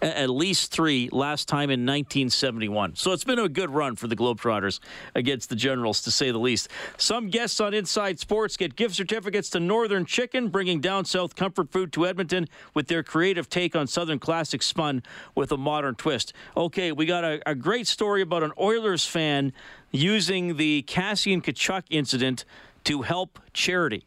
At 0.00 0.30
least 0.30 0.70
three 0.70 1.08
last 1.10 1.48
time 1.48 1.70
in 1.70 1.80
1971. 1.80 2.94
So 2.94 3.10
it's 3.10 3.24
been 3.24 3.40
a 3.40 3.48
good 3.48 3.70
run 3.70 3.96
for 3.96 4.06
the 4.06 4.14
Globetrotters 4.14 4.78
against 5.16 5.48
the 5.48 5.56
Generals, 5.56 6.02
to 6.02 6.12
say 6.12 6.30
the 6.30 6.38
least. 6.38 6.68
Some 6.98 7.30
guests 7.30 7.58
on 7.58 7.74
Inside 7.74 8.20
Sports 8.20 8.56
get 8.56 8.76
gift 8.76 8.94
certificates 8.94 9.50
to 9.50 9.60
Northern 9.60 10.04
Chicken, 10.04 10.50
bringing 10.50 10.80
down 10.80 11.04
south 11.04 11.34
comfort 11.34 11.72
food 11.72 11.92
to 11.94 12.06
Edmonton 12.06 12.46
with 12.74 12.86
their 12.86 13.02
creative 13.02 13.48
take 13.48 13.74
on 13.74 13.88
Southern 13.88 14.20
classics 14.20 14.66
spun 14.66 15.02
with 15.34 15.50
a 15.50 15.56
modern 15.56 15.96
twist. 15.96 16.32
Okay, 16.56 16.92
we 16.92 17.04
got 17.04 17.24
a, 17.24 17.40
a 17.44 17.56
great 17.56 17.88
story 17.88 18.22
about 18.22 18.44
an 18.44 18.52
Oilers 18.56 19.04
fan 19.04 19.52
using 19.90 20.58
the 20.58 20.84
Kassian 20.86 21.42
Tkachuk 21.42 21.82
incident 21.90 22.44
to 22.84 23.02
help 23.02 23.40
charity. 23.52 24.06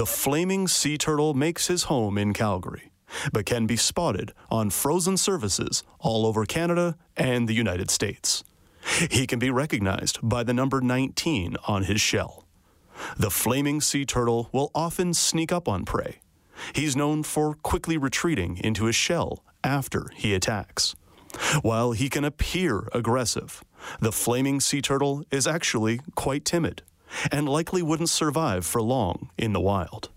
The 0.00 0.06
flaming 0.06 0.66
sea 0.66 0.96
turtle 0.96 1.34
makes 1.34 1.66
his 1.66 1.82
home 1.82 2.16
in 2.16 2.32
Calgary, 2.32 2.90
but 3.34 3.44
can 3.44 3.66
be 3.66 3.76
spotted 3.76 4.32
on 4.50 4.70
frozen 4.70 5.18
surfaces 5.18 5.82
all 5.98 6.24
over 6.24 6.46
Canada 6.46 6.96
and 7.18 7.46
the 7.46 7.52
United 7.52 7.90
States. 7.90 8.42
He 9.10 9.26
can 9.26 9.38
be 9.38 9.50
recognized 9.50 10.18
by 10.22 10.42
the 10.42 10.54
number 10.54 10.80
19 10.80 11.58
on 11.68 11.82
his 11.82 12.00
shell. 12.00 12.46
The 13.18 13.30
flaming 13.30 13.82
sea 13.82 14.06
turtle 14.06 14.48
will 14.52 14.70
often 14.74 15.12
sneak 15.12 15.52
up 15.52 15.68
on 15.68 15.84
prey. 15.84 16.20
He's 16.74 16.96
known 16.96 17.22
for 17.22 17.52
quickly 17.56 17.98
retreating 17.98 18.56
into 18.56 18.86
his 18.86 18.96
shell 18.96 19.44
after 19.62 20.06
he 20.16 20.32
attacks. 20.32 20.96
While 21.60 21.92
he 21.92 22.08
can 22.08 22.24
appear 22.24 22.88
aggressive, 22.94 23.62
the 24.00 24.12
flaming 24.12 24.60
sea 24.60 24.80
turtle 24.80 25.24
is 25.30 25.46
actually 25.46 26.00
quite 26.14 26.46
timid 26.46 26.84
and 27.30 27.48
likely 27.48 27.82
wouldn't 27.82 28.10
survive 28.10 28.64
for 28.64 28.82
long 28.82 29.30
in 29.36 29.52
the 29.52 29.60
wild. 29.60 30.10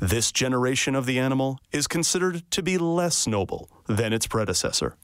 This 0.00 0.32
generation 0.32 0.94
of 0.94 1.06
the 1.06 1.18
animal 1.18 1.58
is 1.72 1.86
considered 1.86 2.42
to 2.50 2.62
be 2.62 2.78
less 2.78 3.26
noble 3.26 3.70
than 3.86 4.12
its 4.12 4.26
predecessor. 4.26 4.96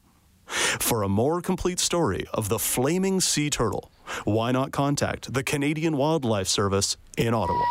For 0.46 1.02
a 1.02 1.08
more 1.08 1.40
complete 1.40 1.78
story 1.78 2.26
of 2.32 2.48
the 2.48 2.58
flaming 2.58 3.20
sea 3.20 3.50
turtle, 3.50 3.92
why 4.24 4.52
not 4.52 4.72
contact 4.72 5.34
the 5.34 5.42
Canadian 5.42 5.96
Wildlife 5.96 6.48
Service 6.48 6.96
in 7.16 7.34
Ottawa? 7.34 7.64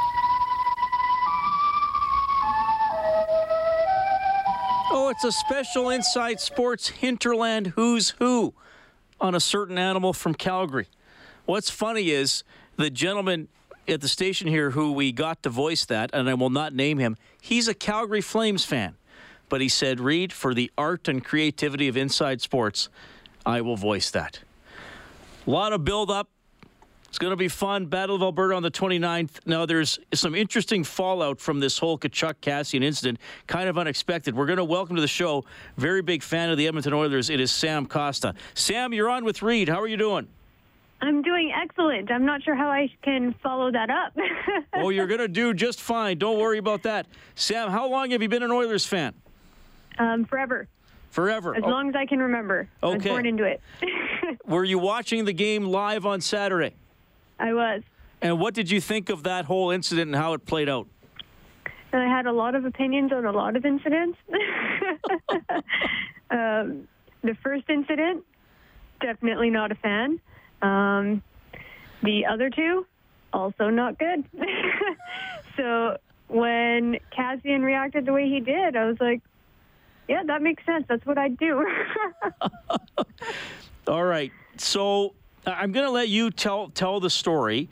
Oh, 4.90 5.10
it's 5.10 5.24
a 5.24 5.32
special 5.32 5.90
Inside 5.90 6.40
Sports 6.40 6.90
Hinterland 6.90 7.68
Who's 7.76 8.12
Who 8.20 8.54
on 9.20 9.34
a 9.36 9.40
certain 9.40 9.78
animal 9.78 10.14
from 10.14 10.36
Calgary. 10.36 10.88
What's 11.46 11.70
funny 11.70 12.12
is 12.12 12.44
the 12.78 12.90
gentleman 12.90 13.48
at 13.88 14.02
the 14.02 14.08
station 14.08 14.48
here 14.48 14.72
who 14.72 14.92
we 14.92 15.12
got 15.12 15.44
to 15.44 15.50
voice 15.50 15.86
that, 15.86 16.12
and 16.14 16.30
I 16.30 16.34
will 16.34 16.50
not 16.50 16.74
name 16.74 16.98
him, 16.98 17.18
he's 17.42 17.68
a 17.68 17.74
Calgary 17.74 18.22
Flames 18.22 18.66
fan. 18.66 18.96
But 19.50 19.62
he 19.62 19.70
said, 19.70 20.00
Reed, 20.00 20.34
for 20.34 20.54
the 20.54 20.72
art 20.78 21.08
and 21.08 21.24
creativity 21.24 21.88
of 21.88 21.96
Inside 21.96 22.42
Sports, 22.42 22.90
I 23.46 23.62
will 23.62 23.78
voice 23.78 24.12
that. 24.12 24.42
A 25.46 25.50
lot 25.50 25.72
of 25.72 25.86
build 25.86 26.12
up. 26.12 26.30
It's 27.08 27.18
going 27.18 27.32
to 27.32 27.38
be 27.38 27.48
fun. 27.48 27.86
Battle 27.86 28.18
of 28.18 28.22
Alberta 28.22 28.54
on 28.54 28.64
the 28.64 28.70
29th. 28.70 29.40
Now, 29.46 29.66
there's 29.66 29.98
some 30.14 30.36
interesting 30.36 30.84
fallout 30.84 31.40
from 31.40 31.62
this 31.62 31.78
whole 31.80 31.98
Tkachuk 31.98 32.36
Kassian 32.42 32.84
incident, 32.84 33.20
kind 33.48 33.70
of 33.70 33.78
unexpected. 33.78 34.36
We're 34.36 34.46
going 34.46 34.58
to 34.58 34.66
welcome 34.66 34.98
to 34.98 35.02
the 35.02 35.08
show, 35.08 35.46
very 35.78 36.02
big 36.02 36.22
fan 36.22 36.50
of 36.50 36.58
the 36.58 36.68
Edmonton 36.68 36.92
Oilers. 36.92 37.30
It 37.30 37.40
is 37.40 37.50
Sam 37.50 37.86
Costa. 37.86 38.36
Sam, 38.54 38.94
you're 38.94 39.10
on 39.10 39.24
with 39.24 39.42
Reed. 39.42 39.70
How 39.70 39.82
are 39.82 39.88
you 39.88 39.96
doing? 39.96 40.28
I'm 41.02 41.22
doing 41.22 41.52
excellent. 41.56 42.12
I'm 42.12 42.26
not 42.26 42.44
sure 42.44 42.56
how 42.56 42.70
I 42.70 42.90
can 43.04 43.36
follow 43.44 43.72
that 43.72 43.90
up. 43.90 44.18
oh, 44.74 44.90
you're 44.90 45.08
going 45.08 45.20
to 45.20 45.28
do 45.28 45.54
just 45.54 45.80
fine. 45.80 46.18
Don't 46.18 46.40
worry 46.40 46.58
about 46.58 46.84
that. 46.84 47.06
Sam, 47.36 47.70
how 47.70 47.88
long 47.88 48.12
have 48.12 48.22
you 48.22 48.30
been 48.30 48.44
an 48.44 48.52
Oilers 48.52 48.86
fan? 48.86 49.14
Um, 50.00 50.26
forever. 50.26 50.68
Forever. 51.12 51.56
As 51.56 51.64
oh. 51.66 51.70
long 51.70 51.90
as 51.90 51.96
I 51.96 52.06
can 52.06 52.20
remember. 52.20 52.68
Okay. 52.82 52.94
I 52.94 52.96
was 52.96 53.04
born 53.04 53.26
into 53.26 53.44
it. 53.44 53.62
Were 54.48 54.64
you 54.64 54.80
watching 54.80 55.26
the 55.26 55.34
game 55.34 55.66
live 55.66 56.06
on 56.06 56.22
Saturday? 56.22 56.74
I 57.40 57.54
was. 57.54 57.84
And 58.22 58.40
what 58.40 58.54
did 58.54 58.72
you 58.72 58.82
think 58.82 59.10
of 59.10 59.24
that 59.24 59.46
whole 59.46 59.72
incident 59.72 60.08
and 60.08 60.16
how 60.16 60.34
it 60.34 60.46
played 60.46 60.70
out? 60.70 60.88
And 61.94 62.02
I 62.02 62.08
had 62.08 62.26
a 62.26 62.32
lot 62.32 62.56
of 62.56 62.66
opinions 62.66 63.12
on 63.14 63.26
a 63.26 63.32
lot 63.32 63.56
of 63.56 63.66
incidents. 63.66 64.18
um, 66.32 66.88
the 67.22 67.36
first 67.44 67.70
incident, 67.70 68.26
definitely 69.00 69.50
not 69.50 69.72
a 69.72 69.76
fan. 69.76 70.20
Um, 70.62 71.22
the 72.04 72.26
other 72.26 72.50
two, 72.50 72.86
also 73.34 73.70
not 73.70 73.98
good. 73.98 74.24
so 75.58 75.98
when 76.28 76.98
Kassian 77.16 77.64
reacted 77.64 78.06
the 78.06 78.14
way 78.14 78.30
he 78.30 78.40
did, 78.40 78.76
I 78.76 78.86
was 78.86 78.98
like, 79.00 79.22
yeah, 80.08 80.24
that 80.24 80.42
makes 80.42 80.66
sense. 80.66 80.86
That's 80.88 81.06
what 81.06 81.18
I'd 81.18 81.38
do. 81.38 81.66
All 83.88 84.04
right. 84.04 84.32
So 84.58 85.14
I'm 85.46 85.72
going 85.72 85.86
to 85.86 85.92
let 85.92 86.10
you 86.10 86.32
tell 86.32 86.70
tell 86.70 87.00
the 87.00 87.10
story, 87.10 87.70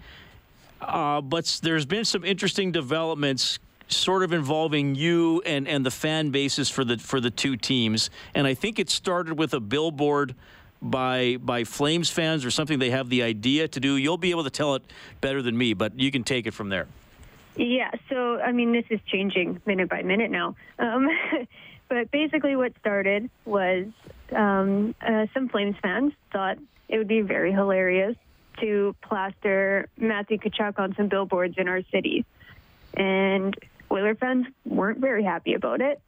uh, 0.81 1.21
but 1.21 1.59
there's 1.63 1.85
been 1.85 2.05
some 2.05 2.23
interesting 2.23 2.71
developments, 2.71 3.59
sort 3.87 4.23
of 4.23 4.33
involving 4.33 4.95
you 4.95 5.41
and, 5.45 5.67
and 5.67 5.85
the 5.85 5.91
fan 5.91 6.29
bases 6.31 6.69
for 6.69 6.83
the 6.83 6.97
for 6.97 7.19
the 7.19 7.31
two 7.31 7.55
teams. 7.55 8.09
And 8.33 8.47
I 8.47 8.53
think 8.53 8.79
it 8.79 8.89
started 8.89 9.37
with 9.37 9.53
a 9.53 9.59
billboard 9.59 10.35
by 10.81 11.37
by 11.37 11.63
Flames 11.63 12.09
fans 12.09 12.45
or 12.45 12.51
something 12.51 12.79
they 12.79 12.89
have 12.91 13.09
the 13.09 13.23
idea 13.23 13.67
to 13.67 13.79
do. 13.79 13.95
You'll 13.97 14.17
be 14.17 14.31
able 14.31 14.43
to 14.43 14.49
tell 14.49 14.75
it 14.75 14.83
better 15.21 15.41
than 15.41 15.57
me, 15.57 15.73
but 15.73 15.99
you 15.99 16.11
can 16.11 16.23
take 16.23 16.47
it 16.47 16.53
from 16.53 16.69
there. 16.69 16.87
Yeah. 17.55 17.91
So 18.09 18.39
I 18.39 18.51
mean, 18.51 18.71
this 18.71 18.85
is 18.89 18.99
changing 19.07 19.61
minute 19.65 19.89
by 19.89 20.01
minute 20.03 20.31
now. 20.31 20.55
Um, 20.79 21.09
but 21.89 22.11
basically, 22.11 22.55
what 22.55 22.73
started 22.79 23.29
was 23.45 23.87
um, 24.31 24.95
uh, 25.01 25.27
some 25.33 25.49
Flames 25.49 25.75
fans 25.81 26.13
thought 26.31 26.57
it 26.87 26.97
would 26.97 27.07
be 27.07 27.21
very 27.21 27.51
hilarious 27.51 28.15
to 28.59 28.95
plaster 29.01 29.89
Matthew 29.97 30.37
Tkachuk 30.37 30.79
on 30.79 30.95
some 30.95 31.07
billboards 31.07 31.55
in 31.57 31.67
our 31.67 31.81
city. 31.91 32.25
And 32.93 33.55
Oiler 33.91 34.15
fans 34.15 34.47
weren't 34.65 34.99
very 34.99 35.23
happy 35.23 35.53
about 35.53 35.81
it. 35.81 35.99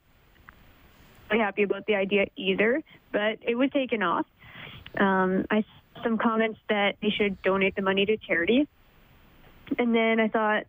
Very 1.30 1.42
happy 1.42 1.64
about 1.64 1.86
the 1.86 1.96
idea 1.96 2.28
either, 2.36 2.82
but 3.12 3.40
it 3.42 3.56
was 3.56 3.70
taken 3.72 4.02
off. 4.02 4.26
Um, 5.00 5.46
I 5.52 5.64
some 6.04 6.18
comments 6.18 6.60
that 6.70 6.96
they 7.02 7.10
should 7.10 7.42
donate 7.42 7.76
the 7.76 7.82
money 7.82 8.06
to 8.06 8.18
charity. 8.18 8.68
And 9.78 9.94
then 9.94 10.20
I 10.20 10.28
thought, 10.28 10.64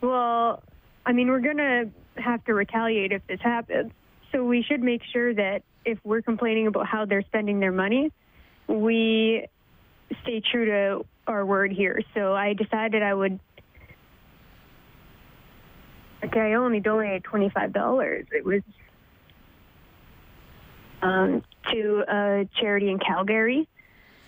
well, 0.00 0.62
I 1.04 1.12
mean, 1.12 1.28
we're 1.28 1.40
going 1.40 1.56
to 1.56 1.88
have 2.20 2.44
to 2.44 2.54
retaliate 2.54 3.12
if 3.12 3.26
this 3.26 3.40
happens. 3.40 3.92
So 4.32 4.44
we 4.44 4.62
should 4.62 4.82
make 4.82 5.02
sure 5.12 5.32
that 5.34 5.62
if 5.84 5.98
we're 6.04 6.22
complaining 6.22 6.66
about 6.66 6.86
how 6.86 7.04
they're 7.04 7.22
spending 7.22 7.60
their 7.60 7.72
money, 7.72 8.12
we 8.66 9.46
stay 10.22 10.40
true 10.40 10.66
to 10.66 11.06
our 11.26 11.46
word 11.46 11.72
here. 11.72 12.02
So 12.14 12.34
I 12.34 12.52
decided 12.52 13.02
I 13.02 13.14
would. 13.14 13.38
Okay, 16.24 16.40
I 16.40 16.54
only 16.54 16.80
donated 16.80 17.24
twenty 17.24 17.50
five 17.50 17.72
dollars. 17.72 18.26
It 18.32 18.44
was 18.44 18.62
um, 21.02 21.42
to 21.70 22.04
a 22.08 22.48
charity 22.60 22.90
in 22.90 22.98
Calgary 22.98 23.68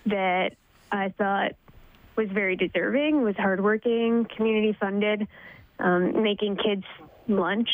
that 0.06 0.54
I 0.90 1.10
thought 1.10 1.52
was 2.16 2.28
very 2.28 2.56
deserving, 2.56 3.22
was 3.22 3.36
hardworking, 3.36 4.24
community 4.24 4.76
funded, 4.78 5.28
um, 5.78 6.22
making 6.22 6.56
kids 6.56 6.84
lunch, 7.28 7.68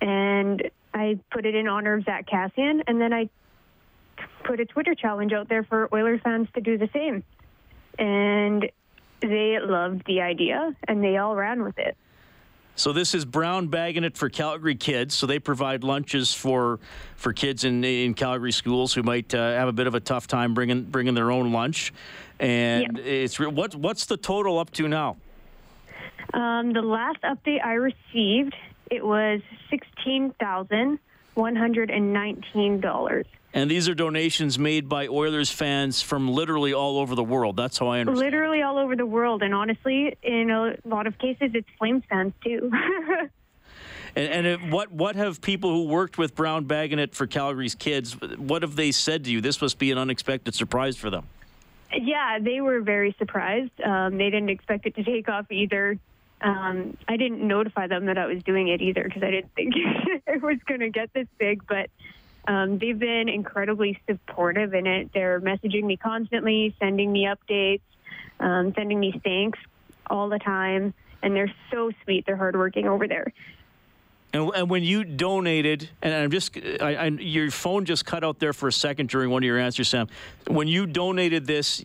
and 0.00 0.70
I 0.94 1.18
put 1.30 1.46
it 1.46 1.54
in 1.54 1.68
honor 1.68 1.94
of 1.94 2.04
Zack 2.04 2.26
Kassian. 2.26 2.82
and 2.86 3.00
then 3.00 3.12
I 3.12 3.28
put 4.44 4.60
a 4.60 4.64
Twitter 4.64 4.94
challenge 4.94 5.32
out 5.32 5.48
there 5.48 5.62
for 5.62 5.88
Oilers 5.92 6.20
fans 6.22 6.48
to 6.54 6.60
do 6.60 6.78
the 6.78 6.88
same. 6.92 7.22
And 7.98 8.70
they 9.20 9.58
loved 9.60 10.06
the 10.06 10.22
idea, 10.22 10.74
and 10.88 11.04
they 11.04 11.18
all 11.18 11.36
ran 11.36 11.62
with 11.62 11.78
it. 11.78 11.96
So 12.76 12.92
this 12.92 13.14
is 13.14 13.24
Brown 13.24 13.66
bagging 13.68 14.04
it 14.04 14.16
for 14.16 14.30
Calgary 14.30 14.74
kids. 14.74 15.14
So 15.14 15.26
they 15.26 15.38
provide 15.38 15.84
lunches 15.84 16.32
for 16.32 16.78
for 17.16 17.32
kids 17.32 17.64
in 17.64 17.84
in 17.84 18.14
Calgary 18.14 18.52
schools 18.52 18.94
who 18.94 19.02
might 19.02 19.34
uh, 19.34 19.38
have 19.38 19.68
a 19.68 19.72
bit 19.72 19.86
of 19.86 19.94
a 19.94 20.00
tough 20.00 20.26
time 20.26 20.54
bringing 20.54 20.84
bringing 20.84 21.14
their 21.14 21.30
own 21.30 21.52
lunch. 21.52 21.92
And 22.38 22.96
Yeah. 22.96 23.04
it's 23.04 23.38
what 23.38 23.74
what's 23.74 24.06
the 24.06 24.16
total 24.16 24.58
up 24.58 24.70
to 24.72 24.88
now? 24.88 25.16
Um, 26.32 26.72
the 26.72 26.82
last 26.82 27.20
update 27.22 27.62
I 27.64 27.74
received, 27.74 28.54
it 28.90 29.04
was 29.04 29.40
sixteen 29.68 30.32
thousand 30.40 30.98
one 31.34 31.56
hundred 31.56 31.90
and 31.90 32.12
nineteen 32.12 32.80
dollars. 32.80 33.26
And 33.52 33.68
these 33.70 33.88
are 33.88 33.94
donations 33.94 34.58
made 34.58 34.88
by 34.88 35.08
Oilers 35.08 35.50
fans 35.50 36.00
from 36.00 36.28
literally 36.28 36.72
all 36.72 36.98
over 36.98 37.16
the 37.16 37.24
world. 37.24 37.56
That's 37.56 37.78
how 37.78 37.88
I 37.88 38.00
understand. 38.00 38.24
Literally 38.24 38.62
all 38.62 38.78
over 38.78 38.94
the 38.94 39.06
world, 39.06 39.42
and 39.42 39.52
honestly, 39.52 40.16
in 40.22 40.50
a 40.50 40.76
lot 40.84 41.08
of 41.08 41.18
cases, 41.18 41.50
it's 41.54 41.68
Flames 41.78 42.04
fans 42.08 42.32
too. 42.44 42.70
And, 44.16 44.32
and 44.32 44.46
it, 44.46 44.70
what 44.70 44.90
what 44.90 45.16
have 45.16 45.40
people 45.40 45.70
who 45.70 45.84
worked 45.84 46.18
with 46.18 46.34
Brown 46.34 46.64
bagging 46.64 46.98
it 46.98 47.14
for 47.14 47.26
Calgary's 47.26 47.74
kids? 47.74 48.20
What 48.38 48.62
have 48.62 48.76
they 48.76 48.92
said 48.92 49.24
to 49.24 49.30
you? 49.30 49.40
This 49.40 49.60
must 49.60 49.78
be 49.78 49.92
an 49.92 49.98
unexpected 49.98 50.54
surprise 50.54 50.96
for 50.96 51.10
them. 51.10 51.26
Yeah, 51.92 52.38
they 52.40 52.60
were 52.60 52.80
very 52.80 53.14
surprised. 53.18 53.70
Um, 53.80 54.16
they 54.16 54.30
didn't 54.30 54.50
expect 54.50 54.86
it 54.86 54.94
to 54.96 55.04
take 55.04 55.28
off 55.28 55.50
either. 55.50 55.98
Um, 56.40 56.96
I 57.06 57.16
didn't 57.16 57.46
notify 57.46 57.86
them 57.86 58.06
that 58.06 58.16
I 58.16 58.26
was 58.26 58.42
doing 58.42 58.68
it 58.68 58.80
either 58.80 59.04
because 59.04 59.22
I 59.22 59.30
didn't 59.30 59.54
think 59.54 59.74
it 60.26 60.42
was 60.42 60.58
going 60.66 60.80
to 60.80 60.90
get 60.90 61.12
this 61.12 61.26
big. 61.38 61.66
But 61.66 61.90
um, 62.46 62.78
they've 62.78 62.98
been 62.98 63.28
incredibly 63.28 64.00
supportive 64.08 64.74
in 64.74 64.86
it. 64.86 65.10
They're 65.12 65.40
messaging 65.40 65.84
me 65.84 65.96
constantly, 65.96 66.74
sending 66.78 67.12
me 67.12 67.26
updates, 67.26 67.82
um, 68.38 68.72
sending 68.74 68.98
me 68.98 69.20
thanks 69.22 69.58
all 70.08 70.28
the 70.28 70.38
time, 70.38 70.94
and 71.22 71.36
they're 71.36 71.52
so 71.70 71.90
sweet. 72.04 72.26
They're 72.26 72.36
hardworking 72.36 72.88
over 72.88 73.06
there. 73.06 73.32
And, 74.32 74.50
and 74.54 74.70
when 74.70 74.82
you 74.84 75.04
donated, 75.04 75.88
and 76.02 76.14
I'm 76.14 76.30
just, 76.30 76.56
I, 76.56 76.94
I, 76.94 77.06
your 77.06 77.50
phone 77.50 77.84
just 77.84 78.06
cut 78.06 78.22
out 78.24 78.38
there 78.38 78.52
for 78.52 78.68
a 78.68 78.72
second 78.72 79.08
during 79.08 79.30
one 79.30 79.42
of 79.42 79.46
your 79.46 79.58
answers, 79.58 79.88
Sam. 79.88 80.08
When 80.46 80.68
you 80.68 80.86
donated 80.86 81.46
this, 81.46 81.82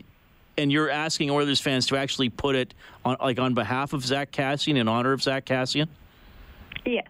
and 0.57 0.71
you're 0.71 0.89
asking 0.89 1.29
Oilers 1.31 1.59
fans 1.59 1.87
to 1.87 1.97
actually 1.97 2.29
put 2.29 2.55
it 2.55 2.73
on, 3.03 3.17
like 3.19 3.39
on 3.39 3.53
behalf 3.53 3.93
of 3.93 4.05
Zack 4.05 4.31
Kassian, 4.31 4.77
in 4.77 4.87
honor 4.87 5.11
of 5.11 5.21
Zack 5.21 5.45
Kassian. 5.45 5.87
Yes. 6.85 7.07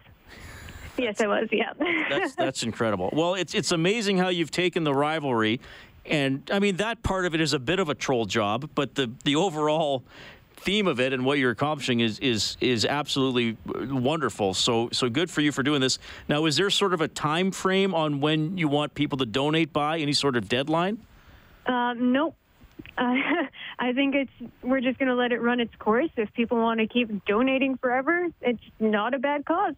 Yes, 0.97 1.21
I 1.21 1.27
was. 1.27 1.49
Yeah. 1.51 1.73
That's 2.09 2.35
that's 2.35 2.63
incredible. 2.63 3.09
Well, 3.13 3.35
it's 3.35 3.53
it's 3.53 3.71
amazing 3.71 4.17
how 4.17 4.29
you've 4.29 4.51
taken 4.51 4.83
the 4.83 4.93
rivalry, 4.93 5.59
and 6.05 6.49
I 6.51 6.59
mean 6.59 6.77
that 6.77 7.03
part 7.03 7.25
of 7.25 7.35
it 7.35 7.41
is 7.41 7.53
a 7.53 7.59
bit 7.59 7.79
of 7.79 7.89
a 7.89 7.95
troll 7.95 8.25
job, 8.25 8.69
but 8.75 8.95
the 8.95 9.11
the 9.23 9.35
overall 9.35 10.03
theme 10.57 10.87
of 10.87 10.99
it 10.99 11.13
and 11.13 11.25
what 11.25 11.37
you're 11.37 11.51
accomplishing 11.51 11.99
is 11.99 12.17
is 12.19 12.57
is 12.61 12.85
absolutely 12.85 13.57
wonderful. 13.65 14.53
So 14.53 14.89
so 14.91 15.09
good 15.09 15.29
for 15.29 15.41
you 15.41 15.51
for 15.51 15.63
doing 15.63 15.81
this. 15.81 15.99
Now, 16.27 16.45
is 16.45 16.55
there 16.57 16.69
sort 16.69 16.93
of 16.93 17.01
a 17.01 17.07
time 17.07 17.51
frame 17.51 17.93
on 17.93 18.21
when 18.21 18.57
you 18.57 18.67
want 18.67 18.93
people 18.93 19.17
to 19.19 19.25
donate 19.25 19.73
by? 19.73 19.99
Any 19.99 20.13
sort 20.13 20.35
of 20.35 20.49
deadline? 20.49 20.99
Um, 21.65 22.11
nope. 22.11 22.35
Uh, 22.97 23.13
I 23.79 23.93
think 23.93 24.15
it's 24.15 24.51
we're 24.61 24.81
just 24.81 24.97
going 24.97 25.09
to 25.09 25.15
let 25.15 25.31
it 25.31 25.41
run 25.41 25.59
its 25.59 25.73
course. 25.79 26.09
If 26.17 26.33
people 26.33 26.57
want 26.57 26.79
to 26.79 26.87
keep 26.87 27.25
donating 27.25 27.77
forever, 27.77 28.27
it's 28.41 28.63
not 28.79 29.13
a 29.13 29.19
bad 29.19 29.45
cause. 29.45 29.75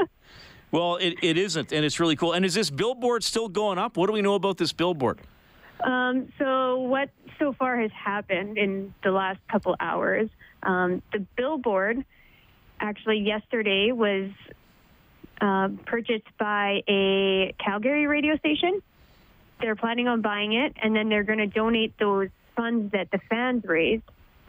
well, 0.70 0.96
it, 0.96 1.14
it 1.22 1.36
isn't, 1.36 1.72
and 1.72 1.84
it's 1.84 2.00
really 2.00 2.16
cool. 2.16 2.32
And 2.32 2.44
is 2.44 2.54
this 2.54 2.70
billboard 2.70 3.24
still 3.24 3.48
going 3.48 3.78
up? 3.78 3.96
What 3.96 4.06
do 4.06 4.12
we 4.12 4.22
know 4.22 4.34
about 4.34 4.58
this 4.58 4.72
billboard? 4.72 5.20
Um, 5.82 6.30
so 6.38 6.78
what 6.78 7.10
so 7.38 7.52
far 7.52 7.80
has 7.80 7.90
happened 7.92 8.58
in 8.58 8.94
the 9.02 9.10
last 9.10 9.40
couple 9.50 9.76
hours? 9.80 10.28
Um, 10.62 11.02
the 11.12 11.20
billboard 11.36 12.04
actually 12.80 13.18
yesterday 13.18 13.92
was 13.92 14.30
uh, 15.40 15.68
purchased 15.86 16.26
by 16.38 16.82
a 16.88 17.54
Calgary 17.58 18.06
radio 18.06 18.36
station. 18.36 18.82
They're 19.60 19.76
planning 19.76 20.08
on 20.08 20.22
buying 20.22 20.52
it, 20.52 20.74
and 20.82 20.94
then 20.94 21.08
they're 21.08 21.24
going 21.24 21.38
to 21.38 21.46
donate 21.46 21.98
those 21.98 22.28
funds 22.56 22.92
that 22.92 23.10
the 23.10 23.18
fans 23.28 23.64
raised 23.64 24.02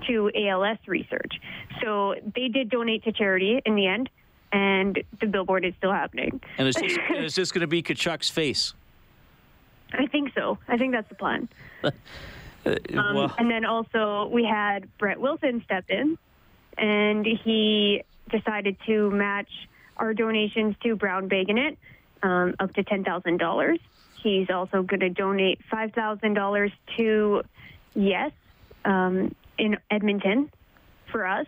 to 0.07 0.31
ALS 0.35 0.77
research. 0.87 1.39
So 1.81 2.15
they 2.35 2.47
did 2.47 2.69
donate 2.69 3.03
to 3.03 3.11
charity 3.11 3.61
in 3.65 3.75
the 3.75 3.87
end, 3.87 4.09
and 4.51 5.01
the 5.19 5.27
billboard 5.27 5.65
is 5.65 5.73
still 5.77 5.91
happening. 5.91 6.41
And 6.57 6.67
is 6.67 6.75
this, 6.75 6.97
is 7.15 7.35
this 7.35 7.51
going 7.51 7.61
to 7.61 7.67
be 7.67 7.83
Tkachuk's 7.83 8.29
face? 8.29 8.73
I 9.93 10.07
think 10.07 10.31
so. 10.33 10.57
I 10.67 10.77
think 10.77 10.93
that's 10.93 11.09
the 11.09 11.15
plan. 11.15 11.49
um, 11.83 11.93
well. 12.65 13.35
And 13.37 13.51
then 13.51 13.65
also 13.65 14.29
we 14.31 14.45
had 14.45 14.87
Brett 14.97 15.19
Wilson 15.19 15.61
step 15.65 15.85
in, 15.89 16.17
and 16.77 17.25
he 17.25 18.03
decided 18.29 18.77
to 18.85 19.11
match 19.11 19.49
our 19.97 20.13
donations 20.13 20.75
to 20.83 20.95
Brown 20.95 21.27
bagging 21.27 21.57
it 21.57 21.77
um, 22.23 22.55
up 22.59 22.73
to 22.75 22.83
ten 22.83 23.03
thousand 23.03 23.37
dollars. 23.37 23.79
He's 24.21 24.49
also 24.49 24.83
going 24.83 24.99
to 24.99 25.09
donate 25.09 25.59
five 25.69 25.93
thousand 25.93 26.35
dollars 26.35 26.71
to 26.97 27.43
Yes 27.93 28.31
um, 28.85 29.35
in 29.57 29.77
Edmonton 29.89 30.51
for 31.11 31.25
us, 31.25 31.47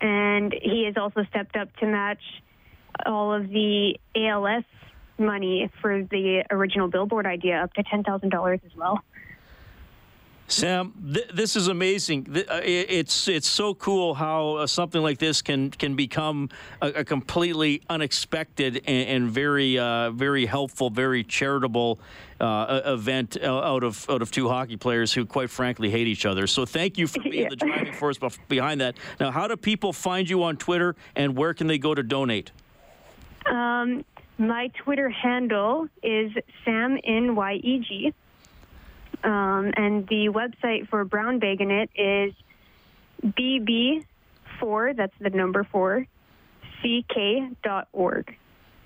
and 0.00 0.52
he 0.52 0.84
has 0.84 0.96
also 0.96 1.24
stepped 1.24 1.56
up 1.56 1.74
to 1.76 1.86
match 1.86 2.22
all 3.06 3.32
of 3.32 3.48
the 3.48 3.98
ALS 4.14 4.64
money 5.18 5.70
for 5.80 6.02
the 6.02 6.44
original 6.50 6.88
billboard 6.88 7.26
idea 7.26 7.62
up 7.62 7.72
to 7.74 7.82
$10,000 7.82 8.54
as 8.54 8.76
well. 8.76 9.00
Sam, 10.52 10.92
th- 11.14 11.28
this 11.28 11.54
is 11.54 11.68
amazing. 11.68 12.24
Th- 12.24 12.46
uh, 12.48 12.60
it's 12.62 13.28
it's 13.28 13.48
so 13.48 13.74
cool 13.74 14.14
how 14.14 14.56
uh, 14.56 14.66
something 14.66 15.00
like 15.00 15.18
this 15.18 15.42
can 15.42 15.70
can 15.70 15.94
become 15.94 16.48
a, 16.82 16.88
a 16.88 17.04
completely 17.04 17.82
unexpected 17.88 18.82
and, 18.86 19.08
and 19.08 19.30
very 19.30 19.78
uh, 19.78 20.10
very 20.10 20.46
helpful, 20.46 20.90
very 20.90 21.22
charitable 21.22 22.00
uh, 22.40 22.80
event 22.84 23.36
out 23.42 23.84
of 23.84 24.08
out 24.10 24.22
of 24.22 24.30
two 24.30 24.48
hockey 24.48 24.76
players 24.76 25.12
who, 25.12 25.24
quite 25.24 25.50
frankly, 25.50 25.90
hate 25.90 26.08
each 26.08 26.26
other. 26.26 26.46
So 26.46 26.66
thank 26.66 26.98
you 26.98 27.06
for 27.06 27.20
being 27.22 27.44
yeah. 27.44 27.48
the 27.48 27.56
driving 27.56 27.92
force 27.92 28.18
behind 28.48 28.80
that. 28.80 28.96
Now, 29.20 29.30
how 29.30 29.46
do 29.46 29.56
people 29.56 29.92
find 29.92 30.28
you 30.28 30.42
on 30.42 30.56
Twitter, 30.56 30.96
and 31.14 31.36
where 31.36 31.54
can 31.54 31.68
they 31.68 31.78
go 31.78 31.94
to 31.94 32.02
donate? 32.02 32.50
Um, 33.46 34.04
my 34.38 34.70
Twitter 34.82 35.08
handle 35.10 35.88
is 36.02 36.32
Sam 36.64 36.98
N 37.04 37.36
Y 37.36 37.54
E 37.54 37.78
G. 37.86 38.14
Um, 39.22 39.72
and 39.76 40.06
the 40.08 40.28
website 40.28 40.88
for 40.88 41.04
Brown 41.04 41.38
bagging 41.38 41.70
it 41.70 41.90
is 41.94 42.32
bb4, 43.22 44.96
that's 44.96 45.12
the 45.20 45.30
number 45.30 45.64
4, 45.64 46.06
ck.org. 46.82 48.36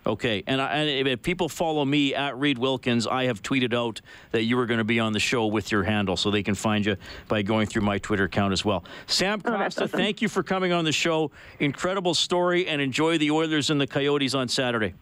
Okay, 0.06 0.42
and, 0.46 0.60
I, 0.60 0.74
and, 0.74 1.08
if 1.08 1.22
people 1.22 1.48
follow 1.48 1.82
me 1.82 2.14
at 2.14 2.38
Reed 2.38 2.58
Wilkins, 2.58 3.06
I 3.06 3.24
have 3.24 3.42
tweeted 3.42 3.72
out 3.72 4.02
that 4.32 4.42
you 4.42 4.56
were 4.56 4.66
going 4.66 4.78
to 4.78 4.84
be 4.84 5.00
on 5.00 5.14
the 5.14 5.20
show 5.20 5.46
with 5.46 5.72
your 5.72 5.82
handle, 5.82 6.18
so 6.18 6.30
they 6.30 6.42
can 6.42 6.54
find 6.54 6.84
you 6.84 6.96
by 7.26 7.40
going 7.40 7.66
through 7.66 7.82
my 7.82 7.96
Twitter 7.96 8.24
account 8.24 8.52
as 8.52 8.66
well. 8.66 8.84
Sam 9.06 9.40
oh, 9.46 9.54
awesome. 9.54 9.88
thank 9.88 10.20
you 10.20 10.28
for 10.28 10.42
coming 10.42 10.72
on 10.72 10.84
the 10.84 10.92
show. 10.92 11.30
Incredible 11.58 12.12
story, 12.12 12.66
and 12.66 12.82
enjoy 12.82 13.16
the 13.16 13.30
Oilers 13.30 13.70
and 13.70 13.80
the 13.80 13.86
Coyotes 13.86 14.34
on 14.34 14.48
Saturday. 14.48 14.92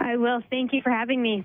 I 0.00 0.16
will. 0.16 0.42
Thank 0.48 0.72
you 0.72 0.80
for 0.80 0.90
having 0.90 1.20
me. 1.20 1.44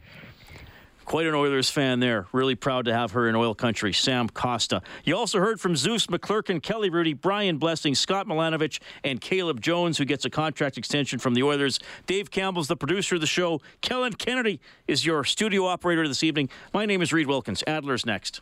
Quite 1.05 1.25
an 1.27 1.35
Oilers 1.35 1.69
fan 1.69 1.99
there. 1.99 2.27
Really 2.31 2.55
proud 2.55 2.85
to 2.85 2.93
have 2.93 3.11
her 3.11 3.27
in 3.27 3.35
oil 3.35 3.53
country, 3.53 3.93
Sam 3.93 4.29
Costa. 4.29 4.81
You 5.03 5.17
also 5.17 5.39
heard 5.39 5.59
from 5.59 5.75
Zeus 5.75 6.07
McClurkin, 6.07 6.61
Kelly 6.61 6.89
Hrudey, 6.89 7.19
Brian 7.19 7.57
Blessing, 7.57 7.93
Scott 7.93 8.27
Milanovich, 8.27 8.79
and 9.03 9.19
Caleb 9.19 9.61
Jones, 9.61 9.97
who 9.97 10.05
gets 10.05 10.25
a 10.25 10.29
contract 10.29 10.77
extension 10.77 11.19
from 11.19 11.33
the 11.33 11.43
Oilers. 11.43 11.79
Dave 12.05 12.31
Campbell's 12.31 12.67
the 12.67 12.77
producer 12.77 13.15
of 13.15 13.21
the 13.21 13.27
show. 13.27 13.61
Kellen 13.81 14.13
Kennedy 14.13 14.59
is 14.87 15.05
your 15.05 15.23
studio 15.23 15.65
operator 15.65 16.07
this 16.07 16.23
evening. 16.23 16.49
My 16.73 16.85
name 16.85 17.01
is 17.01 17.11
Reed 17.11 17.27
Wilkins. 17.27 17.63
Adler's 17.67 18.05
next. 18.05 18.41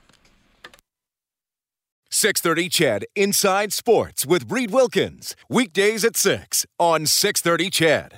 630 2.14 2.68
CHED 2.68 3.05
Inside 3.16 3.72
Sports 3.72 4.26
with 4.26 4.51
Reed 4.51 4.72
Wilkins. 4.72 5.36
Weekdays 5.49 6.03
at 6.03 6.18
6 6.18 6.66
on 6.78 7.05
630 7.05 7.70
CHED. 7.70 8.09